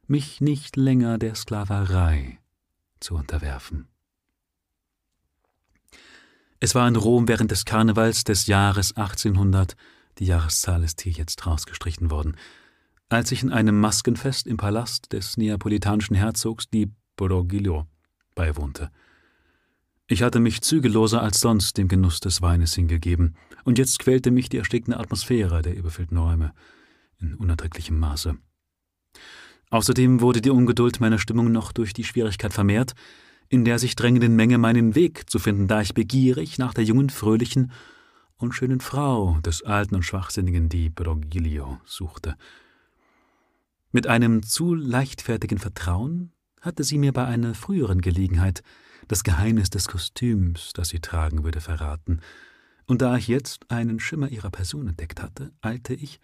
mich 0.07 0.41
nicht 0.41 0.77
länger 0.77 1.19
der 1.19 1.35
Sklaverei 1.35 2.39
zu 2.99 3.13
unterwerfen. 3.13 3.87
Es 6.59 6.73
war 6.73 6.87
in 6.87 6.95
Rom 6.95 7.27
während 7.27 7.51
des 7.51 7.65
Karnevals 7.65 8.23
des 8.23 8.47
Jahres 8.47 8.97
1800, 8.97 9.75
die 10.17 10.25
Jahreszahl 10.25 10.83
ist 10.83 11.01
hier 11.01 11.11
jetzt 11.11 11.45
rausgestrichen 11.45 12.09
worden, 12.09 12.35
als 13.09 13.31
ich 13.31 13.43
in 13.43 13.51
einem 13.51 13.79
Maskenfest 13.79 14.47
im 14.47 14.57
Palast 14.57 15.13
des 15.13 15.37
neapolitanischen 15.37 16.15
Herzogs 16.15 16.67
di 16.69 16.91
Broglio 17.15 17.85
beiwohnte. 18.33 18.89
Ich 20.07 20.23
hatte 20.23 20.39
mich 20.39 20.61
zügelloser 20.61 21.21
als 21.21 21.41
sonst 21.41 21.77
dem 21.77 21.89
Genuss 21.89 22.21
des 22.21 22.41
Weines 22.41 22.73
hingegeben, 22.73 23.35
und 23.63 23.77
jetzt 23.77 23.99
quälte 23.99 24.31
mich 24.31 24.49
die 24.49 24.57
erstickende 24.57 24.99
Atmosphäre 24.99 25.61
der 25.61 25.75
überfüllten 25.75 26.17
Räume 26.17 26.53
in 27.19 27.35
unerträglichem 27.35 27.99
Maße. 27.99 28.35
Außerdem 29.69 30.21
wurde 30.21 30.41
die 30.41 30.49
Ungeduld 30.49 31.01
meiner 31.01 31.19
Stimmung 31.19 31.51
noch 31.51 31.71
durch 31.71 31.93
die 31.93 32.05
Schwierigkeit 32.05 32.53
vermehrt, 32.53 32.93
in 33.49 33.65
der 33.65 33.79
sich 33.79 33.95
drängenden 33.95 34.35
Menge 34.35 34.57
meinen 34.57 34.95
Weg 34.95 35.29
zu 35.29 35.39
finden, 35.39 35.67
da 35.67 35.81
ich 35.81 35.93
begierig 35.93 36.57
nach 36.57 36.73
der 36.73 36.83
jungen, 36.83 37.09
fröhlichen 37.09 37.71
und 38.37 38.53
schönen 38.53 38.79
Frau 38.79 39.39
des 39.41 39.63
alten 39.63 39.95
und 39.95 40.03
schwachsinnigen 40.03 40.69
Di 40.69 40.89
Brogilio 40.89 41.79
suchte. 41.85 42.35
Mit 43.91 44.05
einem 44.07 44.43
zu 44.43 44.73
leichtfertigen 44.73 45.57
Vertrauen 45.57 46.31
hatte 46.61 46.83
sie 46.83 46.97
mir 46.97 47.13
bei 47.13 47.25
einer 47.25 47.53
früheren 47.53 48.01
Gelegenheit 48.01 48.61
das 49.07 49.23
Geheimnis 49.23 49.69
des 49.69 49.87
Kostüms, 49.87 50.73
das 50.73 50.89
sie 50.89 50.99
tragen 50.99 51.43
würde, 51.43 51.61
verraten, 51.61 52.21
und 52.85 53.01
da 53.01 53.17
ich 53.17 53.27
jetzt 53.27 53.69
einen 53.69 53.99
Schimmer 53.99 54.29
ihrer 54.29 54.49
Person 54.49 54.87
entdeckt 54.87 55.21
hatte, 55.21 55.51
eilte 55.61 55.93
ich, 55.93 56.19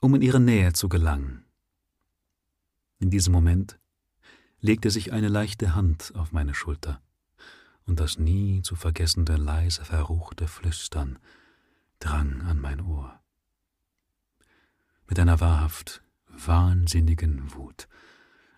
um 0.00 0.14
in 0.14 0.22
ihre 0.22 0.40
Nähe 0.40 0.72
zu 0.72 0.88
gelangen. 0.88 1.44
In 2.98 3.10
diesem 3.10 3.32
Moment 3.32 3.78
legte 4.60 4.90
sich 4.90 5.12
eine 5.12 5.28
leichte 5.28 5.74
Hand 5.74 6.12
auf 6.16 6.32
meine 6.32 6.54
Schulter, 6.54 7.00
und 7.86 8.00
das 8.00 8.18
nie 8.18 8.62
zu 8.62 8.76
vergessende 8.76 9.36
leise 9.36 9.84
verruchte 9.84 10.48
Flüstern 10.48 11.18
drang 12.00 12.42
an 12.42 12.60
mein 12.60 12.80
Ohr. 12.80 13.20
Mit 15.08 15.18
einer 15.18 15.40
wahrhaft 15.40 16.02
wahnsinnigen 16.28 17.54
Wut 17.54 17.88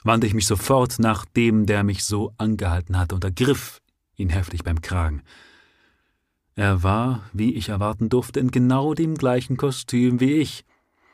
wandte 0.03 0.26
ich 0.26 0.34
mich 0.34 0.46
sofort 0.46 0.98
nach 0.98 1.24
dem, 1.24 1.66
der 1.66 1.84
mich 1.84 2.05
so 2.05 2.34
angehalten 2.38 2.98
hatte, 2.98 3.14
und 3.14 3.24
ergriff 3.24 3.80
ihn 4.16 4.30
heftig 4.30 4.64
beim 4.64 4.80
Kragen. 4.80 5.22
Er 6.55 6.82
war, 6.82 7.22
wie 7.32 7.55
ich 7.55 7.68
erwarten 7.68 8.09
durfte, 8.09 8.40
in 8.40 8.51
genau 8.51 8.94
dem 8.94 9.14
gleichen 9.14 9.57
Kostüm 9.57 10.20
wie 10.20 10.34
ich, 10.34 10.64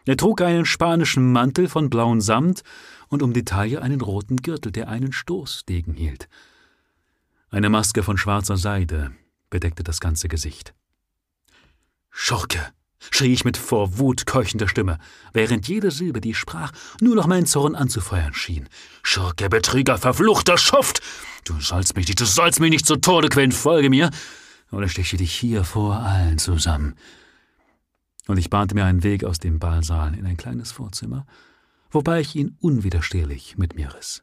er 0.06 0.16
trug 0.16 0.40
einen 0.40 0.64
spanischen 0.64 1.32
Mantel 1.32 1.68
von 1.68 1.90
blauem 1.90 2.20
Samt 2.20 2.62
und 3.08 3.22
um 3.22 3.32
die 3.32 3.44
Taille 3.44 3.82
einen 3.82 4.00
roten 4.00 4.36
Gürtel, 4.36 4.70
der 4.70 4.88
einen 4.88 5.12
Stoßdegen 5.12 5.94
hielt. 5.94 6.28
Eine 7.50 7.68
Maske 7.68 8.02
von 8.02 8.16
schwarzer 8.16 8.56
Seide 8.56 9.12
bedeckte 9.50 9.82
das 9.82 10.00
ganze 10.00 10.28
Gesicht. 10.28 10.74
Schurke! 12.10 12.72
schrie 13.10 13.32
ich 13.32 13.44
mit 13.44 13.56
vor 13.56 13.98
Wut 13.98 14.26
keuchender 14.26 14.68
Stimme, 14.68 14.98
während 15.32 15.68
jede 15.68 15.90
Silbe, 15.90 16.20
die 16.20 16.30
ich 16.30 16.38
sprach, 16.38 16.72
nur 17.00 17.14
noch 17.14 17.26
meinen 17.26 17.46
Zorn 17.46 17.74
anzufeuern 17.74 18.34
schien. 18.34 18.68
Schurke, 19.02 19.48
Betrüger, 19.48 19.98
verfluchter 19.98 20.56
Schuft! 20.56 21.00
Du 21.44 21.60
sollst 21.60 21.94
mich 21.94 22.08
nicht, 22.08 22.20
du 22.20 22.24
sollst 22.24 22.58
mich 22.58 22.70
nicht 22.70 22.86
zu 22.86 22.96
Tode 22.96 23.28
quälen, 23.28 23.52
folge 23.52 23.90
mir, 23.90 24.10
oder 24.72 24.88
steche 24.88 25.16
dich 25.16 25.32
hier 25.32 25.62
vor 25.62 25.96
allen 25.96 26.38
zusammen 26.38 26.96
und 28.26 28.38
ich 28.38 28.50
bahnte 28.50 28.74
mir 28.74 28.84
einen 28.84 29.02
Weg 29.02 29.24
aus 29.24 29.38
dem 29.38 29.58
Ballsaal 29.58 30.14
in 30.14 30.26
ein 30.26 30.36
kleines 30.36 30.72
Vorzimmer, 30.72 31.26
wobei 31.90 32.20
ich 32.20 32.34
ihn 32.34 32.56
unwiderstehlich 32.60 33.56
mit 33.56 33.74
mir 33.74 33.94
riss. 33.94 34.22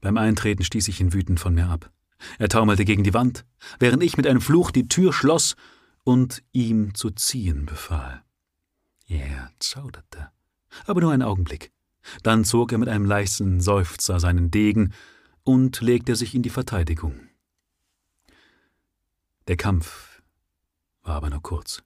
Beim 0.00 0.16
Eintreten 0.16 0.64
stieß 0.64 0.88
ich 0.88 1.00
ihn 1.00 1.12
wütend 1.12 1.40
von 1.40 1.54
mir 1.54 1.68
ab. 1.68 1.90
Er 2.38 2.48
taumelte 2.48 2.84
gegen 2.84 3.04
die 3.04 3.14
Wand, 3.14 3.44
während 3.78 4.02
ich 4.02 4.16
mit 4.16 4.26
einem 4.26 4.40
Fluch 4.40 4.70
die 4.70 4.88
Tür 4.88 5.12
schloss 5.12 5.56
und 6.04 6.42
ihm 6.52 6.94
zu 6.94 7.10
ziehen 7.10 7.66
befahl. 7.66 8.22
Er 9.06 9.50
zauderte, 9.58 10.30
aber 10.86 11.00
nur 11.00 11.12
einen 11.12 11.22
Augenblick. 11.22 11.72
Dann 12.22 12.44
zog 12.44 12.72
er 12.72 12.78
mit 12.78 12.88
einem 12.88 13.04
leichten 13.04 13.60
Seufzer 13.60 14.20
seinen 14.20 14.50
Degen 14.50 14.92
und 15.42 15.80
legte 15.80 16.16
sich 16.16 16.34
in 16.34 16.42
die 16.42 16.50
Verteidigung. 16.50 17.28
Der 19.48 19.56
Kampf 19.56 20.09
war 21.02 21.16
aber 21.16 21.30
nur 21.30 21.42
kurz. 21.42 21.82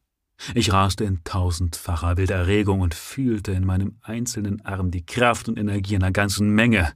Ich 0.55 0.73
raste 0.73 1.05
in 1.05 1.23
tausendfacher 1.25 2.17
wilder 2.17 2.37
Erregung 2.37 2.81
und 2.81 2.95
fühlte 2.95 3.53
in 3.53 3.65
meinem 3.65 3.97
einzelnen 4.03 4.65
Arm 4.65 4.91
die 4.91 5.07
Kraft 5.07 5.49
und 5.49 5.59
Energie 5.59 5.97
einer 5.97 6.11
ganzen 6.11 6.51
Menge. 6.51 6.93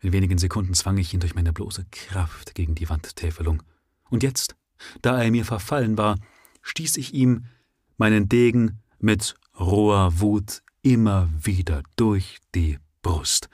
In 0.00 0.12
wenigen 0.12 0.38
Sekunden 0.38 0.74
zwang 0.74 0.96
ich 0.96 1.12
ihn 1.12 1.20
durch 1.20 1.34
meine 1.34 1.52
bloße 1.52 1.86
Kraft 1.90 2.54
gegen 2.54 2.74
die 2.74 2.88
Wandtäfelung. 2.88 3.62
Und 4.10 4.22
jetzt, 4.22 4.56
da 5.02 5.22
er 5.22 5.30
mir 5.30 5.44
verfallen 5.44 5.98
war, 5.98 6.16
stieß 6.62 6.96
ich 6.96 7.14
ihm 7.14 7.44
meinen 7.96 8.28
Degen 8.28 8.80
mit 8.98 9.34
roher 9.58 10.20
Wut 10.20 10.62
immer 10.82 11.28
wieder 11.42 11.82
durch 11.96 12.38
die 12.54 12.78
Brust. 13.02 13.48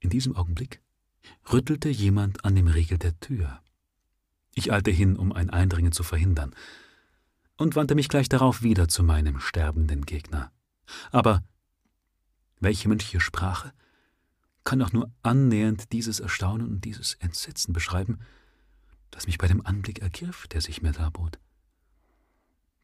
In 0.00 0.10
diesem 0.10 0.36
Augenblick 0.36 0.80
rüttelte 1.52 1.88
jemand 1.88 2.44
an 2.44 2.54
dem 2.54 2.68
Riegel 2.68 2.98
der 2.98 3.18
Tür. 3.20 3.60
Ich 4.60 4.70
eilte 4.70 4.90
hin, 4.90 5.16
um 5.16 5.32
ein 5.32 5.48
Eindringen 5.48 5.90
zu 5.90 6.02
verhindern, 6.02 6.54
und 7.56 7.76
wandte 7.76 7.94
mich 7.94 8.10
gleich 8.10 8.28
darauf 8.28 8.60
wieder 8.60 8.88
zu 8.88 9.02
meinem 9.02 9.40
sterbenden 9.40 10.04
Gegner. 10.04 10.52
Aber 11.12 11.42
welche 12.58 12.86
mündliche 12.86 13.20
Sprache 13.20 13.72
kann 14.62 14.82
auch 14.82 14.92
nur 14.92 15.10
annähernd 15.22 15.94
dieses 15.94 16.20
Erstaunen 16.20 16.68
und 16.68 16.84
dieses 16.84 17.14
Entsetzen 17.14 17.72
beschreiben, 17.72 18.18
das 19.10 19.26
mich 19.26 19.38
bei 19.38 19.48
dem 19.48 19.64
Anblick 19.64 20.00
ergriff, 20.00 20.46
der 20.48 20.60
sich 20.60 20.82
mir 20.82 20.92
darbot. 20.92 21.38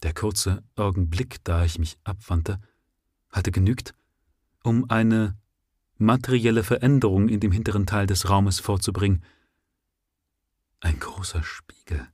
Der 0.02 0.14
kurze 0.14 0.62
Augenblick, 0.76 1.44
da 1.44 1.62
ich 1.62 1.78
mich 1.78 1.98
abwandte, 2.04 2.58
hatte 3.28 3.52
genügt, 3.52 3.92
um 4.62 4.88
eine 4.88 5.36
materielle 5.98 6.64
Veränderung 6.64 7.28
in 7.28 7.40
dem 7.40 7.52
hinteren 7.52 7.84
Teil 7.84 8.06
des 8.06 8.30
Raumes 8.30 8.60
vorzubringen. 8.60 9.22
Ein 10.80 10.98
großer 11.00 11.42
Spiegel. 11.42 12.06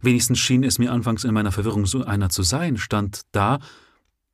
Wenigstens 0.00 0.38
schien 0.38 0.62
es 0.62 0.78
mir 0.78 0.92
anfangs 0.92 1.24
in 1.24 1.32
meiner 1.32 1.52
Verwirrung 1.52 1.86
so 1.86 2.04
einer 2.04 2.28
zu 2.28 2.42
sein, 2.42 2.76
stand 2.76 3.22
da, 3.32 3.60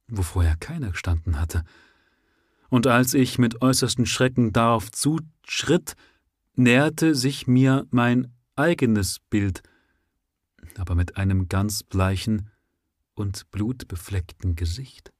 wo 0.08 0.22
vorher 0.22 0.56
keiner 0.56 0.90
gestanden 0.90 1.40
hatte. 1.40 1.64
Und 2.68 2.86
als 2.86 3.14
ich 3.14 3.38
mit 3.38 3.62
äußersten 3.62 4.06
Schrecken 4.06 4.52
darauf 4.52 4.90
zuschritt, 4.90 5.94
näherte 6.54 7.14
sich 7.14 7.46
mir 7.46 7.86
mein 7.90 8.32
eigenes 8.56 9.20
Bild, 9.30 9.62
aber 10.76 10.94
mit 10.94 11.16
einem 11.16 11.48
ganz 11.48 11.82
bleichen 11.82 12.50
und 13.14 13.50
blutbefleckten 13.50 14.56
Gesicht, 14.56 15.12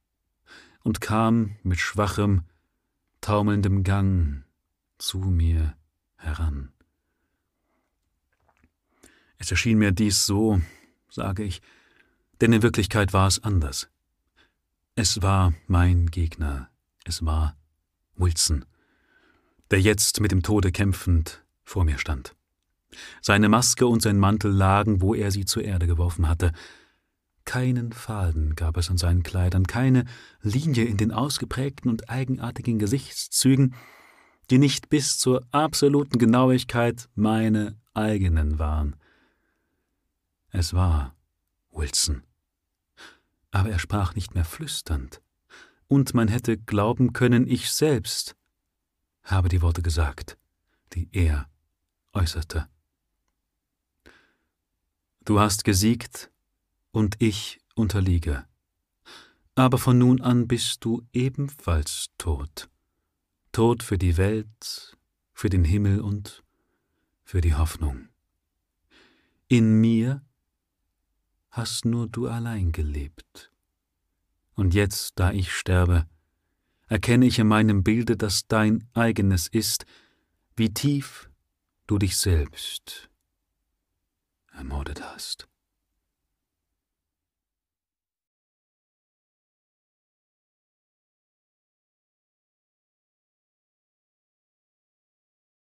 und 0.83 0.99
kam 0.99 1.55
mit 1.63 1.79
schwachem, 1.79 2.41
taumelndem 3.21 3.83
Gang 3.83 4.43
zu 4.97 5.19
mir 5.19 5.75
heran. 6.17 6.72
Es 9.43 9.51
erschien 9.51 9.77
mir 9.77 9.91
dies 9.91 10.25
so, 10.25 10.61
sage 11.09 11.43
ich, 11.43 11.61
denn 12.39 12.53
in 12.53 12.61
Wirklichkeit 12.61 13.11
war 13.11 13.27
es 13.27 13.43
anders. 13.43 13.89
Es 14.95 15.21
war 15.21 15.53
mein 15.67 16.05
Gegner, 16.07 16.69
es 17.03 17.25
war 17.25 17.57
Wilson, 18.15 18.63
der 19.69 19.81
jetzt 19.81 20.21
mit 20.21 20.31
dem 20.31 20.43
Tode 20.43 20.71
kämpfend 20.71 21.43
vor 21.65 21.83
mir 21.83 21.97
stand. 21.97 22.37
Seine 23.21 23.49
Maske 23.49 23.85
und 23.85 24.01
sein 24.01 24.17
Mantel 24.17 24.49
lagen, 24.49 25.01
wo 25.01 25.13
er 25.13 25.29
sie 25.29 25.43
zur 25.43 25.65
Erde 25.65 25.87
geworfen 25.87 26.29
hatte. 26.29 26.53
Keinen 27.43 27.91
Faden 27.91 28.55
gab 28.55 28.77
es 28.77 28.89
an 28.89 28.97
seinen 28.97 29.23
Kleidern, 29.23 29.67
keine 29.67 30.05
Linie 30.41 30.85
in 30.85 30.95
den 30.95 31.11
ausgeprägten 31.11 31.91
und 31.91 32.09
eigenartigen 32.09 32.79
Gesichtszügen, 32.79 33.75
die 34.49 34.57
nicht 34.57 34.87
bis 34.87 35.17
zur 35.17 35.45
absoluten 35.51 36.17
Genauigkeit 36.17 37.09
meine 37.13 37.77
eigenen 37.93 38.57
waren. 38.57 38.95
Es 40.53 40.73
war 40.75 41.15
Wilson. 41.71 42.21
Aber 43.49 43.69
er 43.69 43.79
sprach 43.79 44.13
nicht 44.13 44.35
mehr 44.35 44.45
flüsternd, 44.45 45.19
und 45.87 46.13
man 46.13 46.27
hätte 46.27 46.57
glauben 46.57 47.11
können, 47.11 47.47
ich 47.47 47.71
selbst 47.71 48.35
habe 49.23 49.49
die 49.49 49.63
Worte 49.63 49.81
gesagt, 49.81 50.37
die 50.93 51.09
er 51.11 51.49
äußerte. 52.13 52.69
Du 55.25 55.39
hast 55.39 55.63
gesiegt, 55.63 56.31
und 56.91 57.15
ich 57.19 57.59
unterliege. 57.73 58.45
Aber 59.55 59.79
von 59.79 59.97
nun 59.97 60.21
an 60.21 60.47
bist 60.47 60.85
du 60.85 61.01
ebenfalls 61.13 62.11
tot. 62.19 62.69
Tot 63.51 63.81
für 63.81 63.97
die 63.97 64.17
Welt, 64.17 64.97
für 65.33 65.49
den 65.49 65.63
Himmel 65.63 65.99
und 65.99 66.43
für 67.23 67.41
die 67.41 67.55
Hoffnung. 67.55 68.09
In 69.47 69.81
mir 69.81 70.23
hast 71.53 71.85
nur 71.85 72.07
du 72.07 72.27
allein 72.27 72.71
gelebt. 72.71 73.51
Und 74.55 74.73
jetzt, 74.73 75.19
da 75.19 75.31
ich 75.31 75.53
sterbe, 75.53 76.07
erkenne 76.87 77.27
ich 77.27 77.37
in 77.37 77.47
meinem 77.47 77.83
Bilde, 77.83 78.17
das 78.17 78.47
dein 78.47 78.87
eigenes 78.93 79.47
ist, 79.47 79.85
wie 80.55 80.73
tief 80.73 81.29
du 81.85 81.99
dich 81.99 82.17
selbst 82.17 83.07
ermordet 84.51 85.03
hast. 85.03 85.47